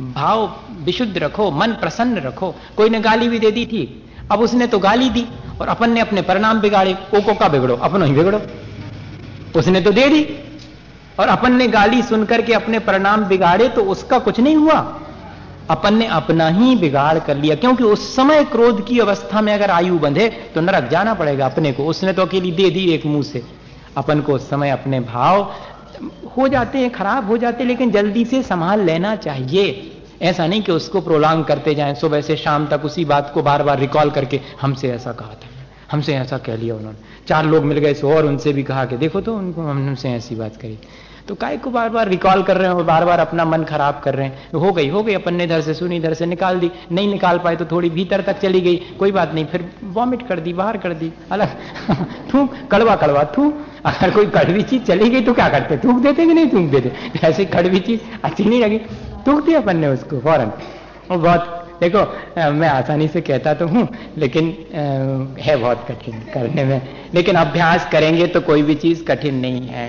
भाव 0.00 0.44
विशुद्ध 0.84 1.18
रखो, 1.18 1.50
मन 1.50 1.72
प्रसन्न 1.72 2.18
रखो। 2.18 2.54
कोई 2.76 2.88
ने 2.88 3.00
गाली 3.00 3.28
भी 3.28 3.38
दे 3.38 3.50
दी 3.50 3.64
थी, 3.66 3.82
अब 4.32 4.40
उसने 4.40 4.66
तो 4.66 4.78
गाली 4.78 5.10
दी 5.10 5.26
और 5.60 5.68
अपन 5.68 5.90
ने 5.90 6.00
अपने 6.00 6.22
परिणाम 6.22 6.60
बिगाड़े 6.60 6.92
ओ 7.14 7.20
को 7.20 7.34
का 7.34 7.48
बिगड़ो, 7.48 7.76
अपनो 7.76 8.04
ही 8.04 8.12
बिगड़ो। 8.12 8.40
उसने 9.54 9.80
तो 9.80 9.92
दे 9.92 10.08
दी 10.08 10.22
और 11.20 11.28
अपन 11.28 11.52
ने 11.52 11.66
गाली 11.68 12.02
सुनकर 12.02 12.42
के 12.42 12.52
अपने 12.54 12.78
परिणाम 12.80 13.24
बिगाड़े 13.24 13.68
तो 13.68 13.82
उसका 13.86 14.18
कुछ 14.18 14.40
नहीं 14.40 14.56
हुआ। 14.56 14.78
अपन 15.70 15.94
ने 15.94 16.06
अपना 16.08 16.48
ही 16.48 16.74
बिगाड़ 16.76 17.18
कर 17.18 17.36
लिया, 17.36 17.54
क्योंकि 17.54 17.84
उस 17.84 18.14
समय 18.16 18.44
क्रोध 18.44 18.86
की 18.86 18.98
अवस्था 18.98 19.40
में 19.40 19.52
अगर 19.54 19.70
आयु 19.70 19.98
बंधे 19.98 20.28
तो 20.54 20.60
नरक 20.60 20.88
जाना 20.90 21.14
पड़ेगा 21.14 21.46
अपने 21.46 21.72
को। 21.72 21.84
उसने 21.84 22.12
तो 22.12 22.22
अकेली 22.22 22.52
दे 22.52 22.70
दी 22.70 22.84
एक 22.90 23.06
मुँह 23.06 23.22
से। 23.22 23.42
अपन 23.96 24.20
को 24.20 24.32
उस 24.32 24.48
समय 24.50 24.70
अपने 24.70 25.00
भाव 25.02 25.42
हो 26.36 26.48
जाते 26.48 26.78
हैं, 26.78 26.90
खराब 26.90 27.26
हो 27.26 27.36
जाते 27.36 27.62
हैं, 27.62 27.68
लेकिन 27.68 27.90
जल्दी 27.90 28.24
से 28.24 28.42
संभाल 28.42 28.80
लेना 28.80 29.16
चाहिए। 29.16 29.96
ऐसा 30.22 30.46
नहीं 30.46 30.62
कि 30.62 30.72
उसको 30.72 31.00
प्रोलांग 31.00 31.44
करते 31.44 31.74
जाएँ, 31.74 31.94
सुबह 31.94 32.20
से 32.20 32.36
शाम 32.36 32.66
तक 32.66 32.84
उसी 32.84 33.04
बात 33.04 33.30
को 33.34 33.42
बार 33.42 33.62
बार 33.62 33.78
रिकॉल 33.78 34.10
करके, 34.10 34.40
हमसे 34.60 34.90
ऐसा 34.90 35.12
कहा 35.12 35.28
था। 35.28 35.46
हमसे 35.92 36.14
ऐसा 36.14 36.38
कह 36.38 36.56
लिया 36.56 36.74
उन्होंने। 36.74 36.98
चार 37.28 37.44
लोग 37.44 37.64
मिल 37.64 37.78
गए 37.78 37.92
और 37.92 38.26
उनसे 38.26 38.52
भी 38.52 38.62
कहा 38.62 38.84
कि 38.84 38.96
देखो 38.96 39.20
तो 39.20 39.36
उनको 39.36 39.62
हमसे 39.62 40.10
ऐसी 40.10 40.34
बात 40.34 40.56
करी 40.56 40.78
तो 41.28 41.34
काय 41.34 41.56
को 41.56 41.70
बार 41.70 41.88
बार 41.88 42.08
रिकॉल 42.08 42.42
कर 42.42 42.56
रहे 42.56 42.68
हैं 42.68 42.74
और 42.74 42.84
बार 42.84 43.04
बार 43.04 43.18
अपना 43.18 43.44
मन 43.44 43.64
खराब 43.64 44.00
कर 44.04 44.14
रहे 44.14 44.26
हैं? 44.26 44.50
हो 44.50 44.72
गई 44.72 44.88
हो 44.88 45.02
गई, 45.02 45.14
अपन 45.14 45.34
ने 45.34 45.44
इधर 45.44 45.60
से 45.60 45.74
सुनी, 45.74 45.96
इधर 45.96 46.14
से 46.14 46.26
निकाल 46.26 46.60
दी, 46.60 46.70
नहीं 46.92 47.08
निकाल 47.08 47.38
पाए 47.38 47.56
तो 47.56 47.64
थोड़ी 47.64 47.90
भीतर 47.90 48.20
तक 48.20 48.40
चली 48.40 48.60
गई, 48.60 48.76
कोई 48.76 49.12
बात 49.12 49.34
नहीं, 49.34 49.44
फिर 49.44 49.70
वॉमिट 49.84 50.28
कर 50.28 50.40
दी, 50.40 50.52
बाहर 50.52 50.76
कर 50.76 50.92
दी, 50.92 51.12
अलग। 51.32 51.48
थूक 52.34 52.54
कड़वा 52.72 52.96
कड़वा 52.96 53.24
थू 53.24 53.54
अगर 53.86 54.10
कोई 54.10 54.26
कड़वी 54.26 54.62
चीज़ 54.62 54.82
चली 54.82 55.08
गई 55.10 55.20
तो 55.20 55.32
क्या 55.34 55.48
करते? 55.48 55.76
थूक 55.78 56.02
देते 56.02 56.26
कि 56.26 56.34
नहीं 56.34 56.46
थूक 56.46 56.70
देते? 56.70 56.92
ऐसी 57.26 57.44
कड़वी 57.46 57.80
चीज़ 57.80 58.00
अच्छी 58.24 58.44
नहीं 58.44 58.60
लगी। 58.60 58.78
थूक 59.26 59.44
दी 59.46 59.54
अपन 59.54 59.76
ने 59.76 59.88
उसको 59.88 60.18
फ़ौरन। 60.20 60.52
बहुत 61.10 61.56
देखो 61.80 61.98
मैं 62.52 62.68
आसानी 62.68 63.06
से 63.08 63.20
कहता 63.20 63.54
तो 63.54 63.66
हूँ 63.68 63.86
लेकिन 64.18 64.48
आ, 64.48 65.42
है 65.42 65.56
बहुत 65.56 65.84
कठिन 65.88 66.18
करने 66.34 66.64
में। 66.64 66.80
लेकिन 67.14 67.36
अभ्यास 67.36 67.88
करेंगे 67.92 68.26
तो 68.26 68.40
कोई 68.40 68.62
भी 68.62 68.74
चीज़ 68.74 69.04
कठिन 69.04 69.34
नहीं 69.36 69.66
है। 69.68 69.88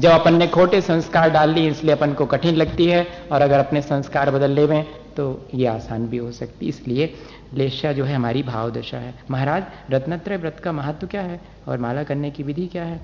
जब 0.00 0.10
अपन 0.10 0.34
ने 0.34 0.46
खोटे 0.48 0.80
संस्कार 0.80 1.30
डाल 1.30 1.50
ली 1.50 1.66
इसलिए 1.68 1.94
अपन 1.94 2.12
को 2.12 2.26
कठिन 2.26 2.54
लगती 2.56 2.86
है 2.86 3.06
और 3.32 3.42
अगर 3.42 3.58
अपने 3.58 3.82
संस्कार 3.82 4.30
बदल 4.30 4.50
ले 4.50 4.66
में 4.66 4.84
तो 5.16 5.24
ये 5.54 5.66
आसान 5.66 6.06
भी 6.08 6.16
हो 6.16 6.30
सकती 6.32 6.68
इसलिए 6.68 7.12
लेशा 7.54 7.92
जो 7.92 8.04
है 8.04 8.14
हमारी 8.14 8.42
भाव 8.42 8.70
दशा 8.70 8.98
है। 8.98 9.14
महाराज, 9.30 9.64
रत्नत्रय 9.90 10.36
व्रत 10.36 10.60
का 10.60 10.72
महत्व 10.72 11.06
क्या 11.06 11.22
है? 11.22 11.40
और 11.68 11.78
माला 11.78 12.02
करने 12.02 12.30
की 12.30 12.42
विधि 12.42 12.66
क्या 12.66 12.84
है? 12.84 13.00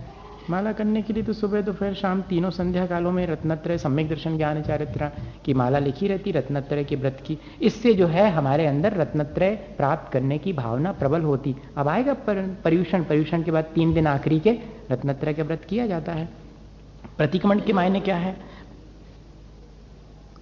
माला 0.51 0.73
करने 0.73 1.03
के 1.03 1.13
लिए 1.13 1.23
तो 1.23 1.33
सुबह, 1.33 1.61
दोपहर, 1.61 1.95
शाम 1.95 2.23
तीनों 2.23 2.51
संध्या 2.51 2.87
कालों 2.87 3.13
में 3.13 3.27
रत्नत्रय, 3.27 3.79
सम्यक 3.79 4.09
दर्शन, 4.09 4.37
ज्ञान 4.37 4.63
चारित्र 4.63 5.11
की 5.45 5.55
माला 5.55 5.79
लिखी 5.79 6.09
रहती, 6.09 6.31
रत्नत्रय 6.33 6.85
के 6.85 6.97
व्रत 6.97 7.23
की। 7.27 7.39
इससे 7.63 7.95
जो 7.95 8.07
है 8.07 8.31
हमारे 8.31 8.67
अंदर 8.67 8.93
रत्नत्रय 8.93 9.51
प्राप्त 9.77 10.13
करने 10.13 10.39
की 10.39 10.53
भावना 10.53 10.93
प्रबल 10.93 11.23
होती। 11.23 11.57
अब 11.77 11.89
आएगा 11.89 12.15
पर्यूषण 12.65 13.05
पर्यूषण 13.05 13.43
के 13.43 13.51
बाद 13.51 13.65
तीन 13.65 13.95
दिन 13.95 14.07
आखिरी 14.07 14.41
के 14.41 14.59
रत्नत्रय 14.91 15.35
के 15.35 15.43
व्रत 15.43 15.65
किया 15.65 15.87
जाता 15.87 16.13
है। 16.13 16.29
प्रतिक्रमण 17.17 17.61
के 17.61 17.73
मायने 17.73 18.01
क्या 18.01 18.17
है? 18.17 18.37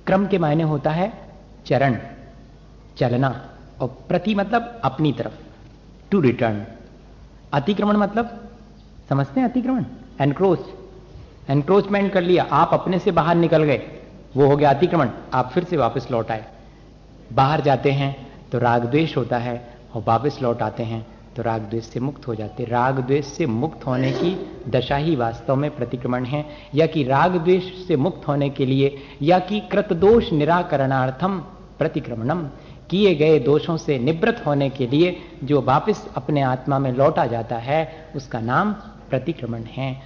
क्रम 0.07 0.27
के 0.27 0.39
मायने 0.39 0.63
होता 0.63 0.91
है 0.91 1.13
चरण, 1.67 1.97
चलना। 2.97 3.48
और 3.81 3.89
प्रति 4.09 4.35
मतलब 4.35 4.81
अपनी 4.85 5.13
तरफ़ 5.13 5.33
टू 6.11 6.21
रिटर्न 6.21 6.65
अतिक्रमण 7.53 7.97
मतलब 7.97 8.39
समझते 9.09 9.41
हैं 9.41 9.49
अतिक्रमण? 9.49 9.85
एनक्रोच 10.21 10.67
एनक्रोचमेंट 11.49 12.13
कर 12.13 12.23
लिया, 12.23 12.47
आप 12.53 12.71
अपने 12.73 12.99
से 12.99 13.11
बाहर 13.11 13.37
निकल 13.37 13.63
गए, 13.63 13.81
वो 14.37 14.47
हो 14.47 14.57
गया 14.57 14.71
अतिक्रमण, 14.71 15.11
आप 15.35 15.51
फिर 15.51 15.65
से 15.65 15.77
वापस 15.77 16.09
लौट 16.11 16.31
आए। 16.31 16.45
बाहर 17.33 17.61
जाते 17.61 17.91
हैं 17.93 18.17
तो 18.53 18.59
राग 18.59 18.85
द्वेष 18.85 19.17
होता 19.17 19.39
है, 19.39 19.63
और 19.95 20.03
वापस 20.07 20.39
लौट 20.43 20.63
आते 20.63 20.83
हैं 20.83 21.07
तो 21.37 21.43
राग 21.43 21.63
द्वेष 21.63 21.85
से 21.85 22.01
मुक्त 22.01 22.27
हो 22.29 22.35
जाते 22.35 22.65
राग 22.65 22.99
द्वेष 22.99 23.27
से 23.27 23.47
मुक्त 23.47 23.87
होने 23.87 24.11
की 24.13 24.35
दशा 24.69 24.97
ही 24.97 25.15
वास्तव 25.17 25.57
में 25.57 25.71
प्रतिक्रमण 25.71 26.25
है, 26.25 26.45
या 26.75 26.87
कि 26.87 27.05
राग 27.05 27.37
द्वेष 27.37 27.73
से 27.87 27.97
मुक्त 27.97 28.29
होने 28.29 28.49
के 28.51 28.67
लिए, 28.67 28.97
या 29.23 29.39
कि 29.39 29.61
कृतदोष 29.73 30.33
निराकरणार्थम 30.33 31.39
प्रतिक्रमणम। 31.79 32.49
किए 32.91 33.15
गए 33.15 33.39
दोषों 33.39 33.77
से 33.77 33.99
निवृत्त 33.99 34.47
होने 34.47 34.71
के 34.71 34.87
लिए 34.87 35.17
जो 35.45 35.61
वापस 35.63 36.07
अपने 36.17 36.43
आत्मा 36.43 36.79
में 36.79 36.93
लौटा 36.93 37.27
जाता 37.27 37.57
है, 37.57 38.11
उसका 38.17 38.41
नाम 38.41 38.73
प्रतिक्रमण 39.11 39.63
है। 39.63 40.03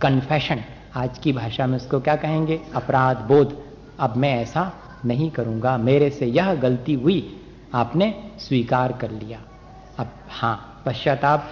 कन्फेशन 0.00 0.60
आज 0.96 1.18
की 1.18 1.32
भाषा 1.32 1.66
में 1.66 1.76
उसको 1.76 2.00
क्या 2.00 2.16
कहेंगे? 2.16 2.60
अपराध, 2.74 3.16
बोध। 3.16 3.62
अब 3.98 4.16
मैं 4.16 4.34
ऐसा 4.42 4.72
नहीं 5.04 5.30
करूँगा। 5.30 5.76
मेरे 5.76 6.10
से 6.10 6.26
यह 6.26 6.54
गलती 6.54 6.94
हुई। 6.94 7.40
आपने 7.74 8.14
स्वीकार 8.38 8.92
कर 8.92 9.10
लिया। 9.10 9.40
अब 9.98 10.10
हाँ 10.28 10.82
पश्चाताप। 10.86 11.48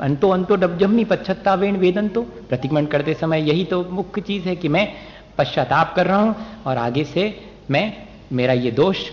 अंतो 0.00 0.28
अंतो 0.28 0.56
डबजम्मी 0.56 1.04
पश्चातावेण 1.04 1.76
वेदन 1.76 2.08
तो 2.08 2.22
प्रतिक्रमण 2.22 2.86
करते 2.86 3.14
समय 3.14 3.48
यही 3.48 3.64
तो 3.64 3.84
मुख्य 3.90 4.20
चीज़ 4.20 4.48
है 4.48 4.56
कि 4.56 4.68
मैं 4.68 4.92
पश्चाताप 5.38 5.92
कर 5.96 6.06
रहा 6.06 6.20
हूँ 6.20 6.36
और 6.66 6.76
आगे 6.76 7.04
से 7.04 7.34
मैं, 7.70 7.92
मेरा 8.32 8.52
ये 8.52 8.70
दोष 8.70 9.10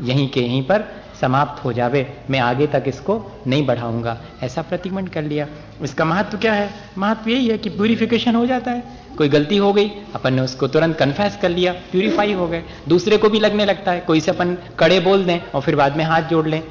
यहीं 0.00 0.28
के 0.28 0.40
यहीं 0.40 0.62
पर 0.62 0.84
समाप्त 1.20 1.64
हो 1.64 1.72
जावे। 1.72 2.16
मैं 2.30 2.38
आगे 2.38 2.66
तक 2.66 2.84
इसको 2.86 3.42
नहीं 3.46 3.66
बढ़ाऊँगा। 3.66 4.20
ऐसा 4.42 4.62
प्रतिक्रमण 4.62 5.06
कर 5.06 5.22
लिया। 5.22 5.46
इसका 5.82 6.04
महत्व 6.04 6.38
क्या 6.38 6.52
है? 6.52 6.70
महत्व 6.98 7.30
यही 7.30 7.48
है 7.48 7.58
कि 7.58 7.68
प्यूरिफिकेशन 7.68 8.34
हो 8.34 8.46
जाता 8.46 8.70
है। 8.70 8.82
कोई 9.18 9.28
गलती 9.28 9.56
हो 9.56 9.72
गई, 9.72 9.90
अपन 10.14 10.34
ने 10.34 10.42
उसको 10.42 10.68
तुरंत 10.68 10.96
कन्फेस 10.96 11.38
कर 11.42 11.48
लिया। 11.48 11.72
प्यूरिफाई 11.72 12.32
हो 12.32 12.48
गए। 12.48 12.62
दूसरे 12.88 13.16
को 13.16 13.28
भी 13.28 13.40
लगने 13.40 13.64
लगता 13.64 13.92
है। 13.92 14.00
कोई 14.00 14.20
से 14.20 14.30
अपन 14.30 14.58
कड़े 14.78 15.00
बोल 15.00 15.24
दें 15.24 15.40
और 15.54 15.60
फिर 15.60 15.76
बाद 15.76 15.96
में 15.96 16.04
हाथ 16.04 16.22
जोड़ 16.22 16.48
लें 16.48 16.62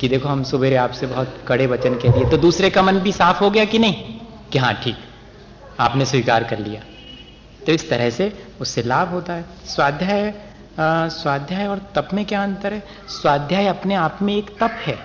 कि 0.00 0.08
देखो, 0.08 0.28
हम 0.28 0.42
सुबेरे 0.42 0.76
आपसे 0.76 1.06
बहुत 1.06 1.44
कड़े 1.48 1.66
वचन 1.66 1.94
कह 1.94 2.12
दिए। 2.12 2.24
तो 2.24 2.36
दूसरे 2.36 2.70
का 2.70 2.82
मन 2.82 2.98
भी 2.98 3.12
साफ़ 3.12 3.40
हो 3.40 3.50
गया 3.50 3.64
कि 3.64 3.78
नहीं? 3.78 3.94
कि 4.52 4.58
हाँ 4.58 4.74
ठीक। 4.74 4.96
आपने 5.80 6.04
स्वीकार 6.04 6.44
कर 6.44 6.58
लिया। 6.58 6.80
तो 7.66 7.72
इस 7.72 7.90
तरह 7.90 8.10
से 8.10 8.42
उससे 8.60 8.82
लाभ 8.82 9.08
होता 9.08 9.32
है। 9.32 9.44
स्वाध्याय 9.66 10.34
स्वाध्याय 10.80 11.66
और 11.66 11.80
तप 11.94 12.08
में 12.14 12.24
क्या 12.24 12.42
अंतर 12.42 12.72
है? 12.72 12.82
स्वाध्याय 13.08 13.66
अपने 13.66 13.94
आप 13.94 14.18
में 14.22 14.36
एक 14.36 14.50
तप 14.60 14.70
है। 14.86 14.98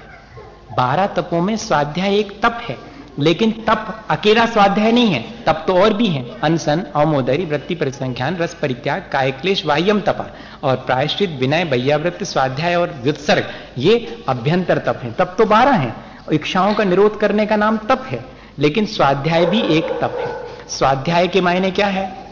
बारह 0.77 1.07
तपों 1.07 1.41
में 1.41 1.57
स्वाध्याय 1.57 2.19
एक 2.19 2.41
तप 2.43 2.59
है। 2.61 2.77
लेकिन 3.19 3.51
तप 3.51 4.05
अकेला 4.09 4.45
स्वाध्याय 4.45 4.91
नहीं 4.91 5.07
है। 5.07 5.43
तप 5.43 5.63
तो 5.67 5.83
और 5.83 5.93
भी 5.93 6.07
है। 6.07 6.41
अनसन 6.41 6.83
अमोदरी 6.95 7.45
वृत्ति 7.45 7.75
परिसंख्यान, 7.75 8.37
रस 8.37 8.53
परित्याग, 8.53 9.09
कायक्लेश, 9.11 9.65
वाह्यम 9.65 10.01
तपा 10.01 10.25
और 10.67 10.75
प्रायश्चित, 10.75 11.29
विनय, 11.29 11.63
वैयावृत्त, 11.63 12.23
स्वाध्याय 12.23 12.75
और 12.75 12.99
व्युत्सर्ग। 13.03 13.49
ये 13.77 14.25
अभ्यंतर 14.29 14.77
तप 14.77 14.99
है। 15.03 15.11
तप 15.11 15.35
तो 15.37 15.45
बारह 15.45 15.71
है। 15.71 15.95
इच्छाओं 16.33 16.73
का 16.73 16.83
निरोध 16.83 17.19
करने 17.19 17.45
का 17.45 17.55
नाम 17.55 17.77
तप 17.77 18.05
है। 18.07 18.25
लेकिन 18.59 18.85
स्वाध्याय 18.85 19.45
भी 19.45 19.61
एक 19.61 19.83
तप 19.83 20.17
है। 20.19 20.47
स्वाध्याय 20.69 21.27
के 21.27 21.41
मायने 21.41 21.71
क्या 21.71 21.87
है? 21.87 22.27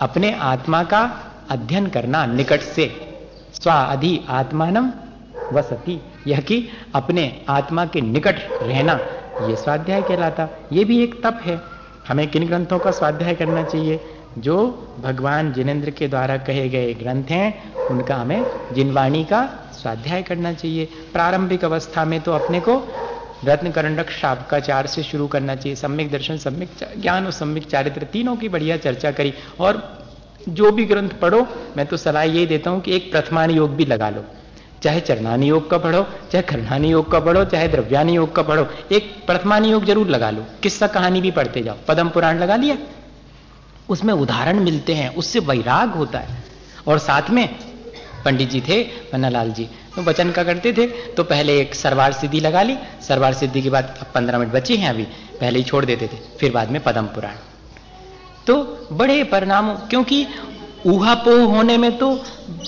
अपने 0.00 0.38
आत्मा 0.40 0.82
का 0.82 1.30
अध्ययन 1.50 1.86
करना 1.86 2.26
निकट 2.26 2.60
से। 2.60 2.86
स्वा 3.54 3.74
अधि 3.74 4.20
आत्मानम 4.28 4.92
वसती। 5.52 6.00
यह 6.26 6.40
कि 6.40 6.68
अपने 6.94 7.44
आत्मा 7.48 7.86
के 7.86 8.00
निकट 8.00 8.36
रहना 8.62 9.00
यह 9.40 9.56
स्वाध्याय 9.56 10.02
कहलाता। 10.02 10.48
ये 10.72 10.84
भी 10.84 11.02
एक 11.02 11.22
तप 11.24 11.40
है। 11.44 11.60
हमें 12.08 12.28
किन 12.28 12.46
ग्रंथों 12.46 12.78
का 12.78 12.90
स्वाध्याय 12.90 13.34
करना 13.34 13.62
चाहिए? 13.62 14.00
जो 14.38 14.56
भगवान 15.00 15.52
जिनेन्द्र 15.52 15.90
के 15.90 16.08
द्वारा 16.08 16.36
कहे 16.36 16.68
गए 16.68 16.94
ग्रंथ 16.94 17.24
हैं, 17.24 17.74
उनका 17.90 18.16
हमें 18.16 18.46
जिनवाणी 18.72 19.24
का 19.24 19.70
स्वाध्याय 19.72 20.22
करना 20.22 20.52
चाहिए। 20.52 20.88
प्रारंभिक 21.12 21.64
अवस्था 21.64 22.04
में 22.04 22.20
तो 22.20 22.32
अपने 22.32 22.60
को 22.60 22.82
रत्न 23.44 23.70
करंडक 23.70 24.10
शाप 24.10 24.48
का 24.50 24.60
चार 24.60 24.86
से 24.86 25.02
शुरू 25.02 25.26
करना 25.26 25.54
चाहिए। 25.54 25.76
सम्यक 25.76 26.10
दर्शन, 26.10 26.36
सम्यक 26.36 26.70
ज्ञान 26.98 27.24
और 27.24 27.30
सम्यक 27.30 27.66
चारित्र, 27.66 28.02
तीनों 28.02 28.36
की 28.36 28.48
बढ़िया 28.48 28.76
चर्चा 28.76 29.10
करी 29.10 29.34
और 29.60 30.03
जो 30.48 30.70
भी 30.70 30.84
ग्रंथ 30.84 31.10
पढ़ो, 31.22 31.46
मैं 31.76 31.86
तो 31.86 31.96
सलाह 31.96 32.22
यही 32.22 32.46
देता 32.46 32.70
हूँ 32.70 32.80
कि 32.80 32.94
एक 32.96 33.10
प्रथमान 33.12 33.50
योग 33.50 33.74
भी 33.76 33.84
लगा 33.84 34.08
लो। 34.10 34.24
चाहे 34.82 35.00
चरणानी 35.00 35.46
योग 35.46 35.68
का 35.70 35.78
पढ़ो, 35.78 36.02
चाहे 36.32 36.42
खरनानी 36.42 36.90
योग 36.90 37.10
का 37.12 37.20
पढ़ो, 37.20 37.44
चाहे 37.44 37.68
द्रव्यानी 37.68 38.14
योग 38.14 38.34
का 38.36 38.42
पढ़ो, 38.42 38.66
एक 38.92 39.12
प्रथमानी 39.26 39.70
योग 39.70 39.84
ज़रूर 39.84 40.08
लगा 40.08 40.30
लो। 40.30 40.44
किस्सा 40.62 40.86
कहानी 40.86 41.20
भी 41.20 41.30
पढ़ते 41.30 41.62
जाओ। 41.62 41.76
पदम 41.88 42.08
पुराण 42.08 42.38
लगा 42.38 42.56
लिया। 42.56 42.76
उसमें 43.88 44.12
उदाहरण 44.14 44.58
मिलते 44.60 44.94
हैं, 44.94 45.14
उससे 45.14 45.38
वैराग 45.40 45.94
होता 45.94 46.18
है। 46.18 46.42
और 46.88 46.98
साथ 46.98 47.30
में 47.30 47.48
पंडित 48.24 48.50
जी 48.50 48.60
थे 48.60 48.82
पन्नालाल 49.12 49.50
जी। 49.50 49.68
तो 49.96 50.02
वचन 50.02 50.30
का 50.30 50.42
करते 50.44 50.72
थे 50.72 50.86
तो 51.16 51.24
पहले 51.24 51.58
एक 51.60 51.74
सरवार 51.74 52.12
सिद्धि 52.12 52.40
लगा 52.40 52.62
ली। 52.62 52.76
सरवार 53.08 53.34
सिद्धि 53.34 53.62
के 53.62 53.70
बाद 53.70 53.94
अब 54.00 54.06
पंद्रह 54.14 54.38
मिनट 54.38 54.52
बचे 54.52 54.76
हैं 54.76 54.88
अभी। 54.90 55.04
पहले 55.40 55.58
ही 55.58 55.64
छोड़ 55.64 55.84
देते 55.84 56.06
थे, 56.06 56.18
फिर 56.40 56.52
बाद 56.52 56.70
में 56.70 56.82
पदम 56.82 57.06
पुराण। 57.08 57.53
तो 58.46 58.88
बड़े 58.92 59.22
परिणाम, 59.24 59.74
क्योंकि 59.74 60.26
ऊहापोह 60.86 61.44
होने 61.46 61.76
में 61.76 61.96
तो 61.98 62.14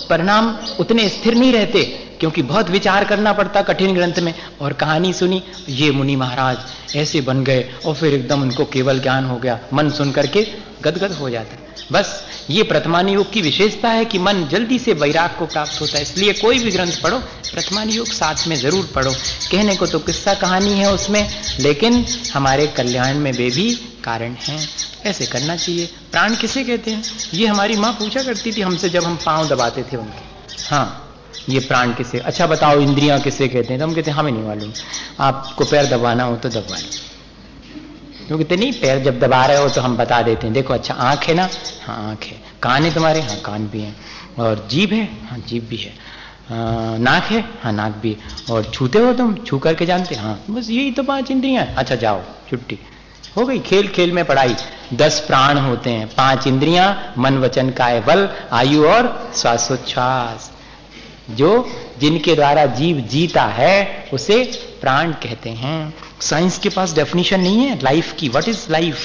परिणाम 0.09 0.55
उतने 0.79 1.07
स्थिर 1.09 1.35
नहीं 1.35 1.51
रहते, 1.53 1.83
क्योंकि 2.19 2.41
बहुत 2.41 2.69
विचार 2.69 3.03
करना 3.03 3.33
पड़ता 3.33 3.61
कठिन 3.61 3.93
ग्रंथ 3.95 4.19
में। 4.19 4.33
और 4.61 4.73
कहानी 4.73 5.13
सुनी, 5.13 5.41
ये 5.69 5.91
मुनि 5.91 6.15
महाराज 6.15 6.95
ऐसे 6.95 7.21
बन 7.21 7.43
गए, 7.43 7.69
और 7.85 7.95
फिर 7.95 8.13
एकदम 8.13 8.41
उनको 8.41 8.65
केवल 8.65 8.99
ज्ञान 8.99 9.25
हो 9.25 9.37
गया, 9.37 9.59
मन 9.73 9.89
सुन 9.89 10.11
करके 10.11 10.47
गदगद 10.83 11.11
हो 11.11 11.29
जाता। 11.29 11.57
बस, 11.91 12.23
ये 12.49 12.63
प्रथमानी 12.63 13.13
योग 13.13 13.31
की 13.31 13.41
विशेषता 13.41 13.89
है 13.89 14.05
कि 14.05 14.19
मन 14.19 14.47
जल्दी 14.47 14.79
से 14.79 14.93
वैराग 14.93 15.35
को 15.39 15.45
प्राप्त 15.45 15.81
होता 15.81 15.97
है, 15.97 16.01
इसलिए 16.03 16.33
कोई 16.33 16.59
भी 16.59 16.71
ग्रंथ 16.71 17.01
पढ़ो, 17.03 17.19
प्रथमानी 17.53 17.93
योग 17.93 18.07
साथ 18.07 18.47
में 18.47 18.55
ज़रूर 18.55 18.89
पढ़ो। 18.95 19.11
कहने 19.51 19.75
को 19.75 19.87
तो 19.87 19.99
किस्सा 19.99 20.33
कहानी 20.33 20.73
है 20.73 20.91
उसमें, 20.93 21.29
लेकिन 21.59 22.05
हमारे 22.33 22.67
कल्याण 22.67 23.17
में 23.17 23.31
वे 23.31 23.49
भी 23.49 23.69
कारण 24.03 24.35
हैं। 24.39 24.59
ऐसे 25.05 25.25
करना 25.25 25.55
चाहिए। 25.55 25.85
प्राण 26.11 26.35
किसे 26.35 26.63
कहते 26.63 26.91
हैं? 26.91 27.03
ये 27.33 27.47
हमारी 27.47 27.75
माँ 27.75 27.91
पूछा 27.93 28.23
करती 28.23 28.51
थी 28.51 28.61
हमसे 28.61 28.89
जब 28.89 29.03
हम 29.03 29.15
पाँव 29.25 29.47
दबाते 29.47 29.83
थे 29.83 29.97
उनके। 29.97 30.65
हाँ 30.69 31.03
ये 31.49 31.59
प्राण 31.59 31.93
किसे? 31.93 32.19
अच्छा 32.19 32.47
बताओ, 32.47 32.79
इंद्रियाँ 32.79 33.19
किसे 33.19 33.47
कहते 33.47 33.73
हैं? 33.73 33.79
तो 33.79 33.85
हम 33.85 33.93
कहते 33.93 34.11
हैं, 34.11 34.17
हमें 34.17 34.31
नहीं 34.31 34.43
मालूम। 34.43 34.71
आपको 35.19 35.65
पैर 35.65 35.85
दबाना 35.85 36.23
हो 36.23 36.35
तो 36.35 36.49
दबा 36.49 36.77
लो 36.77 37.05
क्योंकि 38.27 38.43
तो 38.43 38.55
नहीं 38.55 38.71
पैर 38.71 38.99
जब 39.03 39.19
दबा 39.19 39.45
रहे 39.45 39.57
हो 39.57 39.69
तो 39.69 39.81
हम 39.81 39.97
बता 39.97 40.21
देते 40.21 40.47
हैं। 40.47 40.53
देखो 40.53 40.73
अच्छा 40.73 40.93
आँख 40.93 41.23
है 41.23 41.33
ना? 41.33 41.49
हाँ 41.85 42.09
आँख 42.09 42.23
है। 42.23 42.41
कान 42.63 42.83
है 42.83 42.93
तुम्हारे? 42.93 43.21
हाँ 43.21 43.37
कान 43.37 43.67
भी 43.67 43.81
है। 43.81 43.93
और 44.39 44.67
जीभ 44.71 44.93
है? 44.93 45.03
हाँ 45.29 45.37
जीभ 45.39 45.63
भी 45.63 45.77
है। 45.77 45.91
आ, 45.91 46.97
नाक 46.97 47.23
है? 47.23 47.43
हाँ 47.61 47.71
नाक 47.73 47.95
भी 47.95 48.11
है। 48.11 48.53
और 48.53 48.63
छूते 48.63 48.99
हो 48.99 49.13
तुम? 49.13 49.33
छू 49.35 49.59
करके 49.59 49.85
जानते 49.85 50.15
हाँ? 50.15 50.39
बस 50.49 50.69
यही 50.69 50.91
तो 50.91 51.03
पाँच 51.03 51.31
इंद्रियाँ 51.31 51.65
अच्छा 51.77 51.95
जाओ 51.95 52.21
छुट्टी। 52.49 52.79
हो 53.37 53.45
गई 53.45 53.59
खेल 53.59 53.87
खेल 53.87 54.11
में 54.11 54.23
पढ़ाई। 54.25 54.55
दस 54.93 55.19
प्राण 55.27 55.57
होते 55.57 55.89
हैं। 55.89 56.07
पाँच 56.07 56.47
इंद्रियाँ 56.47 57.13
मन 57.17 57.37
वचन 57.37 57.69
काय 57.69 57.99
बल 57.99 58.29
आयु 58.51 58.85
और 58.85 59.31
श्वासोच्छ्वास। 59.35 60.51
जो 61.29 61.49
जिनके 61.99 62.35
द्वारा 62.35 62.65
जीव 62.65 62.99
जीता 63.01 63.43
है 63.43 64.09
उसे 64.13 64.43
प्राण 64.81 65.11
कहते 65.13 65.49
हैं। 65.49 65.93
साइंस 66.21 66.57
के 66.57 66.69
पास 66.69 66.95
डेफिनेशन 66.95 67.39
नहीं 67.39 67.57
है 67.57 67.83
लाइफ 67.83 68.13
की 68.13 68.29
व्हाट 68.29 68.47
इज़ 68.47 68.71
लाइफ 68.71 68.97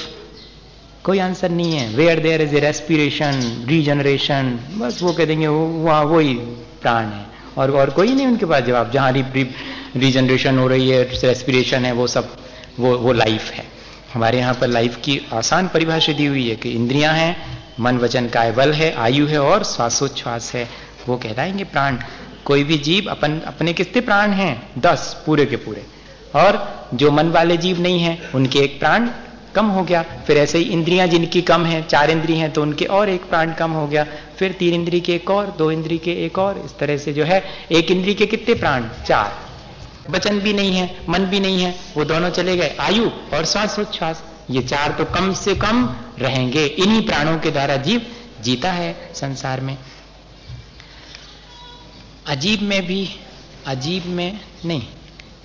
कोई 1.03 1.19
आंसर 1.19 1.49
नहीं 1.49 1.73
है। 1.73 1.95
Where 1.95 2.19
there 2.19 2.41
is 2.41 2.55
a 2.55 2.59
respiration 2.59 3.65
regeneration 3.69 4.59
बस 4.77 5.03
वो 5.03 5.13
कह 5.13 5.25
देंगे 5.25 5.47
वहाँ 5.47 6.03
वही 6.03 6.33
प्राण 6.81 7.05
है। 7.05 7.25
और 7.57 7.71
और 7.71 7.89
कोई 7.89 8.13
नहीं 8.13 8.27
उनके 8.27 8.45
पास 8.45 8.63
जवाब। 8.63 8.91
जहाँ 8.91 9.11
रीजनरेशन 9.95 10.57
हो 10.57 10.67
रही 10.67 10.89
है 10.89 11.03
रेस्पिरेशन 11.03 11.85
है, 11.85 11.91
वो 11.91 12.07
सब, 12.07 12.37
वो 12.79 12.97
वो 12.97 13.13
लाइफ 13.13 13.51
है। 13.51 13.65
हमारे 14.13 14.37
यहाँ 14.37 14.53
पर 14.53 14.67
लाइफ 14.67 14.97
की 14.97 15.21
आसान 15.33 15.67
परिभाषा 15.67 16.13
दी 16.13 16.25
हुई 16.25 16.49
है 16.49 16.55
कि 16.55 16.71
इंद्रियाँ 16.71 17.13
हैं, 17.13 17.59
मन, 17.79 17.97
वचन, 17.97 18.27
काय, 18.27 18.51
बल 18.51 18.71
है, 18.71 18.95
आयु 18.95 19.27
है 19.27 19.39
और 19.39 19.63
श्वासोच्छ्वास 19.63 20.53
है। 20.53 20.69
वो 21.07 21.17
कहलाएँगे 21.17 21.63
प्राण। 21.63 21.97
कोई 22.45 22.63
भी 22.63 22.77
जीव 22.77 23.07
अपन, 23.09 23.39
अपने 23.39 23.73
कितने 23.73 24.01
प्राण 24.01 24.31
हैं? 24.31 24.69
दस, 24.77 25.23
पूरे 25.25 25.45
के 25.45 25.55
पूरे। 25.55 25.92
और 26.35 26.87
जो 26.93 27.11
मन 27.11 27.29
वाले 27.29 27.57
जीव 27.57 27.81
नहीं 27.81 27.99
है, 27.99 28.29
उनके 28.35 28.59
एक 28.59 28.79
प्राण 28.79 29.09
कम 29.55 29.65
हो 29.65 29.83
गया। 29.83 30.03
फिर 30.27 30.37
ऐसे 30.37 30.57
ही 30.57 30.63
इंद्रियाँ 30.63 31.07
जिनकी 31.07 31.41
कम 31.41 31.65
है, 31.65 31.83
चार 31.83 32.11
इंद्री 32.11 32.37
हैं 32.37 32.51
तो 32.51 32.61
उनके 32.61 32.85
और 32.85 33.09
एक 33.09 33.23
प्राण 33.23 33.53
कम 33.53 33.71
हो 33.71 33.87
गया। 33.87 34.05
फिर 34.37 34.51
तीन 34.51 34.73
इंद्री 34.73 34.99
के 35.01 35.15
एक 35.15 35.29
और, 35.29 35.47
दो 35.47 35.71
इंद्री 35.71 35.97
के 35.97 36.25
एक 36.25 36.39
और, 36.39 36.61
इस 36.65 36.77
तरह 36.77 36.97
से 36.97 37.13
जो 37.13 37.23
है, 37.23 37.43
एक 37.71 37.91
इंद्री 37.91 38.13
के 38.13 38.25
कितने 38.25 38.55
प्राण? 38.55 38.83
चार। 39.07 39.53
वचन 40.09 40.39
भी 40.39 40.53
नहीं 40.53 40.71
है, 40.71 40.95
मन 41.09 41.25
भी 41.25 41.39
नहीं 41.39 41.63
है, 41.63 41.75
वो 41.97 42.05
दोनों 42.05 42.29
चले 42.29 42.57
गए। 42.57 42.75
आयु 42.79 43.05
और 43.33 43.45
श्वासोच्छ्वास, 43.45 44.23
ये 44.49 44.61
चार 44.61 44.91
तो 44.91 45.05
कम 45.05 45.33
से 45.33 45.55
कम 45.55 45.95
रहेंगे। 46.19 46.65
इन्हीं 46.65 47.05
प्राणों 47.05 47.39
के 47.39 47.51
द्वारा 47.51 47.75
जीव 47.75 48.05
जीता 48.41 48.71
है 48.71 49.09
संसार 49.13 49.61
में। 49.61 49.77
अजीब 52.27 52.61
में 52.61 52.85
भी, 52.85 53.09
अजीब 53.67 54.05
में 54.05 54.39
नहीं। 54.65 54.83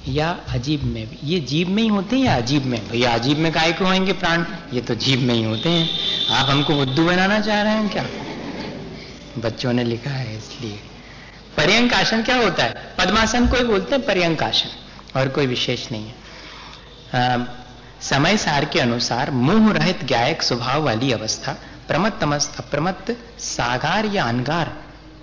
या 0.09 0.39
अजीब 0.49 0.83
में 0.83 1.11
भी। 1.11 1.19
ये 1.25 1.41
जीव 1.41 1.69
में 1.69 1.83
ही 1.83 1.89
होते 1.89 2.17
हैं 2.17 2.25
या 2.25 2.37
अजीब 2.37 2.65
में? 2.65 2.89
भैया 2.89 3.15
अजीब 3.15 3.39
में 3.39 3.53
काय 3.53 3.73
को 3.73 3.85
होंगे 3.85 4.13
प्राण? 4.13 4.45
ये 4.73 4.81
तो 4.81 4.95
जीव 4.95 5.21
में 5.21 5.35
ही 5.35 5.43
होते 5.45 5.69
हैं। 5.69 5.89
आप 6.29 6.51
हमको 6.51 6.75
बुद्धू 6.75 7.05
बनाना 7.05 7.41
चाह 7.41 7.63
रहे 7.63 7.73
हैं 7.73 7.89
क्या? 7.89 8.07
बच्चों 9.39 9.73
ने 9.73 9.85
लिखा 9.85 10.11
है 10.11 10.39
इसलिए। 10.39 10.81
पर्यंक 11.57 11.95
आसन 11.95 12.23
क्या 12.23 12.37
होता 12.37 12.65
है? 12.65 12.95
पद्मासन 12.99 13.47
को 13.47 13.65
बोलते 13.65 13.95
हैं 13.95 14.07
पर्यंक 14.07 14.43
आसन 14.43 14.69
और 15.19 15.29
कोई 15.29 15.47
विशेष 15.47 15.93
नहीं 15.93 16.07
है। 16.07 16.15
आ, 17.15 17.45
समय 18.01 18.37
सार 18.37 18.65
के 18.65 18.81
अनुसार 18.81 19.31
मुँह 19.31 19.73
रहित 19.73 20.05
गायक 20.05 20.43
स्वभाव 20.43 20.83
वाली 20.83 21.13
अवस्था 21.13 21.53
प्रमत्त 21.89 22.23
अप्रमत्त 22.59 23.17
सागार 23.39 24.07
या 24.07 24.25
अनगार। 24.25 24.77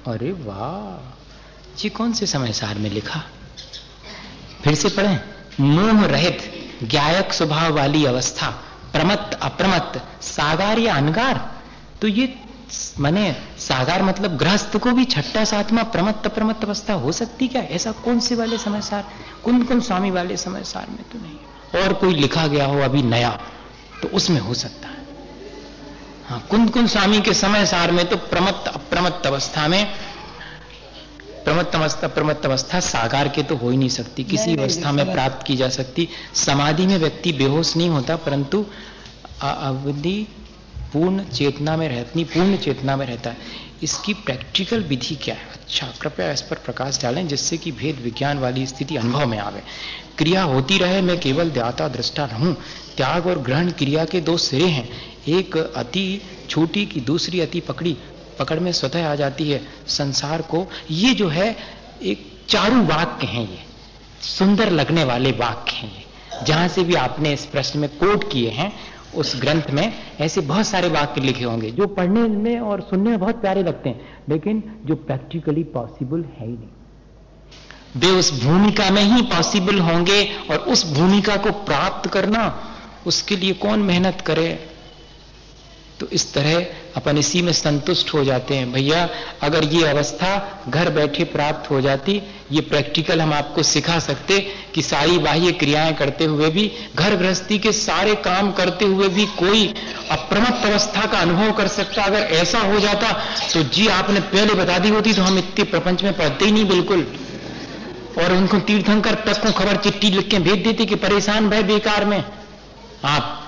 अरे 0.08 0.32
वाह! 0.32 1.16
जी 1.78 1.90
कौन 1.90 2.14
से 2.14 2.26
समय 2.26 2.54
सार 2.54 2.78
में 2.78 2.90
लिखा? 2.90 3.24
फिर 4.66 4.76
से 4.76 4.90
पढ़ें। 4.90 5.20
मोह 5.62 6.06
रहित 6.08 6.40
गायक 6.84 7.34
स्वभाव 7.34 7.74
वाली 7.74 8.06
अवस्था, 8.06 8.48
प्रमत्त, 8.94 9.38
अप्रमत्त, 9.42 10.02
सागार 10.24 10.80
या 10.80 10.96
अनगार। 10.96 11.40
तो 12.02 12.08
ये 12.08 12.34
माने 13.00 13.26
सागार 13.60 14.04
मतलब 14.04 14.38
गृहस्थ 14.38 14.78
को 14.78 14.92
भी 14.92 15.06
छठा, 15.06 15.44
सातवा, 15.46 15.84
प्रमत्त 15.86 16.28
प्रमत्त 16.28 16.64
अवस्था 16.64 16.94
हो 16.96 17.12
सकती 17.12 17.48
क्या? 17.48 17.62
ऐसा 17.62 17.92
कौन 17.92 18.20
से 18.20 18.36
वाले 18.36 18.58
समय 18.58 18.82
सार 18.82 19.06
कुंद 19.44 19.68
कुंद 19.68 19.82
स्वामी 19.84 20.12
वाले 20.12 20.38
समय 20.38 20.64
सार 20.64 20.88
में 20.90 21.04
तो 21.04 21.20
नहीं। 21.20 21.84
और 21.84 21.94
कोई 21.94 22.14
लिखा 22.14 22.48
गया 22.48 22.66
हो 22.66 22.80
अभी 22.80 23.04
नया 23.04 23.30
तो 24.02 24.08
उसमें 24.08 24.40
हो 24.40 24.54
सकता 24.54 24.88
है। 24.88 25.04
हाँ 26.28 26.42
कुंद 26.50 26.70
कुंद 26.70 26.88
स्वामी 26.88 27.22
के 27.22 27.34
समय 27.34 27.66
सार 27.66 27.92
में 27.92 28.06
तो 28.06 28.18
प्रमत्त, 28.18 28.68
अप्रमत्त 28.68 29.28
अवस्था 29.28 29.68
में 29.68 29.94
प्रमत्त 31.46 31.76
अवस्था 31.76 32.08
प्रमत्त 32.08 32.46
अवस्था 32.46 32.80
साकार 32.80 33.28
के 33.28 33.44
तो 33.44 33.56
हो 33.56 33.70
ही 33.70 33.78
नहीं 33.78 33.90
सकती। 33.90 34.24
किसी 34.24 34.56
अवस्था 34.56 34.92
में 34.92 35.12
प्राप्त 35.12 35.46
की 35.48 35.56
जा 35.56 35.70
सकती। 35.70 36.08
समाधि 36.36 36.86
में 36.88 36.98
व्यक्ति 36.98 37.32
बेहोश 37.34 37.76
नहीं 37.78 37.90
होता 37.90 38.16
परंतु 38.16 38.66
अवधि 39.42 40.28
पूर्ण 40.94 41.24
चेतना 41.30 41.76
में 41.78 41.88
रहती 41.90 42.24
पूर्ण 42.24 42.58
चेतना 42.58 42.96
में 42.96 43.06
रहता 43.06 43.30
है। 43.30 43.64
इसकी 43.84 44.14
प्रैक्टिकल 44.16 44.84
विधि 44.84 45.16
क्या 45.16 45.36
है? 45.36 45.48
अच्छा 45.54 45.88
कृपया 46.02 46.32
इस 46.32 46.42
पर 46.42 46.56
प्रकाश 46.56 47.02
डालें 47.02 47.28
जिससे 47.28 47.58
कि 47.58 47.72
भेद 47.72 48.00
विज्ञान 48.04 48.40
वाली 48.40 48.66
स्थिति 48.68 48.96
अनुभव 48.96 49.26
में 49.26 49.38
आवे। 49.38 49.62
क्रिया 50.18 50.44
होती 50.44 50.78
रहे 50.78 51.02
मैं 51.02 51.20
केवल 51.20 51.50
द्याता 51.50 51.88
दृष्टा 51.88 52.26
रहूँ। 52.26 52.54
त्याग 52.98 53.28
और 53.28 53.40
ग्रहण 53.40 53.72
क्रिया 53.72 54.06
के 54.06 54.22
दो 54.22 54.38
सिरे 54.38 54.68
हैं। 54.68 54.88
एक 55.30 55.58
अति 55.58 56.22
छोटी 56.50 56.86
की 56.86 57.00
दूसरी 57.02 57.40
अति 57.40 57.60
पकड़ी। 57.60 57.98
पकड़ 58.40 58.60
में 58.60 58.72
स्वतः 58.72 59.12
आ 59.12 59.16
जाती 59.16 59.52
है। 59.52 59.68
संसार 59.88 60.42
को 60.42 60.68
ये 60.92 61.14
जो 61.14 61.28
है, 61.28 61.56
एक 62.04 62.32
चारू 62.50 62.86
वाक्य 62.86 63.28
हैं 63.28 63.50
ये। 63.50 63.60
सुंदर 64.22 64.70
लगने 64.70 65.04
वाले 65.04 65.32
वाक्य 65.32 65.76
हैं 65.76 65.94
ये। 65.98 66.06
जहाँ 66.46 66.68
से 66.68 66.84
भी 66.84 66.94
आपने 66.94 67.34
इस 67.34 67.46
प्रश्न 67.46 67.80
में 67.80 67.90
कोट 67.90 68.32
किए 68.32 68.50
हैं, 68.50 68.74
उस 69.16 69.42
ग्रंथ 69.42 69.64
में 69.70 69.94
ऐसे 70.20 70.42
बहुत 70.42 70.68
सारे 70.68 70.88
वाक्य 70.90 71.22
लिखे 71.22 71.44
होंगे, 71.44 71.72
जो 71.72 71.88
पढ़ने 71.88 72.20
में 72.20 72.60
और 72.60 72.82
सुनने 72.82 73.10
में 73.10 73.20
बहुत 73.20 73.42
प्यारे 73.42 73.64
लगते 73.64 73.90
हैं, 73.90 74.24
लेकिन 74.30 74.80
जो 74.86 74.96
प्रैक्टिकली 74.96 75.64
पॉसिबल 75.64 76.20
है 76.22 76.48
ही 76.48 76.54
नहीं। 76.54 76.70
वे 77.98 78.08
उस 78.08 78.44
भूमिका 78.44 78.90
में 78.90 79.04
ही 79.04 79.22
पॉसिबल 79.22 79.80
होंगे 79.80 80.30
और 80.52 80.58
उस 80.58 80.94
भूमिका 80.94 81.36
को 81.36 81.52
प्राप्त 81.52 82.10
करना, 82.10 82.64
उसके 83.08 83.36
लिए 83.36 83.54
कौन 83.54 83.80
मेहनत 83.80 84.22
करे? 84.22 84.75
तो 86.00 86.08
इस 86.08 86.34
तरह 86.34 86.66
अपन 86.96 87.18
इसी 87.18 87.42
में 87.42 87.52
संतुष्ट 87.54 88.14
हो 88.14 88.24
जाते 88.26 88.56
हैं। 88.56 88.72
भैया, 88.72 89.08
अगर 89.44 89.64
ये 89.64 89.84
अवस्था 89.88 90.64
घर 90.70 90.90
बैठे 90.90 91.24
प्राप्त 91.26 91.70
हो 91.72 91.80
जाती, 91.82 92.22
ये 92.52 92.62
प्रैक्टिकल 92.62 93.22
हम 93.22 93.34
आपको 93.34 93.64
सिखा 93.64 94.00
सकते 94.00 94.40
कि 94.74 94.82
सारी 94.82 95.18
बाह्य 95.18 95.52
क्रियाएँ 95.52 95.94
करते 95.94 96.26
हुए 96.26 96.50
भी, 96.50 96.72
घर 96.96 97.16
गृहस्थी 97.16 97.60
के 97.60 97.72
सारे 97.72 98.16
काम 98.26 98.52
करते 98.52 98.86
हुए 98.86 99.08
भी 99.10 99.26
कोई 99.38 99.68
अप्रमत्त 100.12 100.66
अवस्था 100.66 101.06
का 101.06 101.20
अनुभव 101.20 101.52
कर 101.52 101.68
सकता। 101.68 102.04
अगर 102.04 102.28
ऐसा 102.36 102.60
हो 102.62 102.80
जाता 102.80 103.12
तो 103.54 103.64
जी 103.70 103.88
आपने 103.90 104.20
पहले 104.20 104.54
बता 104.54 104.78
दी 104.80 104.90
होती 104.90 105.14
तो 105.14 105.22
हम 105.22 105.38
इतने 105.38 105.64
प्रपंच 105.66 106.04
में 106.04 106.14
पढ़ते 106.14 106.46
ही 106.46 106.52
नहीं 106.52 106.66
बिल्कुल। 106.66 107.08
और 108.18 108.34
उनको 108.34 108.60
तीर्थंकर 108.68 109.16
तक 109.26 109.42
को 109.44 109.52
खबर 109.54 109.78
चिट्ठी 109.78 110.10
लिख 110.10 110.30
के 110.30 110.40
भेज 110.40 110.64
देती 110.64 110.86
कि 110.86 110.96
परेशान 110.98 111.50
भय 111.50 111.64
बेकार 111.64 112.06
में। 112.06 112.24
आप 113.06 113.42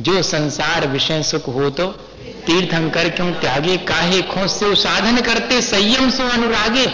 जो 0.00 0.22
संसार 0.22 0.86
विषय 0.88 1.22
सुख 1.22 1.46
हो 1.48 1.68
तो 1.70 1.86
तीर्थंकर 2.46 3.08
क्यों 3.08 3.30
त्यागे? 3.32 3.76
काहे 3.76 4.20
खोज 4.24 4.50
से 4.50 4.74
साधन 4.76 5.20
करते? 5.20 5.60
संयम 5.62 6.10
सो 6.10 6.28
अनुरागे। 6.28 6.86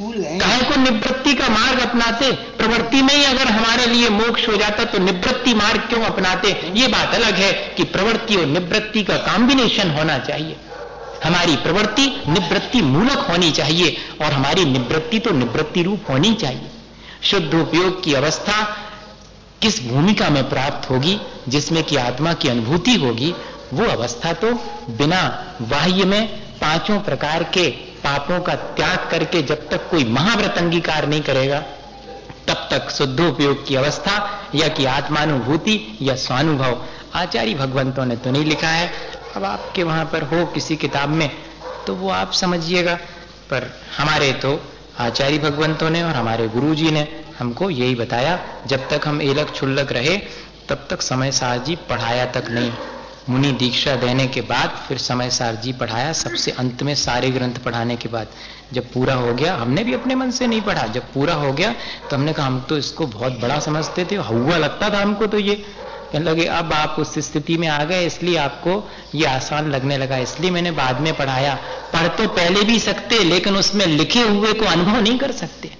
काहे 0.00 0.62
को 0.62 0.80
निवृत्ति 0.80 1.32
का 1.34 1.48
मार्ग 1.48 1.80
अपनाते? 1.80 2.30
प्रवृत्ति 2.58 3.02
में 3.02 3.14
ही 3.14 3.24
अगर 3.24 3.48
हमारे 3.48 3.86
लिए 3.86 4.08
मोक्ष 4.08 4.48
हो 4.48 4.56
जाता 4.56 4.84
तो 4.84 4.98
निवृत्ति 4.98 5.54
मार्ग 5.54 5.80
क्यों 5.88 6.02
अपनाते? 6.04 6.50
ये 6.74 6.88
बात 6.88 7.14
अलग 7.14 7.34
है 7.34 7.52
कि 7.76 7.84
प्रवृत्ति 7.86 8.36
और 8.36 8.46
निवृत्ति 8.46 9.02
का 9.02 9.16
कॉम्बिनेशन 9.26 9.90
होना 9.90 10.18
चाहिए। 10.18 10.56
हमारी 11.24 11.56
प्रवृत्ति 11.56 12.06
निवृत्ति 12.28 12.80
मूलक 12.82 13.26
होनी 13.30 13.50
चाहिए 13.50 13.96
और 14.20 14.32
हमारी 14.32 14.64
निवृत्ति 14.64 15.18
तो 15.18 15.30
निवृत्ति 15.30 15.82
रूप 15.82 16.10
होनी 16.10 16.34
चाहिए। 16.34 16.70
शुद्ध 17.22 17.54
उपयोग 17.54 18.04
की 18.04 18.14
अवस्था 18.14 18.56
किस 19.62 19.82
भूमिका 19.88 20.28
में 20.30 20.48
प्राप्त 20.48 20.90
होगी, 20.90 21.20
जिसमें 21.48 21.82
कि 21.84 21.96
आत्मा 21.96 22.32
की 22.32 22.48
अनुभूति 22.48 22.94
होगी, 22.94 23.34
वो 23.72 23.84
अवस्था 23.84 24.32
तो 24.32 24.52
बिना 24.90 25.22
बाह्य 25.62 26.04
में 26.04 26.28
पाँचों 26.60 27.00
प्रकार 27.00 27.42
के 27.44 27.68
पापों 28.04 28.40
का 28.40 28.54
त्याग 28.54 29.08
करके 29.10 29.42
जब 29.42 29.68
तक 29.68 29.90
कोई 29.90 30.04
महाव्रत 30.04 30.58
अंगीकार 30.58 31.06
नहीं 31.06 31.22
करेगा, 31.22 31.58
तब 32.48 32.68
तक 32.70 32.90
शुद्ध 32.90 33.20
उपयोग 33.20 33.66
की 33.68 33.74
अवस्था 33.74 34.14
या 34.54 34.68
कि 34.68 34.84
आत्मानुभूति 34.84 35.98
या 36.02 36.14
स्वानुभव। 36.16 36.84
आचार्य 37.14 37.54
भगवंतों 37.54 38.04
ने 38.04 38.16
तो 38.16 38.30
नहीं 38.30 38.44
लिखा 38.44 38.68
है। 38.68 38.90
अब 39.36 39.44
आपके 39.44 39.82
वहाँ 39.82 40.04
पर 40.04 40.22
हो 40.22 40.44
किसी 40.46 40.76
किताब 40.76 41.08
में 41.08 41.30
तो 41.86 41.94
वो 41.94 42.10
आप 42.10 42.32
समझिएगा। 42.32 42.94
पर 43.50 43.70
हमारे 43.96 44.32
तो 44.32 44.60
आचार्य 44.98 45.38
भगवंतों 45.38 45.90
ने 45.90 46.02
और 46.02 46.10
हमारे 46.10 46.48
गुरु 46.48 46.74
जी 46.74 46.90
ने 46.90 47.06
हमको 47.38 47.70
यही 47.70 47.94
बताया, 47.94 48.38
जब 48.66 48.88
तक 48.88 49.06
हम 49.06 49.22
एलक 49.22 49.54
छुल्लक 49.54 49.92
रहे, 49.92 50.16
तब 50.68 50.86
तक 50.90 51.02
समय 51.02 51.32
सार 51.32 51.58
जी 51.58 51.76
पढ़ाया 51.88 52.24
तक 52.26 52.50
नहीं। 52.50 52.72
मुनि 53.28 53.50
दीक्षा 53.52 53.94
देने 53.96 54.26
के 54.26 54.40
बाद 54.40 54.76
फिर 54.88 54.98
समय 54.98 55.30
सार 55.30 55.54
जी 55.54 55.72
पढ़ाया, 55.72 56.12
सबसे 56.12 56.50
अंत 56.50 56.82
में 56.82 56.94
सारे 56.94 57.30
ग्रंथ 57.30 57.54
पढ़ाने 57.54 57.96
के 57.96 58.08
बाद। 58.08 58.28
जब 58.72 58.92
पूरा 58.92 59.14
हो 59.14 59.34
गया, 59.34 59.54
हमने 59.54 59.84
भी 59.84 59.94
अपने 59.94 60.14
मन 60.14 60.30
से 60.30 60.46
नहीं 60.46 60.60
पढ़ा। 60.60 60.86
जब 60.86 61.12
पूरा 61.14 61.34
हो 61.34 61.52
गया 61.52 61.74
तो 62.10 62.16
हमने 62.16 62.32
कहा, 62.32 62.46
हम 62.46 62.60
तो 62.60 62.78
इसको 62.78 63.06
बहुत 63.06 63.40
बड़ा 63.40 63.58
समझते 63.58 64.04
थे। 64.04 64.16
हुआ 64.16 64.56
लगता 64.56 64.90
था 64.90 65.02
हमको 65.02 65.26
तो 65.26 65.38
ये। 65.38 65.54
कहने 66.12 66.24
लगे, 66.24 66.44
अब 66.44 66.72
आप 66.72 66.96
उस 66.98 67.18
स्थिति 67.18 67.56
में 67.56 67.68
आ 67.68 67.82
गए, 67.84 68.06
इसलिए 68.06 68.36
आपको 68.36 68.82
ये 69.14 69.26
आसान 69.26 69.70
लगने 69.70 69.98
लगा। 69.98 70.16
इसलिए 70.18 70.50
मैंने 70.50 70.70
बाद 70.70 71.00
में 71.00 71.12
पढ़ाया। 71.16 71.54
पढ़ 71.92 72.06
तो 72.08 72.28
पहले 72.28 72.62
भी 72.62 72.78
सकते, 72.78 73.18
लेकिन 73.24 73.56
उसमें 73.56 73.86
लिखे 73.86 74.22
हुए 74.22 74.52
को 74.52 74.64
अनुभव 74.64 75.00
नहीं 75.00 75.18
कर 75.18 75.32
सकते। 75.32 75.70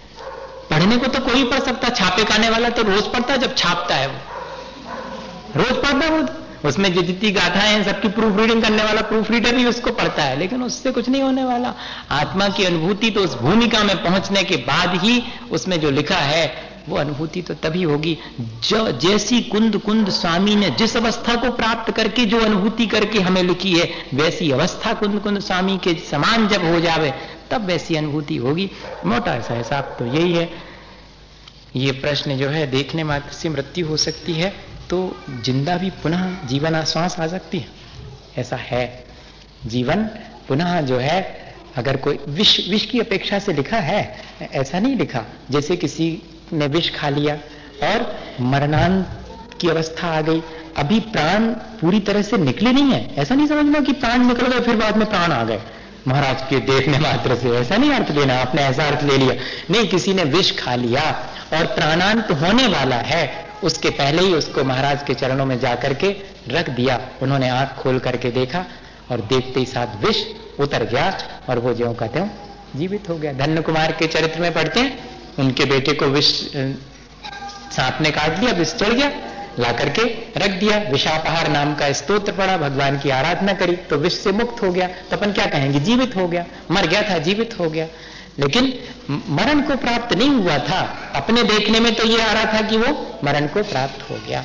पढ़ने 0.71 0.97
को 0.97 1.07
तो 1.07 1.21
कोई 1.21 1.45
पढ़ 1.45 1.61
सकता, 1.61 1.89
छापे 1.89 2.25
खाने 2.25 2.51
वाला 2.51 2.69
तो 2.69 2.83
रोज 2.83 3.13
पढ़ता 3.13 3.33
है 3.33 3.39
जब 3.39 3.55
छापता 3.57 3.95
है 3.95 4.07
वो। 4.09 4.19
रोज 5.57 5.83
पढ़ता 5.83 6.09
वो। 6.09 6.27
उसमें 6.65 6.93
जो 6.95 7.03
जितनी 7.03 7.31
गाथाएँ 7.31 7.73
हैं, 7.73 7.85
सबकी 7.85 8.09
प्रूफ 8.09 8.39
रीडिंग 8.39 8.63
करने 8.63 8.85
वाला 8.85 9.03
प्रूफ 9.03 9.31
रीडर 9.31 9.55
भी 9.55 9.65
उसको 9.65 9.91
पढ़ता 9.91 10.23
है, 10.23 10.39
लेकिन 10.39 10.63
उससे 10.63 10.91
कुछ 10.91 11.09
नहीं 11.09 11.23
होने 11.23 11.45
वाला। 11.45 11.75
आत्मा 12.11 12.49
की 12.49 12.65
अनुभूति 12.65 13.11
तो 13.11 13.21
उस 13.21 13.35
भूमिका 13.35 13.83
में 13.85 14.03
पहुँचने 14.05 14.43
के 14.43 14.57
बाद 14.57 14.95
ही 14.95 15.23
उसमें 15.51 15.81
जो 15.81 15.91
लिखा 15.91 16.17
है, 16.17 16.69
वो 16.89 16.97
अनुभूति 16.97 17.43
तो 17.43 17.55
तभी 17.55 17.83
होगी, 17.83 18.17
जो 18.41 18.91
जैसी 18.99 19.41
कुंद 19.43 19.77
कुंद 19.77 20.11
स्वामी 20.11 20.55
ने 20.57 20.71
जिस 20.71 20.97
अवस्था 20.97 21.35
को 21.37 21.51
प्राप्त 21.53 21.93
करके 21.93 22.25
जो 22.25 22.41
अनुभूति 22.41 22.87
करके 22.87 23.21
हमें 23.21 23.43
लिखी 23.43 23.73
है, 23.73 23.91
वैसी 24.15 24.51
अवस्था 24.51 24.93
कुंद 24.93 25.21
कुंद 25.21 25.41
स्वामी 25.41 25.79
के 25.79 25.95
समान 26.11 26.49
जब 26.49 26.65
हो 26.65 26.81
जावे 26.81 27.13
तब 27.51 27.65
वैसी 27.65 27.97
अनुभूति 27.97 28.37
होगी। 28.37 28.71
मोटा 29.07 29.35
ऐसा 29.35 29.55
हिसाब 29.55 29.95
तो 29.99 30.07
यही 30.07 30.33
है। 30.33 30.49
ये 31.77 31.93
प्रश्न 31.93 32.37
जो 32.39 32.49
है, 32.49 32.67
देखने 32.67 33.05
मात्र 33.05 33.33
से 33.33 33.49
मृत्यु 33.49 33.87
हो 33.87 33.97
सकती 33.99 34.33
है 34.33 34.53
तो 34.91 34.99
ज़िंदा 35.45 35.77
भी 35.77 35.91
पुनः 36.03 36.47
जीवन 36.47 36.75
आश्वास 36.75 37.19
आ 37.21 37.27
सकती 37.27 37.59
है। 37.59 37.67
ऐसा 38.39 38.57
है। 38.57 39.05
जीवन 39.67 40.05
पुनः 40.49 40.81
जो 40.81 40.99
है, 40.99 41.21
अगर 41.77 41.97
कोई 41.97 42.19
विष 42.29 42.59
विष 42.69 42.85
की 42.87 43.01
अपेक्षा 43.01 43.39
से 43.39 43.53
लिखा 43.53 43.79
है, 43.79 44.01
ऐसा 44.43 44.79
नहीं 44.79 44.97
लिखा, 44.97 45.25
जैसे 45.51 45.77
किसी 45.77 46.07
ने 46.53 46.67
विष 46.67 46.91
खा 46.95 47.09
लिया 47.09 47.35
और 47.85 48.07
मरणांत 48.43 49.59
की 49.61 49.69
अवस्था 49.69 50.09
आ 50.09 50.21
गई। 50.21 50.43
अभी 50.77 51.01
प्राण 51.01 51.47
पूरी 51.81 52.01
तरह 52.01 52.23
से 52.23 52.37
निकले 52.37 52.73
नहीं 52.73 52.93
है। 52.93 53.15
ऐसा 53.17 53.35
नहीं 53.35 53.47
समझना 53.47 53.81
कि 53.81 53.93
प्राण 53.93 54.27
निकल 54.27 54.47
गए, 54.47 54.61
फिर 54.61 54.77
बाद 54.77 54.97
में 54.97 55.09
प्राण 55.11 55.33
आ 55.33 55.45
गए। 55.45 55.61
महाराज 56.09 56.43
के 56.51 56.59
देखने 56.67 56.99
मात्र 56.99 57.37
से। 57.37 57.57
ऐसा 57.57 57.77
नहीं 57.77 57.91
अर्थ 57.93 58.11
लेना 58.11 58.41
आपने 58.41 58.63
ऐसा 58.63 58.87
अर्थ 58.87 59.03
ले 59.05 59.17
लिया। 59.17 59.35
नहीं, 59.71 59.87
किसी 59.89 60.15
ने 60.15 60.25
विष 60.27 60.51
खा 60.59 60.75
लिया 60.77 61.03
और 61.55 61.67
प्राणांत 61.75 62.31
होने 62.43 62.67
वाला 62.69 62.97
है, 63.05 63.47
उसके 63.65 63.91
पहले 63.93 64.23
ही 64.23 64.35
उसको 64.35 64.65
महाराज 64.65 65.03
के 65.07 65.15
चरणों 65.15 65.47
में 65.47 65.59
जाकर 65.61 65.95
के 65.95 66.15
रख 66.49 66.71
दिया। 66.71 67.01
उन्होंने 67.23 67.49
आँख 67.51 67.77
खोल 67.79 67.99
करके 67.99 68.31
देखा 68.31 68.65
और 69.11 69.21
देखते 69.29 69.61
ही 69.61 69.67
साथ 69.67 70.05
विष 70.05 70.25
उतर 70.61 70.85
गया 70.85 71.07
और 71.49 71.59
वो 71.59 71.73
जो 71.75 71.93
कहते 71.93 72.21
हो, 72.21 72.29
जीवित 72.77 73.09
हो 73.09 73.17
गया। 73.17 73.33
धन्य 73.33 73.61
कुमार 73.63 73.93
के 73.93 74.07
चरित्र 74.07 74.41
में 74.41 74.53
पढ़ते 74.55 74.81
हैं, 74.81 74.99
उनके 75.39 75.65
बेटे 75.65 75.93
को 75.93 76.07
विष 76.07 76.33
सांप 77.73 78.01
ने 78.01 78.11
काट 78.11 78.39
लिया 78.39 78.53
विष 78.53 78.75
चढ़ 78.75 78.93
गया। 78.93 79.11
ला 79.59 79.73
करके 79.73 80.03
रख 80.37 80.51
दिया। 80.51 80.79
विषापहार 80.91 81.49
नाम 81.49 81.75
का 81.75 81.93
स्तोत्र 81.93 82.33
पड़ा 82.33 82.57
भगवान 82.57 82.99
की 82.99 83.11
आराधना 83.11 83.53
करी 83.53 83.77
तो 83.91 83.97
विष 83.97 84.15
से 84.15 84.33
मुक्त 84.33 84.63
हो 84.63 84.73
गया। 84.73 84.87
तो 85.11 85.17
अपन 85.17 85.33
क्या 85.33 85.47
कहेंगे? 85.47 85.81
जीवित 85.81 86.17
हो 86.17 86.29
गया। 86.29 86.45
मर 86.71 86.87
गया 86.87 87.03
था, 87.11 87.19
जीवित 87.19 87.59
हो 87.59 87.71
गया। 87.71 87.87
लेकिन 88.39 88.73
मरण 89.11 89.61
को 89.61 89.77
प्राप्त 89.77 90.17
नहीं 90.17 90.31
हुआ 90.31 90.59
था। 90.59 90.81
अपने 91.15 91.43
देखने 91.43 91.81
में 91.81 91.95
तो 91.95 92.05
ये 92.05 92.21
आ 92.23 92.33
रहा 92.33 92.53
था 92.53 92.61
कि 92.63 92.77
वो 92.77 93.21
मरण 93.25 93.47
को 93.47 93.63
प्राप्त 93.63 94.11
हो 94.11 94.19
गया। 94.29 94.45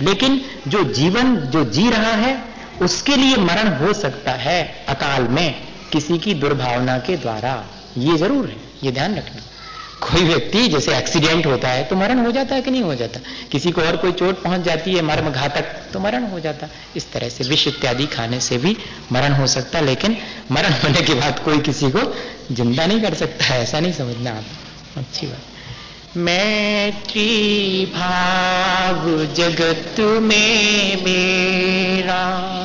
लेकिन 0.00 0.40
जो 0.68 0.82
जीवन, 0.84 1.36
जो 1.36 1.64
जी 1.64 1.90
रहा 1.90 2.12
है, 2.14 2.38
उसके 2.82 3.16
लिए 3.16 3.36
मरण 3.36 3.68
हो 3.76 3.92
सकता 3.92 4.32
है 4.32 4.62
अकाल 4.88 5.22
में 5.28 5.54
किसी 5.92 6.18
की 6.18 6.34
दुर्भावना 6.34 6.98
के 6.98 7.16
द्वारा। 7.16 7.64
ये 7.98 8.16
ज़रूर 8.16 8.46
है, 8.46 8.56
ये 8.84 8.92
ध्यान 8.92 9.14
रखना। 9.14 9.42
कोई 10.02 10.22
व्यक्ति 10.22 10.66
जैसे 10.68 10.96
एक्सीडेंट 10.96 11.46
होता 11.46 11.68
है 11.68 11.84
तो 11.84 11.96
मरण 11.96 12.18
हो 12.24 12.30
जाता 12.32 12.54
है 12.54 12.62
कि 12.62 12.70
नहीं 12.70 12.82
हो 12.82 12.94
जाता? 12.94 13.20
किसी 13.52 13.70
को 13.70 13.80
और 13.80 13.96
कोई 13.96 14.12
चोट 14.12 14.42
पहुँच 14.42 14.60
जाती 14.60 14.92
है, 14.92 15.02
मर्म 15.02 15.30
घातक 15.30 15.64
तो 15.92 16.00
मरण 16.00 16.26
हो 16.30 16.40
जाता। 16.40 16.68
इस 16.96 17.10
तरह 17.12 17.28
से 17.28 17.44
विष 17.44 17.66
इत्यादि 17.68 18.06
खाने 18.06 18.40
से 18.40 18.58
भी 18.58 18.76
मरण 19.12 19.32
हो 19.32 19.46
सकता, 19.46 19.80
लेकिन 19.80 20.16
मरण 20.52 20.72
होने 20.74 21.02
के 21.02 21.14
बाद 21.14 21.38
कोई 21.44 21.58
किसी 21.60 21.90
को 21.90 22.00
ज़िंदा 22.52 22.86
नहीं 22.86 23.00
कर 23.02 23.14
सकता, 23.14 23.54
ऐसा 23.56 23.80
नहीं 23.80 23.92
समझना 23.92 24.30
आप। 24.30 24.98
अच्छी 24.98 25.26
बात। 25.26 26.16
मैत्री 26.16 27.92
भाव 27.94 29.00
जगत 29.34 30.00
में 30.22 31.04
मेरा 31.04 32.22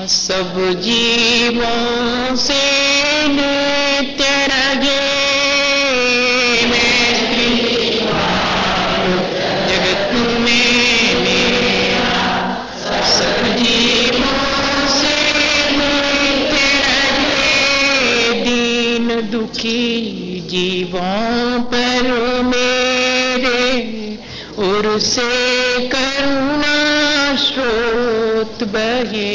सब 0.08 0.54
जीवों 0.82 2.36
से 2.38 2.60
से 25.12 25.30
करुणा 25.90 26.76
स्रोत 27.44 28.64
बहे 28.74 29.32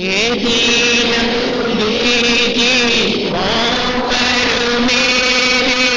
ये 0.00 0.20
दीन 0.34 1.12
दुखी 1.80 3.28
पर 3.32 4.48
मेरे 4.80 5.90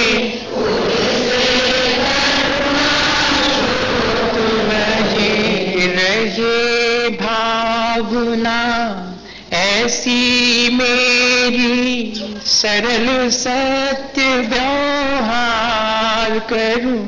भावना 7.21 8.59
ऐसी 9.53 10.19
मेरी 10.77 12.13
सरल 12.53 13.07
सत्य 13.29 14.27
व्यवहार 14.49 16.39
करूँ 16.51 17.02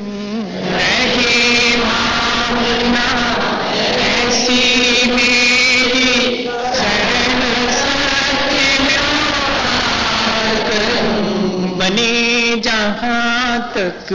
तक 13.77 14.13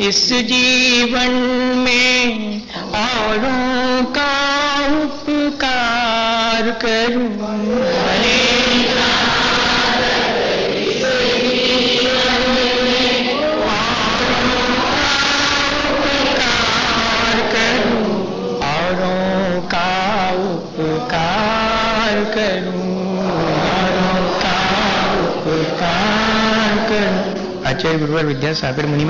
इस 0.00 0.28
जीवन 0.50 1.32
में 1.84 2.60
औरों 2.94 3.75
आचार्य 27.96 28.22
विद्या 28.24 28.52
सागर 28.54 28.86
मुनि 28.86 29.04